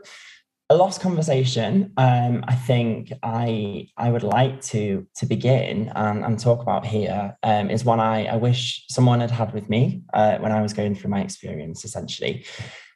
a 0.71 0.77
lost 0.77 1.03
conversation 1.03 1.93
um, 1.99 2.43
i 2.49 2.55
think 2.55 3.13
i 3.23 3.87
i 3.99 4.11
would 4.11 4.23
like 4.23 4.63
to 4.63 5.07
to 5.15 5.27
begin 5.27 5.93
and, 5.95 6.25
and 6.25 6.39
talk 6.39 6.63
about 6.63 6.87
here 6.87 7.37
um, 7.43 7.69
is 7.69 7.85
one 7.85 8.01
I, 8.01 8.25
I 8.25 8.37
wish 8.37 8.85
someone 8.89 9.21
had 9.21 9.31
had 9.31 9.53
with 9.53 9.69
me 9.69 10.03
uh, 10.15 10.39
when 10.39 10.51
i 10.51 10.63
was 10.63 10.73
going 10.73 10.95
through 10.95 11.11
my 11.11 11.21
experience 11.21 11.85
essentially 11.85 12.47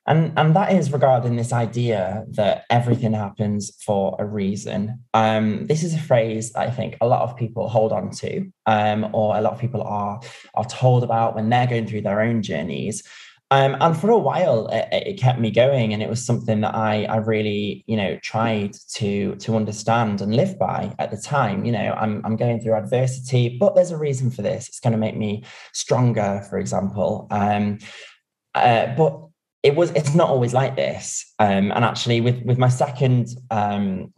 and 0.07 0.33
and 0.38 0.57
that 0.57 0.72
is 0.72 0.90
regarding 0.90 1.37
this 1.37 1.53
idea 1.53 2.25
that 2.31 2.64
everything 2.70 3.12
happens 3.12 3.77
for 3.85 4.16
a 4.18 4.25
reason 4.25 5.01
um, 5.12 5.66
this 5.66 5.83
is 5.83 5.92
a 5.92 5.99
phrase 5.99 6.55
i 6.55 6.70
think 6.70 6.96
a 7.03 7.07
lot 7.07 7.22
of 7.29 7.37
people 7.37 7.68
hold 7.68 7.92
on 7.92 8.11
to 8.11 8.51
um, 8.64 9.11
or 9.12 9.37
a 9.37 9.42
lot 9.42 9.53
of 9.53 9.61
people 9.61 9.83
are 9.83 10.18
are 10.55 10.64
told 10.64 11.05
about 11.05 11.35
when 11.35 11.51
they're 11.51 11.66
going 11.66 11.87
through 11.87 12.01
their 12.01 12.22
own 12.22 12.40
journeys 12.42 13.03
um, 13.53 13.77
and 13.81 13.97
for 13.97 14.11
a 14.11 14.19
while, 14.19 14.67
it, 14.69 14.89
it, 14.93 15.21
kept 15.21 15.39
me 15.39 15.53
going, 15.53 15.93
and 15.93 16.03
it 16.03 16.09
was 16.09 16.25
something 16.25 16.63
that 16.63 16.75
I, 16.75 17.05
I 17.05 17.17
really, 17.19 17.85
you 17.87 17.97
know, 17.97 18.19
tried 18.21 18.75
to 18.95 19.37
to 19.37 19.55
understand 19.55 20.21
and 20.21 20.35
live 20.35 20.59
by 20.59 20.93
at 20.99 21.13
the 21.13 21.17
time. 21.17 21.65
You 21.65 21.71
know, 21.71 21.95
I'm 21.97 22.21
I'm 22.25 22.35
going 22.35 22.61
through 22.61 22.75
adversity, 22.75 23.57
but 23.57 23.77
there's 23.77 23.93
a 23.93 23.97
reason 23.97 24.33
for 24.33 24.43
this. 24.43 24.67
It's 24.69 24.81
going 24.81 24.95
to 24.95 24.99
make 24.99 25.17
me 25.17 25.45
stronger, 25.73 26.45
for 26.51 26.59
example. 26.59 27.29
Um, 27.31 27.79
uh, 28.57 28.95
but 28.97 29.21
it 29.63 29.77
was 29.77 29.91
it's 29.93 30.15
not 30.15 30.29
always 30.29 30.53
like 30.53 30.75
this. 30.75 31.33
Um, 31.39 31.71
and 31.71 31.85
actually, 31.85 32.21
with 32.21 32.43
with 32.45 32.59
my 32.59 32.69
second, 32.69 33.29
um, 33.53 34.13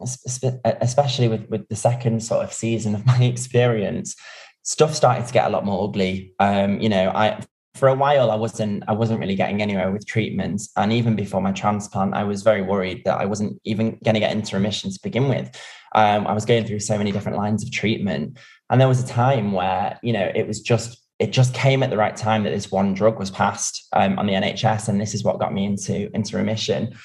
especially 0.63 1.27
with 1.27 1.47
with 1.49 1.67
the 1.69 1.75
second 1.75 2.23
sort 2.23 2.43
of 2.43 2.51
season 2.51 2.95
of 2.95 3.05
my 3.05 3.23
experience, 3.23 4.15
stuff 4.63 4.95
started 4.95 5.27
to 5.27 5.33
get 5.33 5.45
a 5.45 5.51
lot 5.51 5.65
more 5.65 5.87
ugly. 5.87 6.33
Um, 6.39 6.79
you 6.79 6.89
know, 6.89 7.11
I 7.13 7.43
for 7.75 7.87
a 7.87 7.93
while 7.93 8.31
I 8.31 8.35
wasn't 8.35 8.83
I 8.87 8.93
wasn't 8.93 9.19
really 9.19 9.35
getting 9.35 9.61
anywhere 9.61 9.91
with 9.91 10.05
treatments. 10.05 10.71
And 10.75 10.91
even 10.91 11.15
before 11.15 11.41
my 11.41 11.51
transplant, 11.51 12.13
I 12.13 12.23
was 12.23 12.41
very 12.41 12.61
worried 12.61 13.03
that 13.05 13.19
I 13.19 13.25
wasn't 13.25 13.59
even 13.63 13.99
going 14.03 14.15
to 14.15 14.19
get 14.19 14.31
into 14.31 14.55
remission 14.55 14.91
to 14.91 14.99
begin 15.01 15.29
with. 15.29 15.55
Um, 15.95 16.27
I 16.27 16.33
was 16.33 16.45
going 16.45 16.65
through 16.65 16.79
so 16.79 16.97
many 16.97 17.11
different 17.11 17.37
lines 17.37 17.63
of 17.63 17.71
treatment. 17.71 18.37
And 18.69 18.79
there 18.79 18.87
was 18.87 19.03
a 19.03 19.07
time 19.07 19.51
where, 19.51 19.99
you 20.03 20.13
know, 20.13 20.31
it 20.35 20.47
was 20.47 20.61
just 20.61 20.97
it 21.19 21.31
just 21.31 21.53
came 21.53 21.83
at 21.83 21.89
the 21.89 21.97
right 21.97 22.15
time 22.15 22.43
that 22.43 22.51
this 22.51 22.71
one 22.71 22.93
drug 22.93 23.19
was 23.19 23.29
passed 23.29 23.87
um, 23.93 24.17
on 24.17 24.25
the 24.25 24.33
NHS, 24.33 24.87
and 24.87 25.01
this 25.01 25.13
is 25.13 25.23
what 25.23 25.39
got 25.39 25.53
me 25.53 25.65
into 25.65 26.09
into 26.15 26.37
remission 26.37 26.95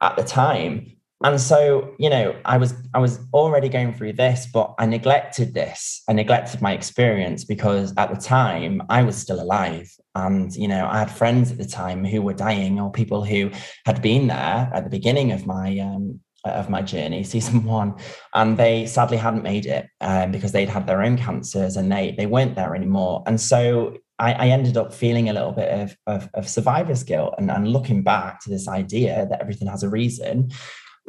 at 0.00 0.16
the 0.16 0.22
time 0.22 0.96
and 1.24 1.40
so 1.40 1.94
you 1.98 2.08
know 2.08 2.36
i 2.44 2.56
was 2.56 2.74
i 2.92 2.98
was 2.98 3.18
already 3.32 3.68
going 3.68 3.92
through 3.92 4.12
this 4.12 4.46
but 4.52 4.74
i 4.78 4.86
neglected 4.86 5.54
this. 5.54 6.02
I 6.08 6.12
neglected 6.12 6.60
my 6.60 6.72
experience 6.72 7.44
because 7.44 7.92
at 7.96 8.14
the 8.14 8.20
time 8.20 8.82
i 8.88 9.02
was 9.02 9.16
still 9.16 9.40
alive. 9.40 9.90
And 10.14 10.54
you 10.54 10.68
know 10.68 10.86
i 10.86 10.98
had 10.98 11.10
friends 11.10 11.50
at 11.50 11.58
the 11.58 11.66
time 11.66 12.04
who 12.04 12.22
were 12.22 12.34
dying 12.34 12.78
or 12.78 12.92
people 12.92 13.24
who 13.24 13.50
had 13.86 14.00
been 14.00 14.28
there 14.28 14.70
at 14.72 14.84
the 14.84 14.90
beginning 14.90 15.32
of 15.32 15.46
my 15.46 15.78
um, 15.78 16.20
of 16.44 16.68
my 16.68 16.82
journey 16.82 17.24
season 17.24 17.64
one. 17.64 17.94
And 18.34 18.56
they 18.56 18.86
sadly 18.86 19.16
hadn't 19.16 19.42
made 19.42 19.66
it 19.66 19.88
um, 20.00 20.30
because 20.30 20.52
they'd 20.52 20.68
had 20.68 20.86
their 20.86 21.02
own 21.02 21.16
cancers 21.16 21.76
and 21.76 21.90
they 21.90 22.14
they 22.18 22.26
weren't 22.26 22.54
there 22.54 22.74
anymore. 22.74 23.22
And 23.26 23.40
so 23.40 23.96
I, 24.18 24.32
I, 24.34 24.46
ended 24.48 24.76
up 24.76 24.94
feeling 24.94 25.28
a 25.28 25.32
little 25.32 25.50
bit 25.50 25.70
of, 25.70 25.96
of, 26.06 26.30
of 26.34 26.48
survivor's 26.48 27.02
guilt 27.02 27.34
and, 27.36 27.50
and 27.50 27.66
looking 27.66 28.04
back 28.04 28.40
to 28.42 28.50
this 28.50 28.68
idea 28.68 29.26
that 29.28 29.40
everything 29.40 29.66
has 29.66 29.82
a 29.82 29.88
reason 29.88 30.52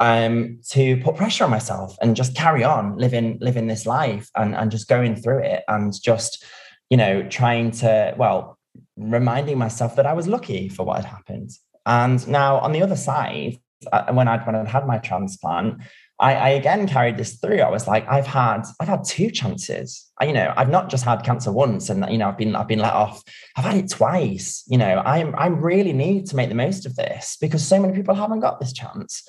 um, 0.00 0.60
to 0.68 0.96
put 0.98 1.16
pressure 1.16 1.44
on 1.44 1.50
myself 1.50 1.96
and 2.02 2.16
just 2.16 2.34
carry 2.34 2.64
on 2.64 2.96
living 2.96 3.38
living 3.40 3.66
this 3.66 3.86
life 3.86 4.30
and, 4.36 4.54
and 4.54 4.70
just 4.70 4.88
going 4.88 5.16
through 5.16 5.38
it 5.38 5.64
and 5.68 5.94
just 6.02 6.44
you 6.90 6.96
know 6.96 7.26
trying 7.28 7.70
to 7.70 8.14
well 8.16 8.58
reminding 8.96 9.58
myself 9.58 9.96
that 9.96 10.06
I 10.06 10.12
was 10.12 10.26
lucky 10.26 10.68
for 10.68 10.84
what 10.84 10.96
had 10.96 11.06
happened. 11.06 11.50
And 11.84 12.26
now 12.28 12.58
on 12.58 12.72
the 12.72 12.82
other 12.82 12.96
side, 12.96 13.58
uh, 13.92 14.12
when 14.12 14.28
I'd 14.28 14.44
when 14.46 14.56
I'd 14.56 14.68
had 14.68 14.86
my 14.86 14.98
transplant, 14.98 15.82
I, 16.18 16.34
I, 16.34 16.48
again 16.50 16.88
carried 16.88 17.18
this 17.18 17.36
through. 17.36 17.60
I 17.60 17.70
was 17.70 17.86
like, 17.86 18.06
I've 18.08 18.26
had 18.26 18.62
I've 18.80 18.88
had 18.88 19.04
two 19.04 19.30
chances. 19.30 20.10
I, 20.18 20.24
you 20.26 20.32
know, 20.32 20.52
I've 20.56 20.70
not 20.70 20.88
just 20.88 21.04
had 21.04 21.22
cancer 21.22 21.52
once, 21.52 21.90
and 21.90 22.04
you 22.10 22.18
know, 22.18 22.28
I've 22.28 22.38
been 22.38 22.56
I've 22.56 22.68
been 22.68 22.80
let 22.80 22.94
off. 22.94 23.22
I've 23.56 23.64
had 23.64 23.76
it 23.76 23.90
twice. 23.90 24.64
You 24.66 24.78
know, 24.78 25.02
I'm 25.04 25.34
I'm 25.36 25.60
really 25.60 25.92
need 25.92 26.26
to 26.26 26.36
make 26.36 26.48
the 26.48 26.54
most 26.54 26.86
of 26.86 26.96
this 26.96 27.36
because 27.40 27.64
so 27.64 27.80
many 27.80 27.94
people 27.94 28.14
haven't 28.14 28.40
got 28.40 28.60
this 28.60 28.72
chance. 28.72 29.28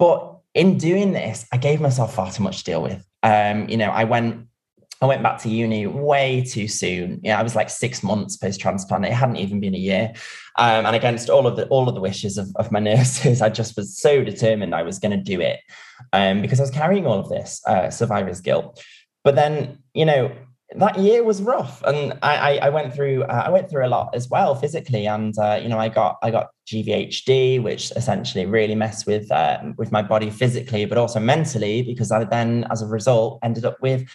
But 0.00 0.38
in 0.54 0.78
doing 0.78 1.12
this, 1.12 1.46
I 1.52 1.58
gave 1.58 1.80
myself 1.80 2.14
far 2.14 2.32
too 2.32 2.42
much 2.42 2.58
to 2.58 2.64
deal 2.64 2.82
with. 2.82 3.06
Um, 3.22 3.68
you 3.68 3.76
know, 3.76 3.90
I 3.90 4.04
went 4.04 4.46
I 5.02 5.06
went 5.06 5.22
back 5.22 5.40
to 5.42 5.48
uni 5.48 5.86
way 5.86 6.42
too 6.42 6.68
soon. 6.68 7.20
Yeah, 7.22 7.38
I 7.38 7.42
was 7.42 7.54
like 7.54 7.70
six 7.70 8.02
months 8.02 8.36
post 8.36 8.60
transplant. 8.60 9.06
It 9.06 9.12
hadn't 9.12 9.36
even 9.36 9.60
been 9.60 9.74
a 9.74 9.78
year, 9.78 10.12
um, 10.58 10.86
and 10.86 10.96
against 10.96 11.28
all 11.28 11.46
of 11.46 11.56
the 11.56 11.66
all 11.68 11.86
of 11.86 11.94
the 11.94 12.00
wishes 12.00 12.38
of, 12.38 12.50
of 12.56 12.72
my 12.72 12.80
nurses, 12.90 13.42
I 13.42 13.50
just 13.50 13.76
was 13.76 13.98
so 13.98 14.24
determined 14.24 14.74
I 14.74 14.82
was 14.82 14.98
going 14.98 15.12
to 15.12 15.22
do 15.22 15.40
it 15.40 15.60
um, 16.14 16.42
because 16.42 16.60
I 16.60 16.62
was 16.62 16.70
carrying 16.70 17.06
all 17.06 17.20
of 17.20 17.28
this 17.28 17.62
uh, 17.66 17.90
survivor's 17.90 18.40
guilt. 18.40 18.82
But 19.22 19.34
then, 19.34 19.82
you 19.92 20.06
know, 20.06 20.32
that 20.76 20.98
year 20.98 21.24
was 21.24 21.42
rough, 21.42 21.82
and 21.82 22.12
I, 22.22 22.36
I, 22.36 22.66
I 22.66 22.68
went 22.68 22.94
through 22.94 23.24
uh, 23.24 23.42
I 23.46 23.50
went 23.50 23.68
through 23.68 23.84
a 23.84 23.88
lot 23.88 24.14
as 24.14 24.28
well 24.28 24.54
physically, 24.54 25.06
and 25.06 25.36
uh, 25.38 25.58
you 25.60 25.68
know 25.68 25.78
I 25.78 25.88
got 25.88 26.18
I 26.22 26.30
got 26.30 26.50
GVHD, 26.68 27.62
which 27.62 27.90
essentially 27.92 28.46
really 28.46 28.74
messed 28.74 29.06
with 29.06 29.30
uh, 29.32 29.58
with 29.76 29.90
my 29.90 30.02
body 30.02 30.30
physically, 30.30 30.84
but 30.84 30.98
also 30.98 31.18
mentally, 31.18 31.82
because 31.82 32.12
I 32.12 32.24
then, 32.24 32.66
as 32.70 32.82
a 32.82 32.86
result, 32.86 33.40
ended 33.42 33.64
up 33.64 33.78
with 33.82 34.08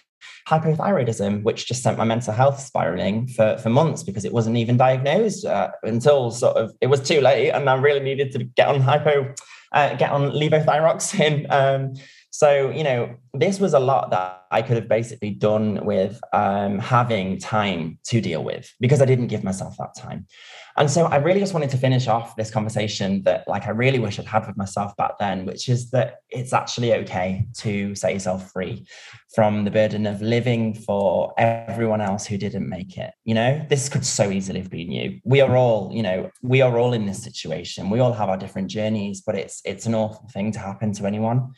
hypothyroidism, 0.48 1.44
which 1.44 1.68
just 1.68 1.84
sent 1.84 1.98
my 1.98 2.06
mental 2.06 2.34
health 2.34 2.60
spiraling 2.60 3.28
for 3.28 3.58
for 3.58 3.70
months 3.70 4.04
because 4.04 4.24
it 4.24 4.32
wasn't 4.32 4.56
even 4.58 4.78
diagnosed 4.78 5.46
uh, 5.46 5.72
until 5.84 6.32
sort 6.32 6.56
of 6.56 6.74
it 6.80 6.88
was 6.88 7.02
too 7.02 7.20
late, 7.22 7.52
and 7.52 7.70
I 7.70 7.76
really 7.76 8.00
needed 8.00 8.32
to 8.32 8.44
get 8.44 8.70
on 8.70 8.80
hypo 8.80 9.34
uh, 9.76 9.94
get 9.96 10.12
on 10.12 10.32
levothyroxine. 10.32 11.46
Um, 11.56 11.94
so, 12.36 12.70
you 12.70 12.84
know, 12.84 13.16
this 13.34 13.62
was 13.62 13.74
a 13.74 13.80
lot 13.80 14.12
that 14.12 14.44
I 14.52 14.62
could 14.62 14.76
have 14.76 14.90
basically 14.90 15.30
done 15.30 15.86
with 15.86 16.20
um, 16.34 16.80
having 16.80 17.40
time 17.40 17.98
to 18.08 18.20
deal 18.20 18.44
with 18.44 18.70
because 18.82 19.02
I 19.02 19.06
didn't 19.06 19.28
give 19.28 19.42
myself 19.42 19.78
that 19.78 19.96
time. 19.96 20.28
And 20.76 20.92
so 20.92 21.06
I 21.06 21.16
really 21.16 21.40
just 21.40 21.54
wanted 21.54 21.70
to 21.70 21.78
finish 21.78 22.10
off 22.10 22.36
this 22.36 22.52
conversation 22.52 23.24
that, 23.24 23.48
like, 23.48 23.68
I 23.68 23.70
really 23.70 24.00
wish 24.00 24.20
I'd 24.20 24.26
had 24.26 24.46
with 24.46 24.58
myself 24.58 24.94
back 24.98 25.18
then, 25.18 25.46
which 25.46 25.70
is 25.70 25.92
that 25.92 26.16
it's 26.30 26.52
actually 26.52 26.94
okay 26.96 27.46
to 27.60 27.96
set 27.96 28.12
yourself 28.12 28.52
free 28.52 28.86
from 29.34 29.64
the 29.64 29.72
burden 29.72 30.06
of 30.06 30.22
living 30.22 30.74
for 30.74 31.34
everyone 31.38 32.02
else 32.02 32.26
who 32.26 32.38
didn't 32.38 32.68
make 32.68 32.98
it. 32.98 33.14
You 33.24 33.36
know, 33.36 33.66
this 33.70 33.88
could 33.88 34.06
so 34.06 34.30
easily 34.30 34.60
have 34.60 34.70
been 34.70 34.92
you. 34.92 35.22
We 35.24 35.40
are 35.40 35.56
all, 35.56 35.90
you 35.94 36.04
know, 36.04 36.30
we 36.42 36.62
are 36.62 36.78
all 36.78 36.92
in 36.92 37.06
this 37.06 37.24
situation. 37.24 37.90
We 37.90 38.02
all 38.02 38.12
have 38.12 38.28
our 38.28 38.38
different 38.38 38.70
journeys, 38.70 39.22
but 39.22 39.36
it's 39.36 39.62
it's 39.64 39.86
an 39.86 39.96
awful 39.96 40.28
thing 40.34 40.52
to 40.52 40.60
happen 40.60 40.92
to 40.96 41.06
anyone. 41.06 41.54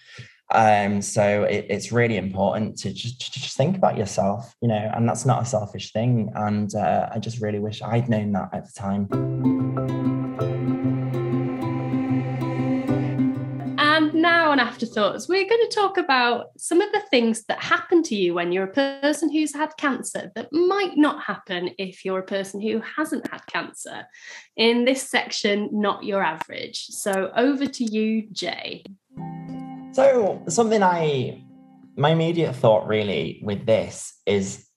Um, 0.54 1.02
so 1.02 1.44
it, 1.44 1.66
it's 1.70 1.92
really 1.92 2.18
important 2.18 2.78
to 2.80 2.94
just, 2.94 3.34
to 3.34 3.40
just 3.40 3.58
think 3.58 3.76
about 3.76 3.98
yourself, 3.98 4.56
you 4.62 4.68
know, 4.68 4.92
and 4.94 5.08
that's 5.08 5.26
not 5.26 5.42
a 5.42 5.46
selfish 5.46 5.92
thing. 5.92 6.32
And 6.36 6.74
uh, 6.74 7.10
I 7.14 7.20
just 7.20 7.42
really 7.42 7.60
wish 7.60 7.82
I'd 7.82 8.10
known 8.10 8.32
that 8.32 8.50
at 8.54 8.66
the 8.66 8.72
time. 8.72 9.08
And 13.80 14.14
now 14.14 14.52
on 14.52 14.60
Afterthoughts, 14.60 15.28
we're 15.28 15.50
going 15.50 15.68
to 15.70 15.76
talk 15.76 15.98
about 15.98 16.52
some 16.58 16.82
of 16.82 16.92
the 16.92 17.02
things 17.10 17.44
that 17.46 17.62
happen 17.62 18.04
to 18.04 18.16
you 18.16 18.36
when 18.36 18.52
you're 18.52 18.66
a 18.66 18.72
person 18.72 19.32
who's 19.32 19.54
had 19.54 19.76
cancer 19.78 20.32
that 20.36 20.54
might 20.54 20.96
not 20.96 21.24
happen 21.24 21.72
if 21.78 22.06
you're 22.06 22.20
a 22.20 22.24
person 22.24 22.62
who 22.62 22.80
hasn't 22.96 23.30
had 23.30 23.46
cancer. 23.48 24.06
In 24.56 24.86
this 24.86 25.10
section, 25.10 25.70
not 25.74 26.04
your 26.04 26.24
average. 26.24 26.86
So 26.88 27.32
over 27.36 27.66
to 27.66 27.84
you, 27.84 28.28
Jay. 28.32 28.84
So 29.92 30.44
something 30.48 30.84
I 30.84 31.44
my 31.96 32.12
immediate 32.12 32.56
thought 32.56 32.88
really 32.88 33.42
with 33.44 33.66
this 33.66 34.14
is 34.26 34.68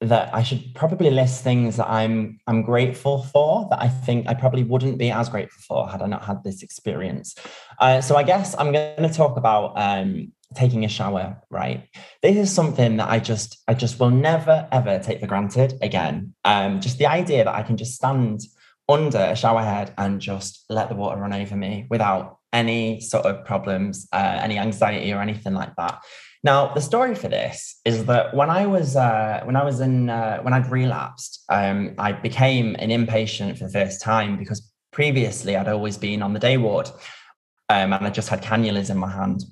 that 0.00 0.34
I 0.34 0.42
should 0.42 0.74
probably 0.74 1.10
list 1.10 1.44
things 1.44 1.76
that 1.76 1.88
I'm 1.88 2.40
I'm 2.46 2.62
grateful 2.62 3.22
for 3.24 3.68
that 3.70 3.80
I 3.80 3.88
think 3.88 4.28
I 4.28 4.34
probably 4.34 4.64
wouldn't 4.64 4.98
be 4.98 5.10
as 5.10 5.28
grateful 5.28 5.62
for 5.66 5.88
had 5.88 6.02
I 6.02 6.06
not 6.06 6.24
had 6.24 6.42
this 6.44 6.62
experience. 6.62 7.34
Uh, 7.78 8.00
so 8.00 8.16
I 8.16 8.22
guess 8.22 8.54
I'm 8.58 8.72
going 8.72 9.02
to 9.02 9.12
talk 9.12 9.36
about 9.36 9.72
um, 9.76 10.32
taking 10.54 10.84
a 10.84 10.88
shower. 10.88 11.40
Right, 11.50 11.88
this 12.22 12.36
is 12.36 12.52
something 12.52 12.96
that 12.96 13.08
I 13.08 13.20
just 13.20 13.62
I 13.68 13.74
just 13.74 14.00
will 14.00 14.10
never 14.10 14.68
ever 14.72 14.98
take 14.98 15.20
for 15.20 15.26
granted 15.26 15.74
again. 15.82 16.34
Um, 16.44 16.80
just 16.80 16.98
the 16.98 17.06
idea 17.06 17.44
that 17.44 17.54
I 17.54 17.62
can 17.62 17.76
just 17.76 17.94
stand 17.94 18.40
under 18.88 19.18
a 19.18 19.36
shower 19.36 19.62
head 19.62 19.94
and 19.98 20.20
just 20.20 20.64
let 20.68 20.88
the 20.88 20.96
water 20.96 21.20
run 21.20 21.32
over 21.32 21.56
me 21.56 21.86
without 21.88 22.38
any 22.52 23.00
sort 23.00 23.26
of 23.26 23.44
problems, 23.44 24.08
uh, 24.12 24.38
any 24.42 24.58
anxiety 24.58 25.12
or 25.12 25.20
anything 25.20 25.54
like 25.54 25.74
that. 25.76 26.02
Now, 26.44 26.74
the 26.74 26.80
story 26.80 27.14
for 27.14 27.28
this 27.28 27.80
is 27.84 28.04
that 28.06 28.34
when 28.34 28.50
I 28.50 28.66
was 28.66 28.96
uh, 28.96 29.42
when 29.44 29.54
I 29.54 29.64
was 29.64 29.80
in 29.80 30.10
uh, 30.10 30.40
when 30.42 30.52
I'd 30.52 30.70
relapsed, 30.70 31.44
um, 31.48 31.94
I 31.98 32.12
became 32.12 32.74
an 32.78 32.90
inpatient 32.90 33.58
for 33.58 33.64
the 33.64 33.70
first 33.70 34.00
time 34.00 34.36
because 34.36 34.68
previously 34.90 35.56
I'd 35.56 35.68
always 35.68 35.96
been 35.96 36.20
on 36.20 36.32
the 36.32 36.40
day 36.40 36.56
ward, 36.56 36.88
um, 37.68 37.92
and 37.92 38.06
I 38.06 38.10
just 38.10 38.28
had 38.28 38.42
cannulas 38.42 38.90
in 38.90 38.98
my 38.98 39.10
hand, 39.10 39.44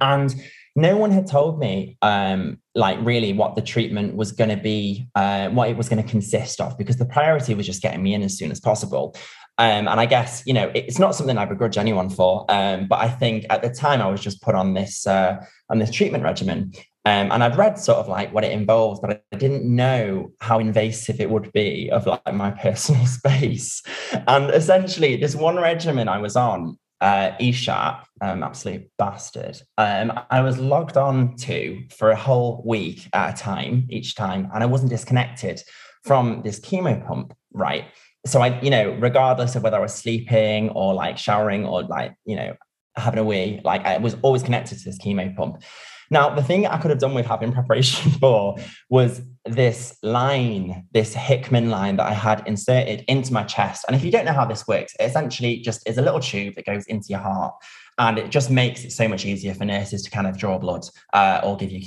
and 0.00 0.34
no 0.76 0.96
one 0.96 1.10
had 1.10 1.26
told 1.26 1.60
me 1.60 1.96
um, 2.02 2.58
like 2.74 2.98
really 3.02 3.32
what 3.32 3.54
the 3.54 3.62
treatment 3.62 4.16
was 4.16 4.32
going 4.32 4.50
to 4.50 4.56
be, 4.56 5.06
uh, 5.14 5.48
what 5.50 5.68
it 5.68 5.76
was 5.76 5.88
going 5.88 6.02
to 6.02 6.08
consist 6.08 6.60
of, 6.60 6.76
because 6.76 6.96
the 6.96 7.04
priority 7.04 7.54
was 7.54 7.66
just 7.66 7.80
getting 7.80 8.02
me 8.02 8.12
in 8.14 8.22
as 8.22 8.36
soon 8.36 8.50
as 8.50 8.60
possible. 8.60 9.14
Um, 9.58 9.86
and 9.86 10.00
I 10.00 10.06
guess, 10.06 10.42
you 10.46 10.52
know, 10.52 10.70
it's 10.74 10.98
not 10.98 11.14
something 11.14 11.38
I 11.38 11.44
begrudge 11.44 11.78
anyone 11.78 12.10
for. 12.10 12.44
Um, 12.48 12.86
but 12.88 13.00
I 13.00 13.08
think 13.08 13.46
at 13.50 13.62
the 13.62 13.70
time 13.70 14.02
I 14.02 14.08
was 14.08 14.20
just 14.20 14.42
put 14.42 14.54
on 14.54 14.74
this 14.74 15.06
uh, 15.06 15.44
on 15.70 15.78
this 15.78 15.90
treatment 15.90 16.24
regimen. 16.24 16.72
Um, 17.06 17.30
and 17.30 17.44
I'd 17.44 17.56
read 17.56 17.78
sort 17.78 17.98
of 17.98 18.08
like 18.08 18.32
what 18.32 18.44
it 18.44 18.52
involves, 18.52 18.98
but 18.98 19.22
I 19.32 19.36
didn't 19.36 19.64
know 19.64 20.32
how 20.40 20.58
invasive 20.58 21.20
it 21.20 21.28
would 21.28 21.52
be 21.52 21.90
of 21.90 22.06
like 22.06 22.32
my 22.32 22.50
personal 22.62 23.06
space. 23.06 23.82
And 24.26 24.50
essentially, 24.50 25.16
this 25.16 25.34
one 25.34 25.56
regimen 25.56 26.08
I 26.08 26.18
was 26.18 26.34
on, 26.34 26.78
uh, 27.02 27.32
ESHAP, 27.38 28.04
um, 28.22 28.42
absolute 28.42 28.90
bastard. 28.96 29.60
Um, 29.76 30.18
I 30.30 30.40
was 30.40 30.58
logged 30.58 30.96
on 30.96 31.36
to 31.36 31.82
for 31.90 32.10
a 32.10 32.16
whole 32.16 32.62
week 32.64 33.06
at 33.12 33.34
a 33.34 33.36
time 33.36 33.86
each 33.90 34.14
time, 34.14 34.48
and 34.54 34.62
I 34.62 34.66
wasn't 34.66 34.90
disconnected 34.90 35.62
from 36.04 36.40
this 36.42 36.58
chemo 36.58 37.06
pump, 37.06 37.34
right? 37.52 37.84
So 38.26 38.40
I, 38.40 38.60
you 38.60 38.70
know, 38.70 38.96
regardless 39.00 39.54
of 39.54 39.62
whether 39.62 39.76
I 39.76 39.80
was 39.80 39.94
sleeping 39.94 40.70
or 40.70 40.94
like 40.94 41.18
showering 41.18 41.66
or 41.66 41.82
like, 41.82 42.14
you 42.24 42.36
know, 42.36 42.54
having 42.96 43.18
a 43.18 43.24
wee, 43.24 43.60
like 43.64 43.84
I 43.84 43.98
was 43.98 44.16
always 44.22 44.42
connected 44.42 44.78
to 44.78 44.84
this 44.84 44.98
chemo 44.98 45.34
pump. 45.36 45.62
Now, 46.10 46.34
the 46.34 46.42
thing 46.42 46.66
I 46.66 46.78
could 46.78 46.90
have 46.90 47.00
done 47.00 47.14
with 47.14 47.26
having 47.26 47.52
preparation 47.52 48.10
for 48.20 48.56
was 48.88 49.22
this 49.44 49.96
line, 50.02 50.86
this 50.92 51.14
Hickman 51.14 51.70
line 51.70 51.96
that 51.96 52.06
I 52.06 52.14
had 52.14 52.46
inserted 52.46 53.04
into 53.08 53.32
my 53.32 53.44
chest. 53.44 53.84
And 53.86 53.96
if 53.96 54.04
you 54.04 54.10
don't 54.10 54.24
know 54.24 54.32
how 54.32 54.44
this 54.44 54.66
works, 54.66 54.94
it 54.98 55.04
essentially 55.04 55.58
just 55.58 55.86
is 55.88 55.98
a 55.98 56.02
little 56.02 56.20
tube 56.20 56.54
that 56.54 56.66
goes 56.66 56.86
into 56.86 57.08
your 57.08 57.20
heart. 57.20 57.54
And 57.98 58.18
it 58.18 58.30
just 58.30 58.50
makes 58.50 58.84
it 58.84 58.92
so 58.92 59.06
much 59.06 59.24
easier 59.24 59.54
for 59.54 59.64
nurses 59.64 60.02
to 60.02 60.10
kind 60.10 60.26
of 60.26 60.36
draw 60.36 60.58
blood 60.58 60.84
uh, 61.12 61.40
or 61.44 61.56
give 61.56 61.70
you 61.70 61.80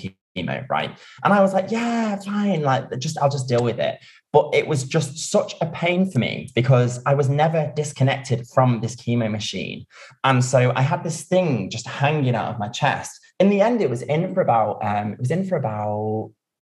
right? 0.45 0.97
And 1.23 1.33
I 1.33 1.41
was 1.41 1.53
like, 1.53 1.71
yeah, 1.71 2.17
fine, 2.17 2.61
like 2.61 2.99
just 2.99 3.17
I'll 3.19 3.29
just 3.29 3.47
deal 3.47 3.63
with 3.63 3.79
it. 3.79 3.99
But 4.33 4.53
it 4.53 4.67
was 4.67 4.83
just 4.83 5.31
such 5.31 5.55
a 5.61 5.65
pain 5.67 6.11
for 6.11 6.19
me 6.19 6.49
because 6.53 7.01
I 7.05 7.13
was 7.13 7.29
never 7.29 7.71
disconnected 7.75 8.45
from 8.53 8.81
this 8.81 8.95
chemo 8.95 9.31
machine. 9.31 9.85
And 10.23 10.43
so 10.43 10.73
I 10.75 10.81
had 10.81 11.03
this 11.03 11.23
thing 11.23 11.69
just 11.69 11.87
hanging 11.87 12.35
out 12.35 12.53
of 12.53 12.59
my 12.59 12.67
chest. 12.67 13.19
In 13.39 13.49
the 13.49 13.61
end, 13.61 13.81
it 13.81 13.89
was 13.89 14.01
in 14.03 14.33
for 14.33 14.41
about 14.41 14.83
um, 14.83 15.13
it 15.13 15.19
was 15.19 15.31
in 15.31 15.47
for 15.47 15.55
about 15.55 16.31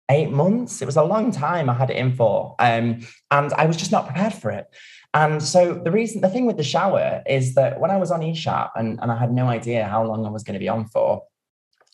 eight 0.09 0.31
months. 0.31 0.81
It 0.81 0.85
was 0.85 0.97
a 0.97 1.03
long 1.03 1.31
time 1.31 1.69
I 1.69 1.73
had 1.73 1.89
it 1.89 1.97
in 1.97 2.13
for. 2.15 2.55
Um, 2.59 3.01
and 3.31 3.53
I 3.53 3.65
was 3.65 3.77
just 3.77 3.91
not 3.91 4.05
prepared 4.05 4.33
for 4.33 4.51
it. 4.51 4.67
And 5.13 5.43
so 5.43 5.73
the 5.73 5.91
reason, 5.91 6.21
the 6.21 6.29
thing 6.29 6.45
with 6.45 6.57
the 6.57 6.63
shower 6.63 7.21
is 7.27 7.55
that 7.55 7.79
when 7.79 7.91
I 7.91 7.97
was 7.97 8.11
on 8.11 8.21
ESHAP 8.21 8.71
and, 8.75 8.99
and 9.01 9.11
I 9.11 9.17
had 9.17 9.31
no 9.31 9.47
idea 9.47 9.85
how 9.85 10.05
long 10.05 10.25
I 10.25 10.29
was 10.29 10.43
going 10.43 10.53
to 10.53 10.59
be 10.59 10.69
on 10.69 10.85
for, 10.87 11.23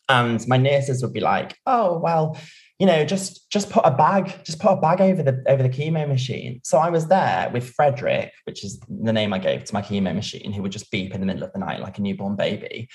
and 0.09 0.45
my 0.47 0.57
nurses 0.57 1.01
would 1.01 1.13
be 1.13 1.19
like, 1.19 1.57
oh, 1.65 1.97
well, 1.99 2.37
you 2.79 2.85
know, 2.85 3.05
just 3.05 3.49
just 3.49 3.69
put 3.69 3.85
a 3.85 3.91
bag, 3.91 4.31
just 4.43 4.59
put 4.59 4.73
a 4.73 4.81
bag 4.81 5.01
over 5.01 5.23
the 5.23 5.43
over 5.47 5.63
the 5.63 5.69
chemo 5.69 6.07
machine. 6.07 6.61
So 6.63 6.77
I 6.77 6.89
was 6.89 7.07
there 7.07 7.49
with 7.51 7.71
Frederick, 7.71 8.31
which 8.45 8.63
is 8.63 8.79
the 8.87 9.13
name 9.13 9.33
I 9.33 9.39
gave 9.39 9.63
to 9.65 9.73
my 9.73 9.81
chemo 9.81 10.13
machine, 10.13 10.53
who 10.53 10.61
would 10.61 10.71
just 10.71 10.91
beep 10.91 11.13
in 11.13 11.19
the 11.19 11.25
middle 11.25 11.43
of 11.43 11.51
the 11.53 11.59
night 11.59 11.81
like 11.81 11.97
a 11.97 12.01
newborn 12.01 12.35
baby. 12.35 12.87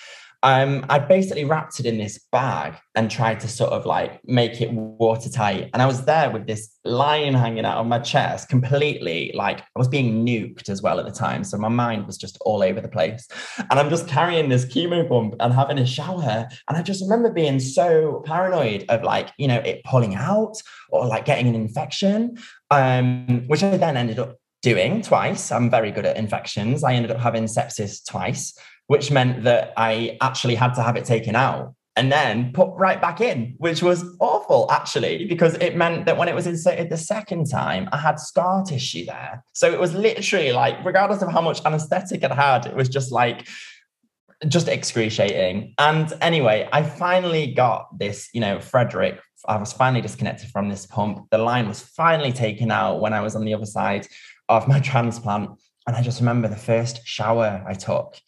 Um, 0.43 0.84
I 0.88 0.99
basically 0.99 1.45
wrapped 1.45 1.78
it 1.78 1.86
in 1.86 1.99
this 1.99 2.18
bag 2.32 2.74
and 2.97 3.11
tried 3.11 3.38
to 3.40 3.49
sort 3.49 3.70
of 3.70 3.86
like 3.86 4.20
make 4.24 4.61
it 4.61 4.72
watertight. 4.72 5.70
And 5.72 5.80
I 5.80 5.86
was 5.86 6.05
there 6.05 6.30
with 6.30 6.47
this 6.47 6.68
line 6.84 7.34
hanging 7.34 7.64
out 7.64 7.78
of 7.78 7.86
my 7.86 8.01
chest, 8.01 8.49
completely 8.49 9.30
like 9.34 9.61
I 9.61 9.78
was 9.78 9.86
being 9.86 10.26
nuked 10.26 10.68
as 10.68 10.82
well 10.82 10.99
at 10.99 11.07
the 11.07 11.12
time. 11.12 11.45
So 11.45 11.59
my 11.59 11.68
mind 11.68 12.07
was 12.07 12.18
just 12.18 12.38
all 12.40 12.62
over 12.62 12.80
the 12.80 12.88
place. 12.88 13.28
And 13.70 13.78
I'm 13.78 13.88
just 13.88 14.09
carrying 14.09 14.49
this 14.49 14.64
chemo 14.64 15.09
pump 15.09 15.36
and 15.38 15.53
having 15.53 15.78
a 15.78 15.86
shower. 15.86 16.49
And 16.68 16.76
I 16.76 16.82
just 16.82 17.03
remember 17.03 17.30
being 17.30 17.61
so 17.61 18.22
paranoid 18.26 18.84
of 18.88 19.05
like, 19.05 19.30
you 19.38 19.47
know, 19.47 19.59
it 19.59 19.84
pulling 19.84 20.16
out 20.16 20.61
or 20.90 21.07
like 21.07 21.24
getting 21.24 21.47
an 21.47 21.55
infection, 21.55 22.36
um, 22.70 23.45
which 23.47 23.62
I 23.62 23.76
then 23.76 23.97
ended 23.97 24.18
up 24.18 24.38
doing 24.62 25.03
twice. 25.03 25.51
I'm 25.53 25.70
very 25.70 25.90
good 25.90 26.07
at 26.07 26.16
infections. 26.16 26.84
I 26.84 26.95
ended 26.95 27.11
up 27.11 27.18
having 27.18 27.45
sepsis 27.45 28.05
twice 28.05 28.57
which 28.93 29.11
meant 29.11 29.45
that 29.45 29.72
I 29.78 30.18
actually 30.20 30.55
had 30.55 30.74
to 30.74 30.82
have 30.82 30.97
it 30.97 31.07
taken 31.07 31.34
out 31.34 31.74
and 31.97 32.12
then 32.12 32.53
put 32.53 32.68
right 32.76 33.01
back 33.01 33.22
in, 33.22 33.55
which 33.57 33.82
was 33.82 34.05
awful 34.20 34.70
actually, 34.70 35.24
because 35.24 35.55
it 35.66 35.76
meant 35.76 36.05
that 36.05 36.18
when 36.18 36.28
it 36.28 36.34
was 36.34 36.47
inserted 36.47 36.90
the 36.90 36.99
second 36.99 37.49
time, 37.49 37.88
I 37.90 37.97
had 37.97 38.20
scar 38.20 38.62
tissue 38.62 39.07
there. 39.07 39.43
So 39.55 39.72
it 39.72 39.80
was 39.80 39.95
literally 39.95 40.53
like, 40.53 40.84
regardless 40.84 41.22
of 41.22 41.32
how 41.32 41.40
much 41.40 41.64
anesthetic 41.64 42.22
it 42.22 42.32
had, 42.32 42.66
it 42.66 42.76
was 42.76 42.90
just 42.90 43.11
like, 43.11 43.49
just 44.47 44.68
excruciating. 44.68 45.72
And 45.78 46.12
anyway, 46.20 46.68
I 46.70 46.82
finally 46.82 47.55
got 47.55 47.99
this, 47.99 48.28
you 48.34 48.43
know, 48.43 48.61
Frederick. 48.61 49.18
I 49.49 49.57
was 49.57 49.72
finally 49.72 50.03
disconnected 50.03 50.51
from 50.51 50.68
this 50.68 50.84
pump. 50.84 51.28
The 51.30 51.38
line 51.38 51.66
was 51.66 51.80
finally 51.80 52.32
taken 52.32 52.70
out 52.70 53.01
when 53.01 53.14
I 53.14 53.22
was 53.22 53.36
on 53.36 53.47
the 53.47 53.55
other 53.55 53.64
side 53.64 54.07
of 54.51 54.68
my 54.68 54.80
transplant. 54.80 55.49
And 55.86 55.97
I 55.97 56.03
just 56.03 56.20
remember 56.20 56.47
the 56.47 56.57
first 56.57 57.07
shower 57.07 57.64
I 57.66 57.72
took 57.72 58.18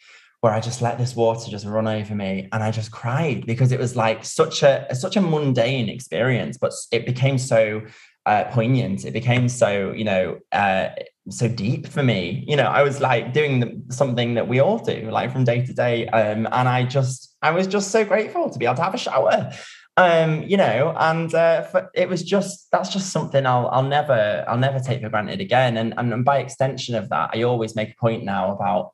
where 0.45 0.53
I 0.53 0.61
just 0.61 0.83
let 0.83 0.99
this 0.99 1.17
water 1.17 1.51
just 1.51 1.65
run 1.65 1.89
over 1.89 2.15
me 2.15 2.51
and 2.53 2.63
I 2.63 2.71
just 2.71 2.91
cried 2.91 3.47
because 3.47 3.73
it 3.73 3.81
was 3.81 3.97
like 3.97 4.27
such 4.27 4.63
a 4.63 4.95
such 4.95 5.17
a 5.17 5.23
mundane 5.23 5.89
experience, 5.89 6.59
but 6.59 6.75
it 6.93 7.07
became 7.07 7.39
so 7.39 7.81
uh, 8.27 8.45
poignant. 8.51 9.07
It 9.07 9.15
became 9.15 9.49
so 9.49 9.93
you 9.93 10.05
know 10.05 10.39
uh, 10.53 10.89
so 11.31 11.49
deep 11.49 11.87
for 11.87 12.03
me. 12.03 12.45
You 12.47 12.57
know, 12.57 12.65
I 12.67 12.83
was 12.83 13.01
like 13.01 13.33
doing 13.33 13.61
the, 13.61 13.83
something 13.89 14.35
that 14.35 14.47
we 14.47 14.61
all 14.61 14.77
do, 14.79 15.09
like 15.11 15.33
from 15.33 15.45
day 15.45 15.65
to 15.65 15.73
day, 15.73 16.09
um, 16.09 16.47
and 16.53 16.69
I 16.69 16.85
just 16.85 17.35
I 17.41 17.51
was 17.53 17.67
just 17.67 17.91
so 17.91 18.05
grateful 18.05 18.51
to 18.51 18.59
be 18.59 18.67
able 18.67 18.77
to 18.77 18.83
have 18.83 18.93
a 18.93 18.99
shower. 18.99 19.51
Um, 19.97 20.43
you 20.43 20.59
know, 20.59 20.93
and 20.95 21.35
uh, 21.35 21.63
for, 21.63 21.91
it 21.95 22.07
was 22.11 22.23
just 22.23 22.71
that's 22.71 22.91
just 22.91 23.13
something 23.13 23.47
I'll 23.47 23.69
I'll 23.69 23.83
never 23.99 24.45
I'll 24.47 24.59
never 24.59 24.79
take 24.79 25.01
for 25.01 25.09
granted 25.09 25.41
again. 25.41 25.79
And, 25.79 25.95
and 25.97 26.13
and 26.13 26.23
by 26.23 26.41
extension 26.41 26.97
of 26.97 27.09
that, 27.09 27.31
I 27.33 27.45
always 27.45 27.75
make 27.75 27.93
a 27.93 27.97
point 27.97 28.25
now 28.25 28.53
about 28.53 28.91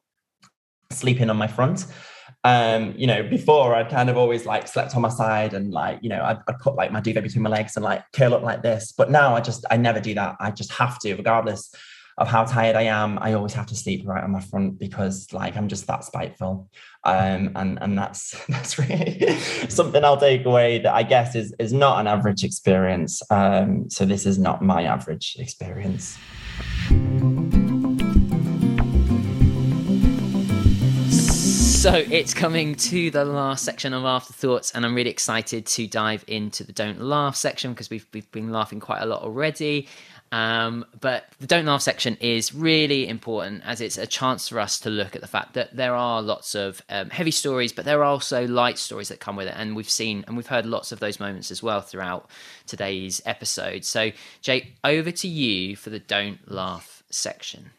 sleeping 0.90 1.30
on 1.30 1.36
my 1.36 1.46
front. 1.46 1.86
Um, 2.42 2.94
you 2.96 3.06
know, 3.06 3.22
before 3.22 3.74
I'd 3.74 3.90
kind 3.90 4.08
of 4.08 4.16
always 4.16 4.46
like 4.46 4.66
slept 4.66 4.96
on 4.96 5.02
my 5.02 5.10
side 5.10 5.52
and 5.52 5.72
like, 5.72 5.98
you 6.00 6.08
know, 6.08 6.22
I'd, 6.22 6.38
I'd, 6.48 6.58
put 6.58 6.74
like 6.74 6.90
my 6.90 7.00
duvet 7.00 7.22
between 7.22 7.42
my 7.42 7.50
legs 7.50 7.76
and 7.76 7.84
like 7.84 8.02
curl 8.14 8.34
up 8.34 8.42
like 8.42 8.62
this. 8.62 8.92
But 8.96 9.10
now 9.10 9.34
I 9.36 9.40
just, 9.40 9.64
I 9.70 9.76
never 9.76 10.00
do 10.00 10.14
that. 10.14 10.36
I 10.40 10.50
just 10.50 10.72
have 10.72 10.98
to, 11.00 11.14
regardless 11.14 11.74
of 12.20 12.28
how 12.28 12.44
tired 12.44 12.76
I 12.76 12.82
am, 12.82 13.18
I 13.20 13.32
always 13.32 13.54
have 13.54 13.66
to 13.66 13.74
sleep 13.74 14.06
right 14.06 14.22
on 14.22 14.30
my 14.30 14.40
front 14.40 14.78
because 14.78 15.32
like 15.32 15.56
I'm 15.56 15.68
just 15.68 15.86
that 15.86 16.04
spiteful. 16.04 16.68
Um, 17.04 17.52
and 17.56 17.78
and 17.80 17.96
that's 17.96 18.44
that's 18.48 18.78
really 18.78 19.38
something 19.68 20.04
I'll 20.04 20.18
take 20.18 20.44
away 20.44 20.78
that 20.80 20.94
I 20.94 21.02
guess 21.02 21.34
is 21.34 21.54
is 21.58 21.72
not 21.72 21.98
an 21.98 22.06
average 22.06 22.44
experience. 22.44 23.22
Um, 23.30 23.88
so 23.88 24.04
this 24.04 24.26
is 24.26 24.38
not 24.38 24.62
my 24.62 24.84
average 24.84 25.36
experience. 25.38 26.18
So 31.80 31.94
it's 31.94 32.34
coming 32.34 32.74
to 32.74 33.10
the 33.10 33.24
last 33.24 33.64
section 33.64 33.94
of 33.94 34.04
afterthoughts, 34.04 34.70
and 34.72 34.84
I'm 34.84 34.94
really 34.94 35.08
excited 35.08 35.64
to 35.64 35.86
dive 35.86 36.26
into 36.26 36.62
the 36.62 36.74
don't 36.74 37.00
laugh 37.00 37.36
section 37.36 37.72
because 37.72 37.88
we've 37.88 38.06
we've 38.12 38.30
been 38.32 38.52
laughing 38.52 38.80
quite 38.80 39.00
a 39.00 39.06
lot 39.06 39.22
already. 39.22 39.88
Um, 40.30 40.84
but 41.00 41.24
the 41.40 41.46
don't 41.46 41.64
laugh 41.64 41.80
section 41.80 42.18
is 42.20 42.54
really 42.54 43.08
important 43.08 43.62
as 43.64 43.80
it's 43.80 43.96
a 43.96 44.06
chance 44.06 44.46
for 44.46 44.60
us 44.60 44.78
to 44.80 44.90
look 44.90 45.16
at 45.16 45.22
the 45.22 45.26
fact 45.26 45.54
that 45.54 45.74
there 45.74 45.94
are 45.94 46.20
lots 46.20 46.54
of 46.54 46.82
um, 46.90 47.08
heavy 47.08 47.30
stories, 47.30 47.72
but 47.72 47.86
there 47.86 48.00
are 48.00 48.04
also 48.04 48.46
light 48.46 48.76
stories 48.76 49.08
that 49.08 49.18
come 49.18 49.36
with 49.36 49.48
it, 49.48 49.54
and 49.56 49.74
we've 49.74 49.88
seen 49.88 50.22
and 50.26 50.36
we've 50.36 50.48
heard 50.48 50.66
lots 50.66 50.92
of 50.92 51.00
those 51.00 51.18
moments 51.18 51.50
as 51.50 51.62
well 51.62 51.80
throughout 51.80 52.28
today's 52.66 53.22
episode. 53.24 53.86
So, 53.86 54.10
Jake, 54.42 54.74
over 54.84 55.10
to 55.12 55.28
you 55.28 55.76
for 55.76 55.88
the 55.88 55.98
don't 55.98 56.40
laugh 56.46 57.02
section. 57.08 57.70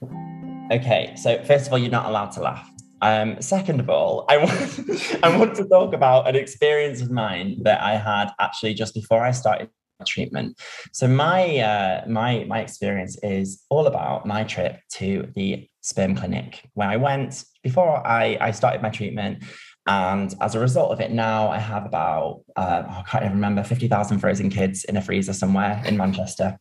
Okay, 0.72 1.14
so 1.22 1.44
first 1.44 1.68
of 1.68 1.74
all, 1.74 1.78
you're 1.78 1.92
not 1.92 2.08
allowed 2.08 2.32
to 2.32 2.42
laugh. 2.42 2.68
Um, 3.02 3.42
second 3.42 3.80
of 3.80 3.90
all, 3.90 4.26
I 4.30 4.38
want, 4.38 5.20
I 5.24 5.38
want 5.38 5.56
to 5.56 5.66
talk 5.66 5.94
about 5.94 6.28
an 6.28 6.36
experience 6.36 7.02
of 7.02 7.12
mine 7.12 7.62
that 7.64 7.82
I 7.82 7.96
had 7.96 8.32
actually 8.40 8.74
just 8.74 8.94
before 8.94 9.24
I 9.24 9.32
started 9.32 9.70
treatment. 10.06 10.60
So 10.94 11.08
my 11.08 11.60
uh, 11.60 12.04
my 12.08 12.44
my 12.46 12.60
experience 12.60 13.18
is 13.22 13.64
all 13.70 13.86
about 13.86 14.26
my 14.26 14.44
trip 14.44 14.80
to 14.94 15.30
the 15.36 15.68
sperm 15.82 16.16
clinic 16.16 16.70
where 16.74 16.90
I 16.90 16.98
went 16.98 17.44
before 17.64 18.06
I, 18.06 18.38
I 18.40 18.52
started 18.52 18.82
my 18.82 18.90
treatment. 18.90 19.44
And 19.88 20.34
as 20.42 20.54
a 20.54 20.60
result 20.60 20.92
of 20.92 21.00
it, 21.00 21.12
now 21.12 21.50
I 21.50 21.58
have 21.58 21.88
about, 21.88 22.42
uh, 22.56 22.84
I 22.88 23.04
can't 23.08 23.24
even 23.24 23.38
remember, 23.38 23.64
50,000 23.64 24.20
frozen 24.20 24.52
kids 24.52 24.84
in 24.84 24.96
a 24.96 25.02
freezer 25.02 25.34
somewhere 25.34 25.82
in 25.86 25.98
Manchester. 25.98 26.60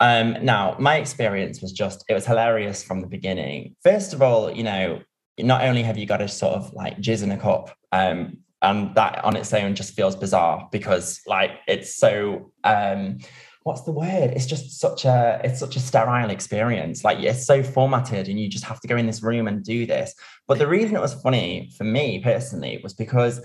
Um, 0.00 0.36
now, 0.44 0.74
my 0.80 0.96
experience 0.96 1.62
was 1.62 1.70
just, 1.70 2.04
it 2.08 2.14
was 2.14 2.26
hilarious 2.26 2.82
from 2.82 3.02
the 3.02 3.06
beginning. 3.06 3.76
First 3.84 4.12
of 4.12 4.20
all, 4.20 4.50
you 4.50 4.64
know, 4.64 5.00
not 5.38 5.62
only 5.62 5.82
have 5.82 5.98
you 5.98 6.06
got 6.06 6.18
to 6.18 6.28
sort 6.28 6.54
of 6.54 6.72
like 6.72 6.98
jizz 6.98 7.22
in 7.22 7.30
a 7.32 7.36
cup, 7.36 7.76
um, 7.92 8.38
and 8.62 8.94
that 8.94 9.22
on 9.24 9.36
its 9.36 9.52
own 9.52 9.74
just 9.74 9.94
feels 9.94 10.16
bizarre 10.16 10.68
because 10.72 11.20
like 11.26 11.50
it's 11.68 11.94
so 11.96 12.52
um 12.64 13.18
what's 13.66 13.82
the 13.82 13.90
word? 13.90 14.30
It's 14.30 14.46
just 14.46 14.78
such 14.80 15.04
a 15.04 15.40
it's 15.42 15.58
such 15.58 15.74
a 15.74 15.80
sterile 15.80 16.30
experience. 16.30 17.02
Like 17.02 17.18
it's 17.18 17.44
so 17.44 17.64
formatted 17.64 18.28
and 18.28 18.38
you 18.38 18.48
just 18.48 18.64
have 18.64 18.78
to 18.80 18.86
go 18.86 18.96
in 18.96 19.06
this 19.06 19.24
room 19.24 19.48
and 19.48 19.64
do 19.64 19.86
this. 19.86 20.14
But 20.46 20.58
the 20.58 20.68
reason 20.68 20.94
it 20.94 21.00
was 21.00 21.14
funny 21.14 21.72
for 21.76 21.82
me 21.82 22.20
personally 22.20 22.78
was 22.80 22.94
because 22.94 23.40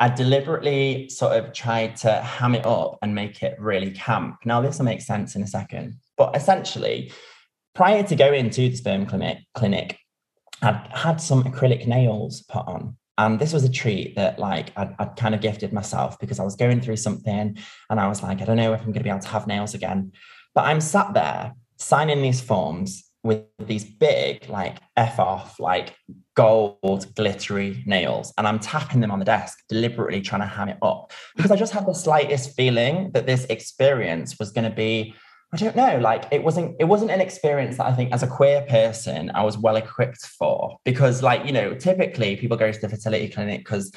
I 0.00 0.08
deliberately 0.08 1.08
sort 1.08 1.38
of 1.38 1.52
tried 1.52 1.94
to 1.98 2.14
ham 2.14 2.56
it 2.56 2.66
up 2.66 2.98
and 3.00 3.14
make 3.14 3.44
it 3.44 3.54
really 3.60 3.92
camp. 3.92 4.38
Now, 4.44 4.60
this 4.60 4.78
will 4.78 4.86
make 4.86 5.02
sense 5.02 5.36
in 5.36 5.42
a 5.42 5.46
second, 5.46 5.98
but 6.16 6.34
essentially, 6.34 7.12
prior 7.74 8.02
to 8.02 8.16
going 8.16 8.50
to 8.50 8.70
the 8.70 8.76
sperm 8.76 9.06
clinic, 9.06 9.38
clinic 9.54 9.99
I'd 10.62 10.88
had 10.92 11.20
some 11.20 11.44
acrylic 11.44 11.86
nails 11.86 12.42
put 12.42 12.66
on. 12.66 12.96
And 13.18 13.38
this 13.38 13.52
was 13.52 13.64
a 13.64 13.70
treat 13.70 14.16
that 14.16 14.38
like 14.38 14.72
I'd, 14.76 14.94
I'd, 14.98 15.16
kind 15.16 15.34
of 15.34 15.42
gifted 15.42 15.72
myself 15.72 16.18
because 16.18 16.38
I 16.38 16.44
was 16.44 16.56
going 16.56 16.80
through 16.80 16.96
something 16.96 17.58
and 17.90 18.00
I 18.00 18.08
was 18.08 18.22
like, 18.22 18.40
I 18.40 18.44
don't 18.44 18.56
know 18.56 18.72
if 18.72 18.80
I'm 18.80 18.86
going 18.86 18.94
to 19.00 19.04
be 19.04 19.10
able 19.10 19.20
to 19.20 19.28
have 19.28 19.46
nails 19.46 19.74
again. 19.74 20.12
But 20.54 20.64
I'm 20.64 20.80
sat 20.80 21.12
there 21.12 21.54
signing 21.76 22.22
these 22.22 22.40
forms 22.40 23.04
with 23.22 23.44
these 23.58 23.84
big, 23.84 24.48
like 24.48 24.78
F 24.96 25.18
off, 25.18 25.60
like 25.60 25.94
gold 26.34 27.14
glittery 27.14 27.82
nails. 27.84 28.32
And 28.38 28.48
I'm 28.48 28.58
tapping 28.58 29.00
them 29.00 29.10
on 29.10 29.18
the 29.18 29.24
desk, 29.26 29.58
deliberately 29.68 30.22
trying 30.22 30.40
to 30.40 30.46
ham 30.46 30.70
it 30.70 30.78
up 30.80 31.12
because 31.36 31.50
I 31.50 31.56
just 31.56 31.72
had 31.74 31.86
the 31.86 31.92
slightest 31.92 32.56
feeling 32.56 33.10
that 33.12 33.26
this 33.26 33.44
experience 33.46 34.38
was 34.38 34.50
going 34.50 34.68
to 34.68 34.74
be 34.74 35.14
I 35.52 35.56
don't 35.56 35.74
know, 35.74 35.98
like 35.98 36.26
it 36.30 36.44
wasn't 36.44 36.76
it 36.78 36.84
wasn't 36.84 37.10
an 37.10 37.20
experience 37.20 37.76
that 37.78 37.86
I 37.86 37.92
think 37.92 38.12
as 38.12 38.22
a 38.22 38.26
queer 38.26 38.62
person 38.68 39.32
I 39.34 39.42
was 39.42 39.58
well 39.58 39.76
equipped 39.76 40.24
for 40.24 40.78
because 40.84 41.22
like, 41.22 41.44
you 41.44 41.52
know, 41.52 41.74
typically 41.74 42.36
people 42.36 42.56
go 42.56 42.70
to 42.70 42.80
the 42.80 42.88
fertility 42.88 43.28
clinic 43.28 43.60
because 43.60 43.92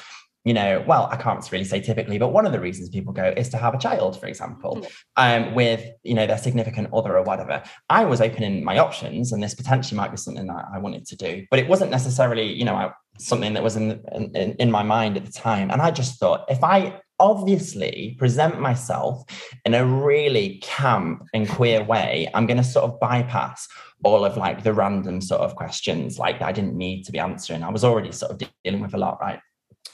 you 0.45 0.53
know, 0.53 0.83
well, 0.85 1.07
I 1.09 1.15
can't 1.15 1.49
really 1.51 1.63
say 1.63 1.79
typically, 1.79 2.17
but 2.17 2.33
one 2.33 2.45
of 2.45 2.51
the 2.51 2.59
reasons 2.59 2.89
people 2.89 3.13
go 3.13 3.33
is 3.37 3.47
to 3.49 3.57
have 3.57 3.73
a 3.73 3.77
child, 3.77 4.19
for 4.19 4.25
example, 4.25 4.75
mm. 4.75 4.91
um, 5.15 5.55
with 5.55 5.85
you 6.03 6.13
know 6.13 6.27
their 6.27 6.37
significant 6.37 6.89
other 6.93 7.17
or 7.17 7.23
whatever. 7.23 7.63
I 7.89 8.03
was 8.03 8.19
opening 8.19 8.63
my 8.63 8.77
options, 8.77 9.31
and 9.31 9.41
this 9.41 9.53
potentially 9.53 9.95
might 9.95 10.11
be 10.11 10.17
something 10.17 10.47
that 10.47 10.65
I 10.73 10.79
wanted 10.79 11.05
to 11.07 11.15
do, 11.15 11.45
but 11.49 11.59
it 11.59 11.67
wasn't 11.69 11.91
necessarily, 11.91 12.51
you 12.51 12.65
know, 12.65 12.91
something 13.19 13.53
that 13.53 13.63
was 13.63 13.77
in, 13.77 14.03
in 14.35 14.55
in 14.59 14.69
my 14.69 14.83
mind 14.83 15.15
at 15.15 15.25
the 15.25 15.31
time. 15.31 15.71
And 15.71 15.81
I 15.81 15.91
just 15.91 16.19
thought, 16.19 16.45
if 16.49 16.61
I 16.61 16.99
obviously 17.19 18.15
present 18.17 18.59
myself 18.59 19.23
in 19.65 19.73
a 19.73 19.85
really 19.85 20.59
camp 20.61 21.23
and 21.33 21.47
queer 21.47 21.83
way, 21.83 22.29
I'm 22.33 22.45
going 22.45 22.57
to 22.57 22.63
sort 22.63 22.85
of 22.85 22.99
bypass 22.99 23.67
all 24.03 24.25
of 24.25 24.35
like 24.37 24.63
the 24.63 24.73
random 24.73 25.21
sort 25.21 25.41
of 25.41 25.55
questions 25.55 26.19
like 26.19 26.41
I 26.41 26.51
didn't 26.51 26.75
need 26.75 27.03
to 27.03 27.11
be 27.11 27.19
answering. 27.19 27.63
I 27.63 27.69
was 27.69 27.83
already 27.83 28.11
sort 28.11 28.31
of 28.31 28.49
dealing 28.63 28.81
with 28.81 28.93
a 28.93 28.97
lot, 28.97 29.19
right? 29.21 29.39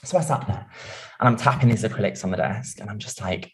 So 0.02 0.18
I 0.18 0.22
sat 0.22 0.46
there 0.46 0.66
and 1.20 1.28
I'm 1.28 1.36
tapping 1.36 1.68
these 1.68 1.84
acrylics 1.84 2.24
on 2.24 2.30
the 2.30 2.36
desk 2.36 2.80
and 2.80 2.90
I'm 2.90 2.98
just 2.98 3.20
like, 3.20 3.52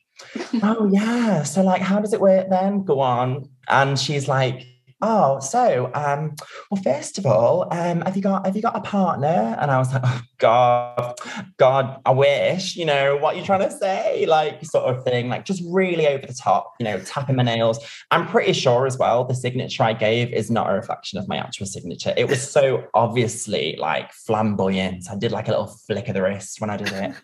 oh 0.62 0.88
yeah. 0.92 1.42
So 1.42 1.62
like, 1.62 1.82
how 1.82 2.00
does 2.00 2.12
it 2.12 2.20
work 2.20 2.48
then? 2.48 2.84
Go 2.84 3.00
on. 3.00 3.48
And 3.68 3.98
she's 3.98 4.28
like, 4.28 4.64
"Oh, 5.02 5.40
so 5.40 5.90
um, 5.94 6.34
well, 6.70 6.82
first 6.82 7.18
of 7.18 7.26
all, 7.26 7.68
um, 7.72 8.00
have 8.02 8.16
you 8.16 8.22
got 8.22 8.46
have 8.46 8.56
you 8.56 8.62
got 8.62 8.76
a 8.76 8.80
partner?" 8.80 9.56
And 9.60 9.70
I 9.70 9.78
was 9.78 9.92
like, 9.92 10.02
"Oh 10.04 10.20
God, 10.38 11.14
God, 11.58 12.00
I 12.04 12.10
wish." 12.10 12.76
You 12.76 12.84
know 12.86 13.16
what 13.16 13.36
you're 13.36 13.44
trying 13.44 13.68
to 13.68 13.70
say, 13.70 14.26
like 14.26 14.64
sort 14.64 14.84
of 14.84 15.04
thing, 15.04 15.28
like 15.28 15.44
just 15.44 15.62
really 15.70 16.06
over 16.06 16.26
the 16.26 16.34
top. 16.34 16.74
You 16.78 16.84
know, 16.84 16.98
tapping 17.00 17.36
my 17.36 17.42
nails. 17.42 17.78
I'm 18.10 18.26
pretty 18.26 18.52
sure 18.52 18.86
as 18.86 18.98
well 18.98 19.24
the 19.24 19.34
signature 19.34 19.82
I 19.82 19.92
gave 19.92 20.32
is 20.32 20.50
not 20.50 20.70
a 20.70 20.74
reflection 20.74 21.18
of 21.18 21.28
my 21.28 21.36
actual 21.36 21.66
signature. 21.66 22.14
It 22.16 22.28
was 22.28 22.48
so 22.50 22.84
obviously 22.94 23.76
like 23.78 24.12
flamboyant. 24.12 25.10
I 25.10 25.16
did 25.16 25.32
like 25.32 25.48
a 25.48 25.50
little 25.50 25.66
flick 25.66 26.08
of 26.08 26.14
the 26.14 26.22
wrist 26.22 26.60
when 26.60 26.70
I 26.70 26.76
did 26.76 26.92
it 26.92 27.14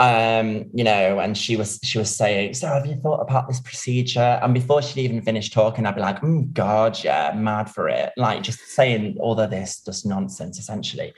um, 0.00 0.64
you 0.74 0.84
know, 0.84 1.18
and 1.18 1.36
she 1.36 1.56
was 1.56 1.78
she 1.82 1.98
was 1.98 2.14
saying, 2.14 2.54
"So 2.54 2.66
have 2.66 2.86
you 2.86 2.96
thought 2.96 3.20
about 3.20 3.48
this 3.48 3.60
procedure?" 3.60 4.40
And 4.42 4.54
before 4.54 4.82
she'd 4.82 5.02
even 5.02 5.22
finished 5.22 5.52
talking, 5.52 5.86
I'd 5.86 5.94
be 5.94 6.00
like, 6.00 6.22
"Oh 6.22 6.42
God, 6.52 7.02
yeah, 7.02 7.32
mad 7.34 7.70
for 7.70 7.88
it!" 7.88 8.12
Like 8.16 8.42
just 8.42 8.60
saying 8.60 9.16
all 9.20 9.38
of 9.38 9.50
this 9.50 9.80
just 9.80 10.06
nonsense. 10.06 10.58
Essentially, 10.58 11.12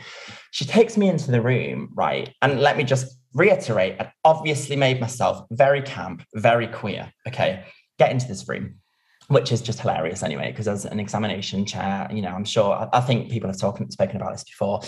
she 0.51 0.65
takes 0.65 0.97
me 0.97 1.09
into 1.09 1.31
the 1.31 1.41
room, 1.41 1.91
right, 1.95 2.33
and 2.43 2.61
let 2.61 2.77
me 2.77 2.85
just 2.85 3.19
reiterate: 3.33 3.97
I 4.01 4.13
obviously 4.25 4.77
made 4.77 5.01
myself 5.01 5.47
very 5.51 5.83
camp, 5.83 6.25
very 6.35 6.67
queer. 6.67 7.13
Okay, 7.27 7.65
get 7.99 8.11
into 8.11 8.29
this 8.29 8.49
room 8.49 8.81
which 9.29 9.53
is 9.53 9.63
just 9.63 9.81
hilarious 9.81 10.23
anyway, 10.23 10.51
because 10.51 10.69
as 10.69 10.85
an 10.85 11.01
examination 11.01 11.65
chair, 11.65 12.09
you 12.13 12.23
know, 12.23 12.31
I'm 12.31 12.45
sure 12.45 12.75
I, 12.75 12.89
I, 12.99 13.01
think 13.01 13.31
people 13.31 13.49
have 13.49 13.59
talked 13.59 13.93
spoken 13.93 14.17
about 14.17 14.33
this 14.33 14.45
before, 14.45 14.81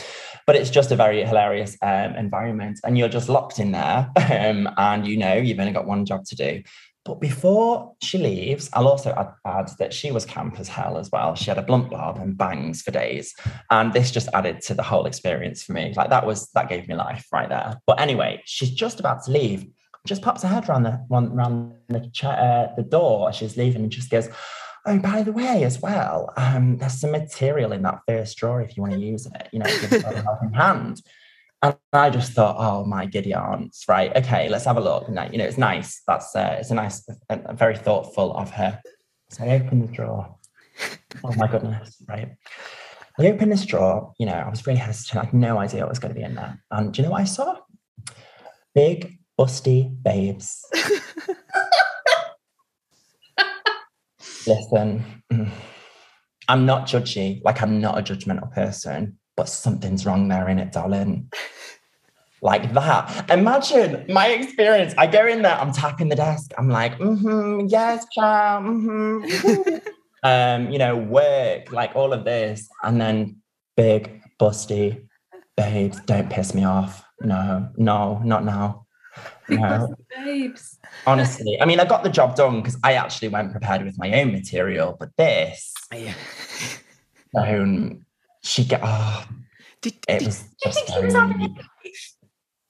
but 0.47 0.57
it's 0.57 0.71
just 0.71 0.91
a 0.91 0.97
very 0.97 1.25
hilarious 1.25 1.77
um, 1.83 2.15
environment, 2.17 2.81
and 2.85 2.99
you're 2.99 3.09
just 3.09 3.29
locked 3.29 3.59
in 3.59 3.73
there, 3.73 4.11
um, 4.31 4.69
and 4.77 5.07
you 5.07 5.17
know 5.17 5.35
you've 5.35 5.59
only 5.59 5.73
got 5.73 5.87
one 5.87 6.05
job 6.05 6.25
to 6.27 6.37
do. 6.37 6.63
But 7.07 7.21
before 7.21 7.95
she 8.03 8.19
leaves, 8.19 8.69
I'll 8.73 8.89
also 8.89 9.15
add, 9.17 9.33
add, 9.47 9.71
that 9.79 9.95
she 9.95 10.11
was 10.11 10.25
camp 10.25 10.59
as 10.59 10.67
hell 10.69 10.99
as 10.99 11.09
well. 11.13 11.37
She 11.37 11.49
had 11.51 11.59
a 11.59 11.63
blunt 11.63 11.89
bob 11.89 12.19
and 12.19 12.37
bangs 12.37 12.83
for 12.83 12.91
days, 12.91 13.33
and 13.71 13.93
this 13.93 14.11
just 14.11 14.29
added 14.35 14.61
to 14.63 14.75
the 14.75 14.83
whole 14.83 15.07
experience 15.07 15.63
for 15.63 15.73
me. 15.73 15.95
Like 15.97 16.11
that 16.11 16.27
was 16.27 16.51
that 16.51 16.69
gave 16.69 16.89
me 16.89 16.97
life 16.97 17.27
right 17.33 17.49
there. 17.49 17.81
But 17.87 18.01
anyway, 18.01 18.43
she's 18.45 18.73
just 18.73 18.99
about 18.99 19.23
to 19.25 19.31
leave, 19.31 19.67
just 20.07 20.23
pops 20.23 20.43
her 20.43 20.49
head 20.49 20.69
around 20.69 20.85
the 20.85 20.93
one 21.09 21.33
around 21.33 21.75
the 21.89 22.11
uh, 22.27 22.75
the 22.77 22.83
door 22.83 23.29
as 23.29 23.37
she's 23.37 23.57
leaving 23.57 23.83
and 23.83 23.91
just 23.91 24.11
goes, 24.11 24.29
"Oh, 24.87 24.99
by 24.99 25.23
the 25.23 25.33
way, 25.33 25.65
as 25.65 25.81
well, 25.81 26.33
um, 26.37 26.79
there's 26.79 27.01
some 27.01 27.11
material 27.11 27.73
in 27.73 27.83
that 27.83 28.01
first 28.07 28.37
drawer 28.39 28.63
if 28.63 28.77
you 28.77 28.83
want 28.83 28.95
to 28.95 29.01
use 29.01 29.27
it. 29.27 29.49
You 29.53 29.61
know, 29.61 29.67
give 29.67 29.93
it 29.93 30.05
a 30.05 30.23
helping 30.23 30.53
hand." 30.53 31.03
And 31.63 31.77
I 31.93 32.11
just 32.11 32.33
thought, 32.33 32.57
"Oh 32.59 32.85
my 32.85 33.07
giddy 33.07 33.35
aunts, 33.35 33.85
right? 33.89 34.15
Okay, 34.17 34.49
let's 34.49 34.65
have 34.65 34.77
a 34.77 34.81
look." 34.81 35.09
And 35.09 35.19
you 35.33 35.39
know, 35.39 35.45
it's 35.45 35.59
nice. 35.59 36.03
That's 36.07 36.35
uh, 36.35 36.57
it's 36.61 36.71
a 36.71 36.75
nice, 36.75 37.07
very 37.53 37.77
thoughtful 37.77 38.37
of 38.37 38.51
her. 38.51 38.81
So 39.31 39.45
I 39.45 39.57
opened 39.57 39.89
the 39.89 39.93
drawer. 39.93 40.37
Oh 41.25 41.33
my 41.37 41.47
goodness, 41.47 41.97
right? 42.09 42.37
I 43.19 43.27
opened 43.27 43.51
this 43.51 43.65
drawer. 43.65 44.13
You 44.19 44.27
know, 44.27 44.35
I 44.35 44.49
was 44.49 44.67
really 44.67 44.79
hesitant. 44.79 45.19
I 45.19 45.25
had 45.27 45.35
no 45.35 45.59
idea 45.59 45.81
what 45.81 45.89
was 45.89 45.99
going 45.99 46.15
to 46.15 46.19
be 46.19 46.25
in 46.25 46.35
there. 46.35 46.63
And 46.71 46.93
do 46.93 47.01
you 47.01 47.07
know 47.07 47.13
what 47.13 47.23
I 47.23 47.25
saw? 47.25 47.57
Big 48.75 49.19
busty 49.39 49.91
babes. 50.03 50.65
Listen, 54.47 55.05
mm, 55.33 55.51
I'm 56.49 56.67
not 56.67 56.87
judgy, 56.87 57.43
like 57.45 57.63
I'm 57.63 57.81
not 57.81 57.99
a 57.99 58.03
judgmental 58.03 58.53
person, 58.53 59.19
but 59.37 59.49
something's 59.49 60.07
wrong 60.07 60.29
there 60.29 60.49
in 60.49 60.59
it, 60.59 60.73
darling. 60.73 61.31
Like 62.43 62.73
that. 62.75 63.31
Imagine 63.31 64.05
my 64.09 64.29
experience. 64.29 64.95
I 64.97 65.07
go 65.07 65.27
in 65.27 65.43
there, 65.43 65.59
I'm 65.59 65.73
tapping 65.73 66.09
the 66.11 66.17
desk. 66.17 66.53
I'm 66.57 66.69
like, 66.69 66.97
mm-hmm, 66.99 67.67
yes, 67.67 68.07
child, 68.13 68.65
mm-hmm. 68.65 69.77
um, 70.23 70.71
you 70.71 70.79
know, 70.79 70.97
work, 70.97 71.73
like 71.73 71.97
all 71.97 72.13
of 72.13 72.25
this. 72.25 72.69
And 72.85 73.01
then 73.01 73.39
big, 73.77 74.23
busty, 74.39 75.09
babes, 75.57 76.01
don't 76.03 76.31
piss 76.31 76.55
me 76.55 76.65
off. 76.65 77.05
No, 77.21 77.69
no, 77.77 78.21
not 78.25 78.45
now. 78.45 78.86
No. 79.49 79.95
babes. 80.11 80.79
Honestly, 81.07 81.61
I 81.61 81.65
mean, 81.67 81.79
I 81.81 81.85
got 81.85 82.03
the 82.03 82.11
job 82.11 82.37
done 82.37 82.63
because 82.63 82.79
I 82.83 82.95
actually 82.95 83.29
went 83.29 83.53
prepared 83.53 83.85
with 83.85 83.99
my 83.99 84.21
own 84.21 84.33
material, 84.33 84.97
but 84.99 85.17
this, 85.17 85.73
yeah. 85.95 86.15
um, 87.39 88.05
she 88.43 88.65
get 88.65 88.81
oh, 88.83 89.25
did, 89.83 89.95
it 90.09 90.19
did, 90.19 90.27
was 90.27 90.45
just 90.63 90.89
very, 90.89 91.13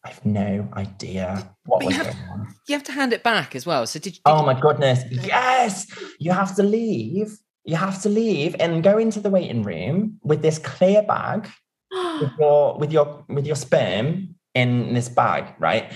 I 0.07 0.11
have 0.11 0.25
no 0.25 0.69
idea 0.75 1.51
what 1.65 1.81
but 1.81 1.87
was 1.87 1.97
going 1.97 2.07
have, 2.07 2.31
on. 2.31 2.55
You 2.69 2.75
have 2.75 2.85
to 2.85 2.93
hand 2.93 3.13
it 3.13 3.23
back 3.23 3.57
as 3.57 3.67
well. 3.67 3.87
So 3.87 3.99
did, 3.99 4.13
did 4.13 4.21
oh 4.25 4.45
my 4.45 4.59
goodness, 4.59 5.03
yes, 5.11 5.87
you 6.19 6.33
have 6.33 6.55
to 6.57 6.63
leave. 6.63 7.37
You 7.65 7.75
have 7.75 8.01
to 8.03 8.09
leave 8.09 8.55
and 8.61 8.85
go 8.85 8.99
into 8.99 9.19
the 9.19 9.31
waiting 9.31 9.65
room 9.65 10.21
with 10.23 10.43
this 10.43 10.59
clear 10.59 11.03
bag 11.03 11.49
with 12.21 12.31
your 12.39 12.79
with 12.79 12.93
your 12.93 13.25
with 13.29 13.47
your 13.47 13.57
sperm 13.57 14.37
in 14.55 14.95
this 14.95 15.09
bag, 15.09 15.55
right? 15.59 15.93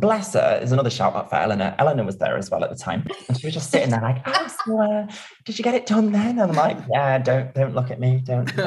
Bless 0.00 0.34
her 0.34 0.58
is 0.62 0.72
another 0.72 0.90
shout 0.90 1.14
out 1.14 1.30
for 1.30 1.36
Eleanor. 1.36 1.74
Eleanor 1.78 2.04
was 2.04 2.18
there 2.18 2.36
as 2.36 2.50
well 2.50 2.64
at 2.64 2.70
the 2.70 2.76
time. 2.76 3.06
And 3.28 3.38
she 3.38 3.46
was 3.46 3.54
just 3.54 3.70
sitting 3.70 3.90
there 3.90 4.00
like, 4.00 4.22
oh, 4.26 4.54
so, 4.64 4.80
uh, 4.80 5.06
did 5.44 5.58
you 5.58 5.64
get 5.64 5.74
it 5.74 5.86
done 5.86 6.12
then? 6.12 6.38
And 6.38 6.50
I'm 6.50 6.52
like, 6.52 6.78
yeah, 6.90 7.18
don't 7.18 7.54
don't 7.54 7.74
look 7.74 7.90
at 7.90 8.00
me. 8.00 8.22
Don't. 8.24 8.50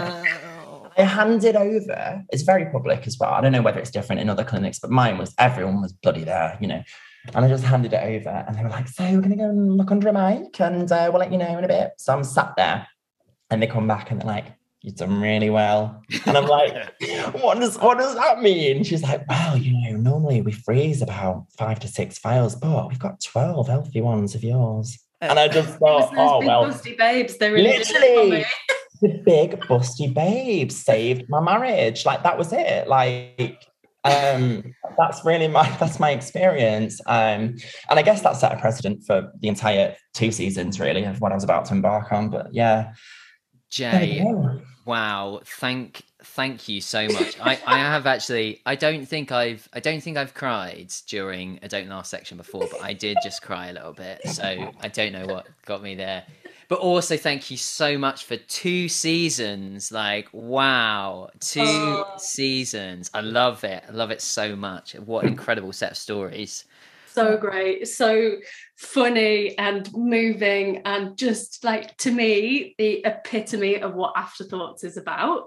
I 0.98 1.04
handed 1.04 1.56
over, 1.56 2.24
it's 2.32 2.44
very 2.44 2.66
public 2.68 3.08
as 3.08 3.18
well. 3.20 3.34
I 3.34 3.42
don't 3.42 3.52
know 3.52 3.62
whether 3.62 3.80
it's 3.80 3.90
different 3.90 4.22
in 4.22 4.30
other 4.30 4.44
clinics, 4.44 4.78
but 4.78 4.92
mine 4.92 5.18
was 5.18 5.34
everyone 5.40 5.82
was 5.82 5.92
bloody 5.92 6.24
there, 6.24 6.56
you 6.62 6.68
know. 6.68 6.84
And 7.34 7.46
I 7.46 7.48
just 7.48 7.64
handed 7.64 7.94
it 7.94 8.04
over 8.04 8.46
and 8.48 8.56
they 8.56 8.64
were 8.64 8.70
like, 8.70 8.88
so 8.88 9.04
we're 9.04 9.22
gonna 9.22 9.38
go 9.38 9.50
and 9.50 9.78
look 9.78 9.92
under 9.92 10.10
a 10.10 10.14
mic 10.14 10.60
and 10.60 10.92
uh, 10.92 11.10
we'll 11.10 11.20
let 11.20 11.32
you 11.32 11.38
know 11.38 11.58
in 11.58 11.64
a 11.64 11.68
bit. 11.68 11.94
So 11.98 12.14
I'm 12.14 12.24
sat 12.24 12.54
there 12.58 12.88
and 13.50 13.62
they 13.62 13.68
come 13.68 13.88
back 13.88 14.12
and 14.12 14.20
they're 14.20 14.28
like, 14.28 14.48
you've 14.84 14.96
done 14.96 15.20
really 15.20 15.50
well. 15.50 16.04
And 16.26 16.38
I'm 16.38 16.46
like, 16.46 16.74
what 17.42 17.60
does 17.60 17.78
what 17.80 17.98
does 17.98 18.14
that 18.16 18.42
mean? 18.42 18.84
She's 18.84 19.02
like, 19.02 19.28
well, 19.28 19.58
you 19.58 19.74
know, 19.74 19.98
normally 19.98 20.42
we 20.42 20.52
freeze 20.52 21.02
about 21.02 21.48
five 21.58 21.80
to 21.80 21.88
six 21.88 22.20
files, 22.20 22.56
but 22.56 22.90
we've 22.90 23.00
got 23.00 23.22
12 23.22 23.68
healthy 23.68 24.02
ones 24.02 24.36
of 24.36 24.44
yours. 24.44 25.00
And 25.22 25.40
I 25.40 25.48
just 25.48 25.70
thought, 25.80 26.14
oh 26.16 26.40
big 26.42 26.48
well. 26.48 26.66
Busty 26.66 26.98
babes, 26.98 27.38
they 27.38 27.50
really 27.50 27.78
literally 27.78 28.46
the 29.02 29.22
big 29.26 29.60
busty 29.62 30.14
babes 30.14 30.76
saved 30.76 31.30
my 31.30 31.40
marriage. 31.40 32.06
Like 32.06 32.24
that 32.24 32.38
was 32.38 32.54
it. 32.54 32.88
Like 32.88 33.66
um 34.06 34.76
that's 34.98 35.24
really 35.24 35.48
my 35.48 35.70
that's 35.80 35.98
my 35.98 36.12
experience 36.12 37.00
um 37.08 37.56
and 37.90 37.98
i 37.98 38.02
guess 38.02 38.22
that 38.22 38.36
set 38.36 38.52
a 38.52 38.58
precedent 38.58 39.02
for 39.06 39.32
the 39.40 39.48
entire 39.48 39.96
two 40.14 40.30
seasons 40.30 40.78
really 40.78 41.06
of 41.06 41.22
what 41.22 41.32
i 41.32 41.36
was 41.36 41.44
about 41.46 41.64
to 41.64 41.74
embark 41.74 42.12
on 42.12 42.30
but 42.30 42.54
yeah 42.54 42.92
jay 43.70 44.22
Wow, 44.86 45.42
thank 45.46 46.04
thank 46.24 46.68
you 46.68 46.82
so 46.82 47.08
much. 47.08 47.40
I, 47.40 47.60
I 47.66 47.78
have 47.78 48.06
actually 48.06 48.62
I 48.66 48.76
don't 48.76 49.06
think 49.06 49.32
I've 49.32 49.68
I 49.74 49.80
don't 49.80 50.02
think 50.02 50.18
I've 50.18 50.34
cried 50.34 50.94
during 51.08 51.60
a 51.62 51.70
don't 51.70 51.88
laugh 51.88 52.06
section 52.06 52.38
before, 52.38 52.68
but 52.70 52.82
I 52.82 52.94
did 52.94 53.18
just 53.24 53.42
cry 53.42 53.68
a 53.68 53.74
little 53.74 53.94
bit. 53.94 54.22
So 54.28 54.74
I 54.82 54.88
don't 54.90 55.14
know 55.14 55.26
what 55.26 55.48
got 55.66 55.82
me 55.82 55.96
there. 55.96 56.26
But 56.68 56.80
also 56.80 57.18
thank 57.18 57.50
you 57.52 57.58
so 57.58 57.98
much 57.98 58.26
for 58.26 58.36
two 58.36 58.90
seasons. 58.90 59.92
Like 59.92 60.28
wow, 60.34 61.30
two 61.40 61.62
oh. 61.64 62.16
seasons. 62.18 63.10
I 63.14 63.22
love 63.22 63.64
it. 63.64 63.84
I 63.88 63.92
love 63.92 64.12
it 64.12 64.22
so 64.22 64.56
much. 64.56 64.96
What 64.96 65.26
incredible 65.26 65.72
set 65.72 65.92
of 65.92 65.98
stories 65.98 66.66
so 67.14 67.38
great, 67.38 67.88
so 67.88 68.38
funny 68.76 69.58
and 69.58 69.90
moving, 69.94 70.82
and 70.86 71.18
just 71.18 71.64
like 71.64 71.96
to 71.98 72.12
me, 72.12 72.76
the 72.78 73.04
epitome 73.06 73.82
of 73.82 73.94
what 73.94 74.14
Afterthoughts 74.16 74.84
is 74.84 74.98
about. 74.98 75.46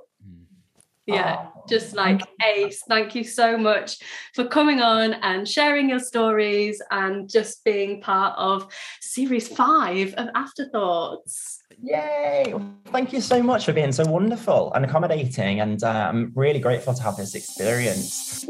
Yeah, 1.06 1.46
oh. 1.54 1.62
just 1.68 1.94
like 1.94 2.20
Ace. 2.44 2.82
Thank 2.88 3.14
you 3.14 3.22
so 3.22 3.56
much 3.56 3.98
for 4.34 4.44
coming 4.44 4.80
on 4.80 5.14
and 5.14 5.46
sharing 5.46 5.88
your 5.88 6.00
stories 6.00 6.82
and 6.90 7.30
just 7.30 7.64
being 7.64 8.00
part 8.00 8.36
of 8.36 8.66
series 9.00 9.46
five 9.46 10.14
of 10.14 10.28
Afterthoughts. 10.34 11.62
Yay! 11.80 12.54
Thank 12.86 13.12
you 13.12 13.20
so 13.20 13.40
much 13.40 13.66
for 13.66 13.72
being 13.72 13.92
so 13.92 14.04
wonderful 14.04 14.72
and 14.74 14.84
accommodating. 14.84 15.60
And 15.60 15.82
uh, 15.84 16.08
I'm 16.10 16.32
really 16.34 16.58
grateful 16.58 16.94
to 16.94 17.02
have 17.02 17.16
this 17.16 17.36
experience. 17.36 18.44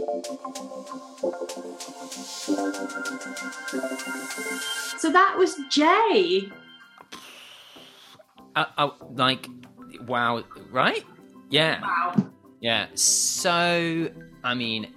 So 4.99 5.11
that 5.13 5.35
was 5.37 5.57
Jay. 5.69 6.51
Uh, 8.55 8.65
uh, 8.79 8.91
like, 9.13 9.47
wow, 10.07 10.43
right? 10.71 11.05
Yeah. 11.51 11.83
Wow. 11.83 12.33
Yeah. 12.61 12.87
So, 12.95 14.11
I 14.43 14.55
mean, 14.55 14.93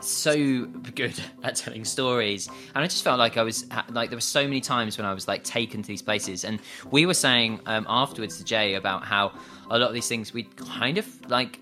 so 0.00 0.66
good 0.94 1.18
at 1.42 1.56
telling 1.56 1.84
stories 1.84 2.48
and 2.48 2.84
i 2.84 2.86
just 2.86 3.02
felt 3.02 3.18
like 3.18 3.38
i 3.38 3.42
was 3.42 3.66
like 3.90 4.10
there 4.10 4.16
were 4.16 4.20
so 4.20 4.44
many 4.44 4.60
times 4.60 4.98
when 4.98 5.06
i 5.06 5.12
was 5.12 5.26
like 5.26 5.42
taken 5.42 5.80
to 5.80 5.88
these 5.88 6.02
places 6.02 6.44
and 6.44 6.60
we 6.90 7.06
were 7.06 7.14
saying 7.14 7.58
um, 7.64 7.84
afterwards 7.88 8.36
to 8.36 8.44
jay 8.44 8.74
about 8.74 9.04
how 9.04 9.32
a 9.70 9.78
lot 9.78 9.88
of 9.88 9.94
these 9.94 10.06
things 10.06 10.34
we'd 10.34 10.54
kind 10.56 10.98
of 10.98 11.30
like 11.30 11.60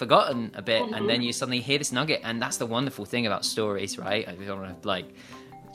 forgotten 0.00 0.50
a 0.54 0.62
bit, 0.62 0.82
mm-hmm. 0.82 0.94
and 0.94 1.08
then 1.08 1.16
mm-hmm. 1.16 1.24
you 1.24 1.32
suddenly 1.32 1.60
hear 1.60 1.76
this 1.76 1.92
nugget, 1.92 2.22
and 2.24 2.40
that's 2.40 2.56
the 2.56 2.64
wonderful 2.64 3.04
thing 3.04 3.26
about 3.26 3.44
stories, 3.44 3.98
right? 3.98 4.26
I 4.26 4.32
don't 4.32 4.58
want 4.58 4.82
to 4.82 4.88
like 4.88 5.14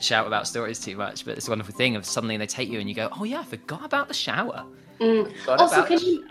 shout 0.02 0.26
about 0.26 0.48
stories 0.48 0.80
too 0.80 0.98
much, 0.98 1.26
but 1.26 1.38
it's 1.38 1.48
a 1.48 1.52
wonderful 1.52 1.76
thing 1.76 1.96
of 1.96 2.06
suddenly 2.06 2.36
they 2.36 2.48
take 2.48 2.68
you 2.68 2.80
and 2.80 2.90
you 2.90 2.96
go, 2.96 3.08
oh 3.18 3.24
yeah, 3.24 3.42
I 3.42 3.44
forgot 3.44 3.86
about 3.86 4.08
the 4.08 4.16
shower. 4.16 4.66
Mm. 5.00 5.32
Also, 5.48 5.86
can 5.86 6.00
you 6.00 6.28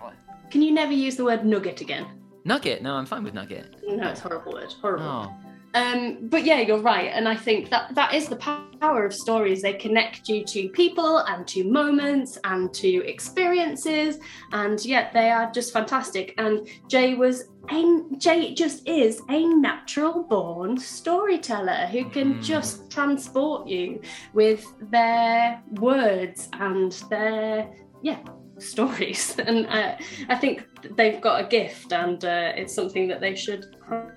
can 0.50 0.60
you 0.60 0.72
never 0.72 0.92
use 0.92 1.14
the 1.14 1.24
word 1.24 1.46
nugget 1.46 1.80
again? 1.80 2.06
Nugget? 2.44 2.82
No, 2.82 2.94
I'm 2.94 3.06
fine 3.06 3.24
with 3.24 3.34
nugget. 3.34 3.74
No, 3.86 4.08
it's 4.08 4.20
horrible 4.20 4.52
word. 4.52 4.72
Horrible. 4.80 5.04
Oh. 5.04 5.32
Um, 5.74 6.28
but 6.28 6.44
yeah, 6.44 6.60
you're 6.60 6.78
right, 6.78 7.10
and 7.12 7.28
I 7.28 7.34
think 7.34 7.68
that 7.70 7.94
that 7.96 8.14
is 8.14 8.28
the 8.28 8.36
power 8.36 9.04
of 9.04 9.12
stories. 9.12 9.60
They 9.60 9.72
connect 9.72 10.28
you 10.28 10.44
to 10.44 10.68
people 10.68 11.18
and 11.18 11.46
to 11.48 11.64
moments 11.64 12.38
and 12.44 12.72
to 12.74 13.04
experiences, 13.08 14.20
and 14.52 14.84
yet 14.84 15.12
they 15.12 15.32
are 15.32 15.50
just 15.50 15.72
fantastic. 15.72 16.34
And 16.38 16.68
Jay 16.86 17.14
was 17.14 17.48
a 17.70 18.02
Jay 18.18 18.54
just 18.54 18.86
is 18.86 19.20
a 19.30 19.46
natural 19.46 20.22
born 20.22 20.78
storyteller 20.78 21.86
who 21.90 22.08
can 22.08 22.34
mm. 22.34 22.42
just 22.42 22.88
transport 22.88 23.66
you 23.66 24.00
with 24.32 24.64
their 24.92 25.60
words 25.72 26.48
and 26.52 26.92
their 27.10 27.68
yeah 28.02 28.20
stories. 28.64 29.36
And 29.46 29.66
uh, 29.66 29.96
i 30.28 30.36
think 30.36 30.66
they've 30.96 31.20
got 31.20 31.44
a 31.44 31.48
gift 31.48 31.92
and 31.92 32.24
uh, 32.24 32.52
it's 32.56 32.74
something 32.74 33.08
that 33.08 33.20
they 33.20 33.34
should 33.34 33.64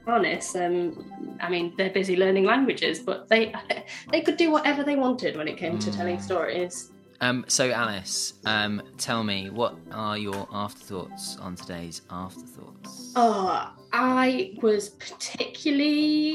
harness. 0.05 0.55
Um, 0.55 1.37
i 1.41 1.49
mean 1.49 1.73
they're 1.77 1.95
busy 2.01 2.15
learning 2.15 2.45
languages 2.45 2.99
but 2.99 3.27
they 3.29 3.53
they 4.11 4.21
could 4.21 4.37
do 4.37 4.51
whatever 4.51 4.83
they 4.83 4.95
wanted 4.95 5.37
when 5.37 5.47
it 5.47 5.57
came 5.57 5.77
to 5.79 5.91
telling 5.91 6.19
stories. 6.19 6.91
Um, 7.19 7.45
so 7.47 7.71
alice 7.71 8.33
um, 8.45 8.81
tell 8.97 9.23
me 9.23 9.49
what 9.49 9.75
are 9.91 10.17
your 10.17 10.47
afterthoughts 10.51 11.37
on 11.37 11.55
today's 11.55 12.01
afterthoughts? 12.09 13.13
Oh 13.15 13.71
i 13.93 14.53
was 14.61 14.89
particularly 14.89 16.26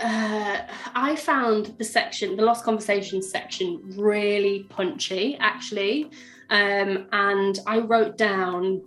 uh, 0.00 0.60
I 0.94 1.16
found 1.16 1.74
the 1.78 1.84
section, 1.84 2.36
the 2.36 2.44
Lost 2.44 2.64
Conversations 2.64 3.30
section, 3.30 3.80
really 3.96 4.64
punchy, 4.68 5.36
actually. 5.40 6.10
Um, 6.50 7.06
and 7.12 7.58
I 7.66 7.78
wrote 7.78 8.16
down, 8.18 8.82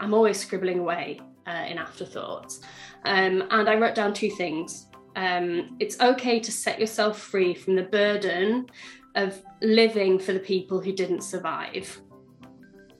I'm 0.00 0.14
always 0.14 0.38
scribbling 0.38 0.78
away 0.80 1.20
uh, 1.46 1.64
in 1.68 1.78
afterthoughts. 1.78 2.60
Um, 3.04 3.44
and 3.50 3.68
I 3.68 3.76
wrote 3.76 3.94
down 3.94 4.12
two 4.12 4.30
things. 4.30 4.86
Um, 5.16 5.76
it's 5.80 6.00
okay 6.00 6.40
to 6.40 6.52
set 6.52 6.78
yourself 6.78 7.18
free 7.18 7.54
from 7.54 7.76
the 7.76 7.82
burden 7.82 8.66
of 9.14 9.42
living 9.60 10.18
for 10.18 10.32
the 10.32 10.40
people 10.40 10.80
who 10.80 10.92
didn't 10.92 11.22
survive. 11.22 12.00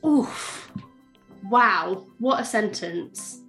Oof. 0.05 0.71
Wow, 1.51 2.07
what 2.19 2.41
a 2.41 2.45
sentence. 2.45 3.41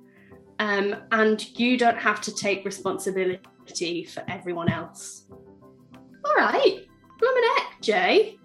Um, 0.60 0.96
and 1.12 1.60
you 1.60 1.78
don't 1.78 1.98
have 1.98 2.22
to 2.22 2.34
take 2.34 2.64
responsibility 2.64 3.40
for 4.06 4.24
everyone 4.28 4.70
else. 4.70 5.26
All 6.26 6.36
right, 6.36 6.86
blooming 7.20 7.44
heck, 7.58 7.82
Jay. 7.82 8.38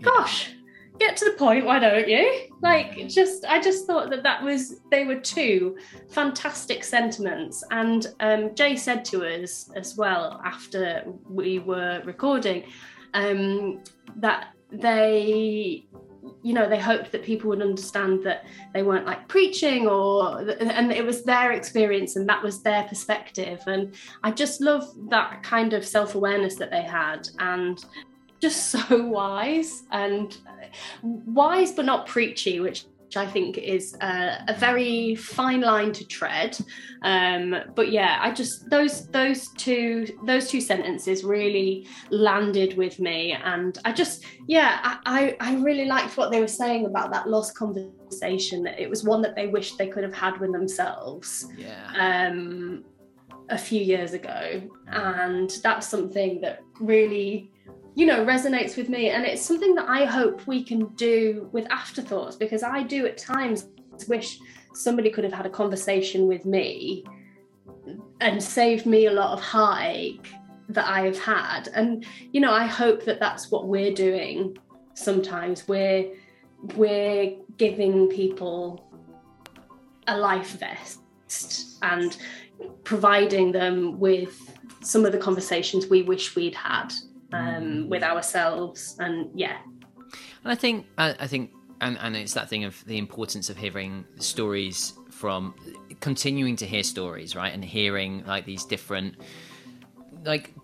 Gosh, 0.00 0.52
get 0.98 1.16
to 1.16 1.24
the 1.24 1.32
point, 1.32 1.64
why 1.64 1.78
don't 1.78 2.08
you? 2.08 2.48
Like, 2.62 3.08
just 3.08 3.44
I 3.44 3.60
just 3.60 3.86
thought 3.86 4.10
that 4.10 4.22
that 4.22 4.42
was 4.42 4.80
they 4.90 5.04
were 5.04 5.20
two 5.20 5.76
fantastic 6.10 6.84
sentiments, 6.84 7.64
and 7.70 8.06
um, 8.20 8.54
Jay 8.54 8.76
said 8.76 9.04
to 9.06 9.24
us 9.24 9.70
as 9.74 9.96
well 9.96 10.40
after 10.44 11.04
we 11.28 11.58
were 11.58 12.02
recording 12.04 12.64
um, 13.14 13.82
that 14.16 14.48
they 14.70 15.85
you 16.42 16.52
know 16.54 16.68
they 16.68 16.78
hoped 16.78 17.12
that 17.12 17.22
people 17.22 17.50
would 17.50 17.62
understand 17.62 18.22
that 18.24 18.44
they 18.74 18.82
weren't 18.82 19.06
like 19.06 19.26
preaching 19.28 19.86
or 19.86 20.38
and 20.60 20.92
it 20.92 21.04
was 21.04 21.24
their 21.24 21.52
experience 21.52 22.16
and 22.16 22.28
that 22.28 22.42
was 22.42 22.62
their 22.62 22.84
perspective. 22.84 23.60
And 23.66 23.94
i 24.22 24.30
just 24.30 24.60
love 24.60 24.84
that 25.10 25.42
kind 25.42 25.72
of 25.72 25.84
self-awareness 25.86 26.56
that 26.56 26.70
they 26.70 26.82
had 26.82 27.28
and 27.38 27.84
just 28.40 28.66
so 28.70 29.04
wise 29.04 29.84
and 29.92 30.36
uh, 30.46 30.66
wise 31.02 31.72
but 31.72 31.84
not 31.84 32.06
preachy 32.06 32.60
which 32.60 32.84
which 33.06 33.16
I 33.16 33.26
think 33.26 33.56
is 33.58 33.96
a, 34.00 34.44
a 34.48 34.54
very 34.54 35.14
fine 35.14 35.60
line 35.60 35.92
to 35.92 36.04
tread. 36.04 36.58
Um, 37.02 37.54
but 37.76 37.92
yeah, 37.92 38.18
I 38.20 38.32
just 38.32 38.68
those 38.68 39.06
those 39.08 39.48
two 39.52 40.08
those 40.24 40.50
two 40.50 40.60
sentences 40.60 41.22
really 41.22 41.86
landed 42.10 42.76
with 42.76 42.98
me, 42.98 43.32
and 43.32 43.78
I 43.84 43.92
just 43.92 44.24
yeah, 44.48 44.98
I 45.06 45.36
I 45.40 45.54
really 45.56 45.84
liked 45.84 46.16
what 46.16 46.32
they 46.32 46.40
were 46.40 46.48
saying 46.48 46.86
about 46.86 47.12
that 47.12 47.28
lost 47.28 47.54
conversation. 47.54 48.64
That 48.64 48.80
it 48.80 48.90
was 48.90 49.04
one 49.04 49.22
that 49.22 49.36
they 49.36 49.46
wished 49.46 49.78
they 49.78 49.88
could 49.88 50.02
have 50.02 50.14
had 50.14 50.40
with 50.40 50.52
themselves. 50.52 51.46
Yeah. 51.56 51.92
Um, 51.96 52.84
a 53.48 53.58
few 53.58 53.80
years 53.80 54.12
ago, 54.12 54.60
and 54.88 55.50
that's 55.62 55.86
something 55.86 56.40
that 56.40 56.64
really 56.80 57.52
you 57.96 58.04
know 58.04 58.24
resonates 58.24 58.76
with 58.76 58.88
me. 58.88 59.10
And 59.10 59.24
it's 59.24 59.42
something 59.42 59.74
that 59.74 59.88
i 59.88 60.04
hope 60.04 60.46
we 60.46 60.62
can 60.62 60.86
do 60.94 61.48
with 61.50 61.66
afterthoughts 61.70 62.36
because 62.36 62.62
i 62.62 62.82
do 62.82 63.06
at 63.06 63.16
times 63.18 63.66
wish 64.06 64.38
somebody 64.74 65.10
could 65.10 65.24
have 65.24 65.32
had 65.32 65.46
a 65.46 65.50
conversation 65.50 66.28
with 66.28 66.44
me 66.44 67.02
and 68.20 68.42
saved 68.42 68.84
me 68.84 69.06
a 69.06 69.12
lot 69.12 69.32
of 69.32 69.40
heartache 69.40 70.30
that 70.68 70.86
i 70.86 71.00
have 71.00 71.18
had. 71.18 71.68
And 71.74 72.04
you 72.32 72.40
know 72.40 72.52
i 72.52 72.66
hope 72.66 73.04
that 73.06 73.18
that's 73.18 73.50
what 73.50 73.66
we're 73.66 73.94
doing 73.94 74.56
sometimes. 74.94 75.66
We're 75.66 76.12
we're 76.74 77.36
giving 77.56 78.08
people 78.08 78.82
a 80.06 80.16
life 80.16 80.58
vest 80.58 81.00
and 81.82 82.16
providing 82.84 83.52
them 83.52 83.98
with 83.98 84.58
some 84.82 85.04
of 85.04 85.12
the 85.12 85.18
conversations 85.18 85.86
we 85.88 86.02
wish 86.02 86.36
we'd 86.36 86.54
had 86.54 86.92
um, 87.32 87.88
with 87.88 88.02
ourselves, 88.02 88.96
and 88.98 89.30
yeah. 89.34 89.58
And 90.42 90.52
I 90.52 90.54
think 90.54 90.86
I, 90.98 91.14
I 91.20 91.26
think 91.26 91.50
and, 91.80 91.98
and 92.00 92.16
it's 92.16 92.34
that 92.34 92.48
thing 92.48 92.64
of 92.64 92.84
the 92.86 92.98
importance 92.98 93.50
of 93.50 93.56
hearing 93.56 94.04
stories 94.18 94.94
from 95.10 95.54
continuing 96.00 96.56
to 96.56 96.66
hear 96.66 96.82
stories 96.82 97.34
right 97.34 97.52
and 97.52 97.64
hearing 97.64 98.24
like 98.26 98.44
these 98.44 98.64
different 98.64 99.14
like 100.24 100.54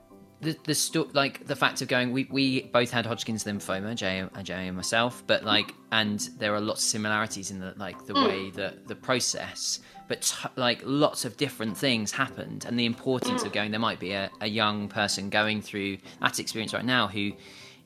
the 0.40 0.56
the 0.64 0.74
sto- 0.74 1.08
like 1.12 1.46
the 1.46 1.56
fact 1.56 1.80
of 1.82 1.88
going 1.88 2.12
we 2.12 2.28
we 2.30 2.62
both 2.64 2.90
had 2.90 3.06
Hodgkin's 3.06 3.44
lymphoma 3.44 3.94
Jay, 3.94 4.26
Jay 4.42 4.66
and 4.66 4.76
myself 4.76 5.22
but 5.26 5.44
like 5.44 5.74
and 5.90 6.20
there 6.38 6.54
are 6.54 6.60
lots 6.60 6.82
of 6.82 6.88
similarities 6.88 7.50
in 7.50 7.60
the 7.60 7.74
like 7.76 8.04
the 8.06 8.14
mm. 8.14 8.26
way 8.26 8.50
that 8.50 8.88
the 8.88 8.94
process 8.96 9.80
but 10.08 10.22
t- 10.22 10.48
like 10.56 10.80
lots 10.84 11.24
of 11.24 11.36
different 11.36 11.76
things 11.76 12.12
happened 12.12 12.64
and 12.66 12.78
the 12.78 12.86
importance 12.86 13.42
of 13.44 13.52
going 13.52 13.70
there 13.70 13.80
might 13.80 14.00
be 14.00 14.12
a, 14.12 14.30
a 14.40 14.46
young 14.46 14.88
person 14.88 15.30
going 15.30 15.62
through 15.62 15.96
that 16.20 16.38
experience 16.38 16.74
right 16.74 16.84
now 16.84 17.06
who 17.06 17.32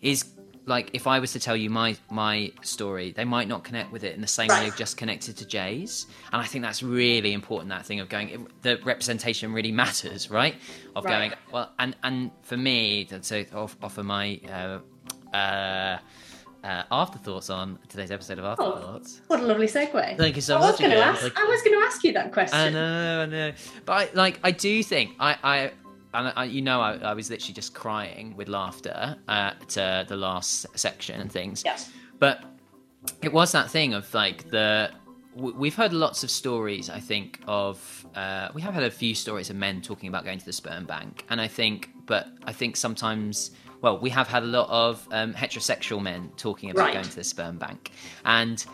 is 0.02 0.24
like 0.66 0.90
if 0.92 1.06
I 1.06 1.20
was 1.20 1.32
to 1.32 1.40
tell 1.40 1.56
you 1.56 1.70
my 1.70 1.96
my 2.10 2.52
story, 2.62 3.12
they 3.12 3.24
might 3.24 3.48
not 3.48 3.62
connect 3.62 3.92
with 3.92 4.02
it 4.04 4.14
in 4.14 4.20
the 4.20 4.26
same 4.26 4.48
way 4.48 4.64
they've 4.64 4.76
just 4.76 4.96
connected 4.96 5.36
to 5.38 5.46
Jay's, 5.46 6.06
and 6.32 6.42
I 6.42 6.44
think 6.44 6.64
that's 6.64 6.82
really 6.82 7.32
important. 7.32 7.70
That 7.70 7.86
thing 7.86 8.00
of 8.00 8.08
going, 8.08 8.28
it, 8.30 8.62
the 8.62 8.80
representation 8.84 9.52
really 9.52 9.72
matters, 9.72 10.28
right? 10.28 10.56
Of 10.96 11.04
right. 11.04 11.30
going 11.30 11.32
well, 11.52 11.72
and 11.78 11.96
and 12.02 12.32
for 12.42 12.56
me, 12.56 13.04
to 13.04 13.46
offer 13.52 14.02
my 14.02 14.40
uh, 14.52 15.36
uh, 15.36 15.98
uh, 16.66 16.82
afterthoughts 16.90 17.48
on 17.48 17.78
today's 17.88 18.10
episode 18.10 18.38
of 18.38 18.44
oh, 18.44 18.50
Afterthoughts. 18.50 19.20
Oh, 19.22 19.24
what 19.28 19.40
a 19.40 19.46
lovely 19.46 19.66
segue. 19.66 20.16
Thank 20.16 20.34
you 20.34 20.42
so 20.42 20.56
I 20.56 20.60
much. 20.60 20.72
Was 20.72 20.80
again. 20.80 20.98
Ask, 20.98 21.22
like, 21.22 21.38
I 21.38 21.44
was 21.44 21.62
going 21.62 21.78
to 21.78 21.86
ask 21.86 22.02
you 22.02 22.12
that 22.14 22.32
question. 22.32 22.58
I 22.58 22.70
know, 22.70 23.22
I 23.22 23.26
know. 23.26 23.52
But 23.84 23.92
I, 23.92 24.08
like, 24.14 24.40
I 24.42 24.50
do 24.50 24.82
think 24.82 25.12
I, 25.20 25.36
I 25.42 25.72
and 26.12 26.32
I, 26.34 26.44
you 26.44 26.62
know, 26.62 26.80
I, 26.80 26.96
I, 26.96 27.14
was 27.14 27.30
literally 27.30 27.54
just 27.54 27.74
crying 27.74 28.34
with 28.36 28.48
laughter 28.48 29.16
at 29.28 29.78
uh, 29.78 30.04
the 30.08 30.16
last 30.16 30.66
section 30.76 31.20
and 31.20 31.30
things. 31.30 31.62
Yes. 31.64 31.90
But 32.18 32.42
it 33.22 33.32
was 33.32 33.52
that 33.52 33.70
thing 33.70 33.94
of 33.94 34.12
like 34.12 34.48
the 34.50 34.90
we've 35.36 35.74
heard 35.74 35.92
lots 35.92 36.24
of 36.24 36.30
stories 36.30 36.88
i 36.88 36.98
think 36.98 37.40
of 37.46 38.06
uh, 38.14 38.48
we 38.54 38.62
have 38.62 38.72
had 38.72 38.82
a 38.82 38.90
few 38.90 39.14
stories 39.14 39.50
of 39.50 39.54
men 39.54 39.82
talking 39.82 40.08
about 40.08 40.24
going 40.24 40.38
to 40.38 40.44
the 40.46 40.52
sperm 40.52 40.86
bank 40.86 41.24
and 41.28 41.40
i 41.40 41.46
think 41.46 41.90
but 42.06 42.28
i 42.46 42.52
think 42.52 42.74
sometimes 42.74 43.50
well, 43.86 43.98
we 43.98 44.10
have 44.10 44.26
had 44.26 44.42
a 44.42 44.46
lot 44.46 44.68
of 44.68 45.06
um, 45.12 45.32
heterosexual 45.32 46.02
men 46.02 46.32
talking 46.36 46.70
about 46.70 46.86
right. 46.86 46.94
going 46.94 47.04
to 47.04 47.14
the 47.14 47.22
sperm 47.22 47.56
bank, 47.56 47.92
and 48.24 48.66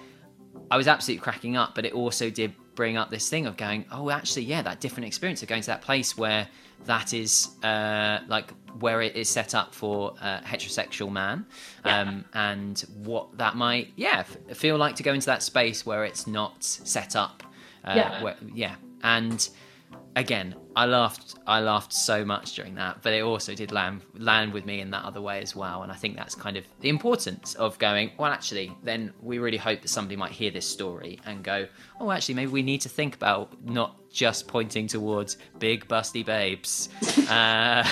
I 0.70 0.78
was 0.78 0.88
absolutely 0.88 1.22
cracking 1.22 1.54
up. 1.54 1.74
But 1.74 1.84
it 1.84 1.92
also 1.92 2.30
did 2.30 2.54
bring 2.74 2.96
up 2.96 3.10
this 3.10 3.28
thing 3.28 3.44
of 3.44 3.58
going, 3.58 3.84
oh, 3.92 4.08
actually, 4.08 4.44
yeah, 4.44 4.62
that 4.62 4.80
different 4.80 5.06
experience 5.06 5.42
of 5.42 5.48
going 5.48 5.60
to 5.60 5.66
that 5.66 5.82
place 5.82 6.16
where 6.16 6.48
that 6.86 7.12
is 7.12 7.50
uh, 7.62 8.20
like 8.26 8.54
where 8.80 9.02
it 9.02 9.14
is 9.14 9.28
set 9.28 9.54
up 9.54 9.74
for 9.74 10.14
a 10.22 10.40
heterosexual 10.46 11.12
man, 11.12 11.44
yeah. 11.84 12.00
um, 12.00 12.24
and 12.32 12.80
what 13.04 13.36
that 13.36 13.54
might, 13.54 13.92
yeah, 13.96 14.20
f- 14.20 14.56
feel 14.56 14.78
like 14.78 14.96
to 14.96 15.02
go 15.02 15.12
into 15.12 15.26
that 15.26 15.42
space 15.42 15.84
where 15.84 16.06
it's 16.06 16.26
not 16.26 16.64
set 16.64 17.14
up. 17.16 17.42
Uh, 17.84 17.92
yeah. 17.96 18.22
Where, 18.22 18.36
yeah, 18.54 18.76
and 19.02 19.46
again, 20.16 20.54
I 20.74 20.86
laughed. 20.86 21.34
I 21.46 21.60
laughed 21.60 21.92
so 21.92 22.24
much 22.24 22.54
during 22.54 22.74
that, 22.76 23.02
but 23.02 23.12
it 23.12 23.22
also 23.22 23.54
did 23.54 23.72
land 23.72 24.02
land 24.14 24.52
with 24.52 24.64
me 24.64 24.80
in 24.80 24.90
that 24.90 25.04
other 25.04 25.20
way 25.20 25.40
as 25.40 25.54
well. 25.54 25.82
And 25.82 25.92
I 25.92 25.94
think 25.94 26.16
that's 26.16 26.34
kind 26.34 26.56
of 26.56 26.64
the 26.80 26.88
importance 26.88 27.54
of 27.54 27.78
going. 27.78 28.12
Well, 28.18 28.30
actually, 28.30 28.72
then 28.82 29.12
we 29.20 29.38
really 29.38 29.58
hope 29.58 29.82
that 29.82 29.88
somebody 29.88 30.16
might 30.16 30.32
hear 30.32 30.50
this 30.50 30.66
story 30.66 31.20
and 31.26 31.42
go, 31.42 31.66
"Oh, 32.00 32.10
actually, 32.10 32.34
maybe 32.34 32.52
we 32.52 32.62
need 32.62 32.80
to 32.82 32.88
think 32.88 33.14
about 33.14 33.52
not 33.64 34.10
just 34.10 34.48
pointing 34.48 34.86
towards 34.86 35.36
big 35.58 35.86
busty 35.88 36.24
babes." 36.24 36.88
uh, 37.28 37.86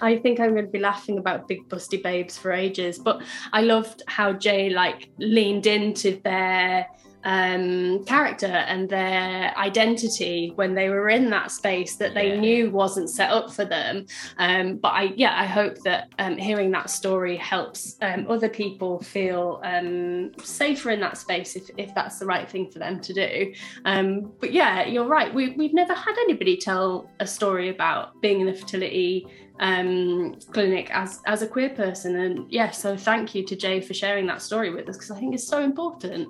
I 0.00 0.16
think 0.16 0.38
I'm 0.40 0.52
going 0.52 0.66
to 0.66 0.70
be 0.70 0.78
laughing 0.78 1.18
about 1.18 1.48
big 1.48 1.68
busty 1.68 2.02
babes 2.02 2.38
for 2.38 2.52
ages. 2.52 2.98
But 2.98 3.22
I 3.52 3.62
loved 3.62 4.02
how 4.06 4.32
Jay 4.32 4.70
like 4.70 5.10
leaned 5.18 5.66
into 5.66 6.20
their 6.22 6.86
um, 7.24 8.04
character 8.04 8.46
and 8.46 8.88
their 8.88 9.56
identity 9.56 10.52
when 10.54 10.74
they 10.74 10.88
were 10.88 11.08
in 11.08 11.30
that 11.30 11.50
space 11.50 11.96
that 11.96 12.14
they 12.14 12.34
yeah. 12.34 12.40
knew 12.40 12.70
wasn't 12.70 13.10
set 13.10 13.30
up 13.30 13.52
for 13.52 13.64
them. 13.64 14.06
Um, 14.38 14.76
but 14.76 14.88
I, 14.88 15.02
yeah, 15.16 15.38
I 15.38 15.44
hope 15.44 15.78
that 15.82 16.08
um, 16.18 16.36
hearing 16.36 16.70
that 16.72 16.90
story 16.90 17.36
helps 17.36 17.96
um, 18.02 18.26
other 18.28 18.48
people 18.48 19.00
feel 19.00 19.60
um, 19.64 20.32
safer 20.42 20.90
in 20.90 21.00
that 21.00 21.18
space 21.18 21.56
if, 21.56 21.68
if 21.76 21.94
that's 21.94 22.18
the 22.18 22.26
right 22.26 22.48
thing 22.48 22.70
for 22.70 22.78
them 22.78 23.00
to 23.00 23.12
do. 23.12 23.52
Um, 23.84 24.32
but 24.40 24.52
yeah, 24.52 24.86
you're 24.86 25.06
right. 25.06 25.32
We, 25.32 25.50
we've 25.50 25.74
never 25.74 25.94
had 25.94 26.16
anybody 26.18 26.56
tell 26.56 27.10
a 27.20 27.26
story 27.26 27.68
about 27.68 28.20
being 28.20 28.40
in 28.40 28.48
a 28.48 28.54
fertility 28.54 29.26
um, 29.60 30.36
clinic 30.52 30.88
as 30.92 31.20
as 31.26 31.42
a 31.42 31.46
queer 31.46 31.70
person 31.70 32.16
and 32.20 32.50
yeah 32.50 32.70
so 32.70 32.96
thank 32.96 33.34
you 33.34 33.44
to 33.44 33.56
jay 33.56 33.80
for 33.80 33.92
sharing 33.92 34.26
that 34.26 34.40
story 34.40 34.70
with 34.70 34.88
us 34.88 34.96
because 34.96 35.10
i 35.10 35.18
think 35.18 35.34
it's 35.34 35.46
so 35.46 35.62
important 35.62 36.28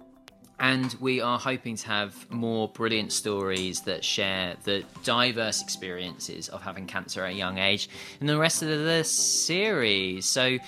and 0.61 0.97
we 1.01 1.21
are 1.21 1.39
hoping 1.39 1.77
to 1.77 1.87
have 1.87 2.31
more 2.31 2.69
brilliant 2.69 3.13
stories 3.13 3.83
that 3.83 4.05
share 4.05 4.57
the 4.65 4.85
diverse 5.05 5.63
experiences 5.63 6.49
of 6.49 6.63
having 6.63 6.87
cancer 6.87 7.25
at 7.25 7.33
a 7.33 7.35
young 7.35 7.59
age 7.59 7.89
in 8.21 8.27
the 8.27 8.37
rest 8.37 8.63
of 8.63 8.69
the 8.69 9.05
series. 9.05 10.27
So 10.27 10.59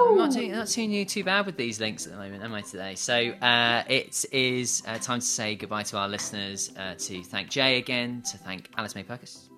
I'm 0.00 0.16
not 0.16 0.32
doing, 0.32 0.52
not 0.52 0.76
you 0.76 1.04
too 1.04 1.22
bad 1.22 1.46
with 1.46 1.56
these 1.56 1.80
links 1.80 2.06
at 2.06 2.12
the 2.12 2.18
moment, 2.18 2.42
am 2.42 2.54
I 2.54 2.62
today? 2.62 2.94
So 2.94 3.14
uh, 3.14 3.84
it 3.88 4.24
is 4.32 4.82
uh, 4.86 4.98
time 4.98 5.20
to 5.20 5.26
say 5.26 5.54
goodbye 5.54 5.82
to 5.84 5.98
our 5.98 6.08
listeners, 6.08 6.72
uh, 6.78 6.94
to 6.94 7.22
thank 7.22 7.50
Jay 7.50 7.78
again, 7.78 8.22
to 8.30 8.38
thank 8.38 8.70
Alice 8.76 8.94
May 8.94 9.04
Purkis. 9.04 9.48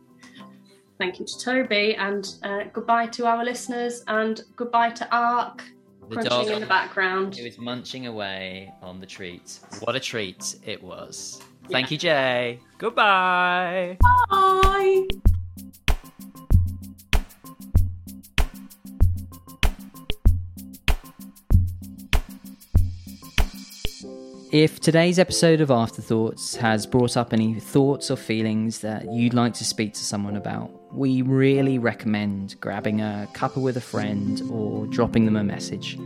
Thank 0.99 1.21
you 1.21 1.27
to 1.27 1.39
Toby, 1.39 1.95
and 1.95 2.27
uh, 2.43 2.65
goodbye 2.73 3.07
to 3.09 3.27
our 3.27 3.45
listeners, 3.45 4.03
and 4.09 4.43
goodbye 4.57 4.91
to 4.91 5.15
ARC 5.15 5.63
the 6.09 6.15
crunching 6.17 6.31
dog, 6.31 6.49
in 6.49 6.61
the 6.61 6.67
background. 6.67 7.39
It 7.39 7.45
was 7.45 7.59
munching 7.59 8.07
away 8.07 8.73
on 8.83 9.01
the 9.01 9.07
treat. 9.07 9.61
What 9.81 9.97
a 9.97 10.01
treat 10.01 10.57
it 10.65 10.83
was. 10.83 11.41
Thank 11.71 11.91
you, 11.91 11.99
Jay. 11.99 12.61
Goodbye. 12.79 13.99
Bye. 14.31 15.07
If 24.53 24.81
today's 24.81 25.19
episode 25.19 25.61
of 25.61 25.71
Afterthoughts 25.71 26.55
has 26.57 26.87
brought 26.87 27.17
up 27.17 27.33
any 27.33 27.59
thoughts 27.59 28.11
or 28.11 28.17
feelings 28.17 28.79
that 28.79 29.13
you'd 29.13 29.35
like 29.35 29.53
to 29.55 29.65
speak 29.65 29.93
to 29.95 30.05
someone 30.05 30.37
about, 30.37 30.71
we 30.97 31.21
really 31.21 31.79
recommend 31.79 32.59
grabbing 32.61 33.03
a 33.03 33.29
cuppa 33.35 33.61
with 33.61 33.77
a 33.77 33.81
friend 33.81 34.43
or 34.51 34.87
dropping 34.87 35.27
them 35.27 35.37
a 35.37 35.45
message. 35.45 35.99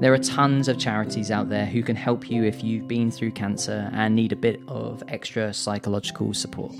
There 0.00 0.14
are 0.14 0.18
tons 0.18 0.68
of 0.68 0.78
charities 0.78 1.30
out 1.30 1.48
there 1.48 1.66
who 1.66 1.82
can 1.82 1.96
help 1.96 2.30
you 2.30 2.44
if 2.44 2.62
you've 2.62 2.86
been 2.86 3.10
through 3.10 3.32
cancer 3.32 3.90
and 3.92 4.14
need 4.14 4.32
a 4.32 4.36
bit 4.36 4.60
of 4.68 5.02
extra 5.08 5.52
psychological 5.52 6.32
support. 6.32 6.72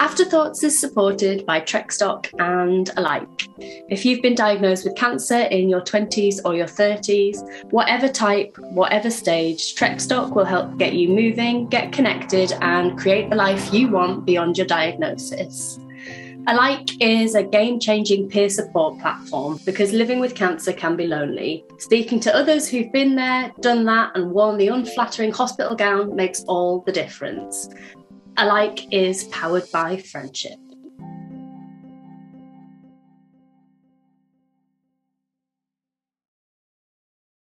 Afterthoughts 0.00 0.64
is 0.64 0.78
supported 0.78 1.46
by 1.46 1.60
Trekstock 1.60 2.28
and 2.40 2.90
Alike. 2.96 3.48
If 3.88 4.04
you've 4.04 4.20
been 4.20 4.34
diagnosed 4.34 4.84
with 4.84 4.96
cancer 4.96 5.38
in 5.38 5.68
your 5.68 5.80
20s 5.80 6.40
or 6.44 6.54
your 6.54 6.66
30s, 6.66 7.64
whatever 7.70 8.08
type, 8.08 8.56
whatever 8.58 9.10
stage, 9.10 9.76
Trekstock 9.76 10.34
will 10.34 10.44
help 10.44 10.76
get 10.78 10.94
you 10.94 11.08
moving, 11.08 11.68
get 11.68 11.92
connected, 11.92 12.52
and 12.60 12.98
create 12.98 13.30
the 13.30 13.36
life 13.36 13.72
you 13.72 13.88
want 13.88 14.24
beyond 14.24 14.58
your 14.58 14.66
diagnosis. 14.66 15.78
Alike 16.48 17.00
is 17.00 17.36
a 17.36 17.42
game 17.44 17.78
changing 17.78 18.28
peer 18.28 18.48
support 18.48 18.98
platform 18.98 19.60
because 19.64 19.92
living 19.92 20.18
with 20.18 20.34
cancer 20.34 20.72
can 20.72 20.96
be 20.96 21.06
lonely. 21.06 21.64
Speaking 21.78 22.18
to 22.18 22.34
others 22.34 22.68
who've 22.68 22.90
been 22.90 23.14
there, 23.14 23.52
done 23.60 23.84
that, 23.84 24.10
and 24.16 24.32
worn 24.32 24.58
the 24.58 24.66
unflattering 24.66 25.30
hospital 25.30 25.76
gown 25.76 26.16
makes 26.16 26.42
all 26.48 26.80
the 26.80 26.90
difference. 26.90 27.68
Alike 28.38 28.92
is 28.92 29.24
powered 29.24 29.70
by 29.70 29.98
friendship. 29.98 30.58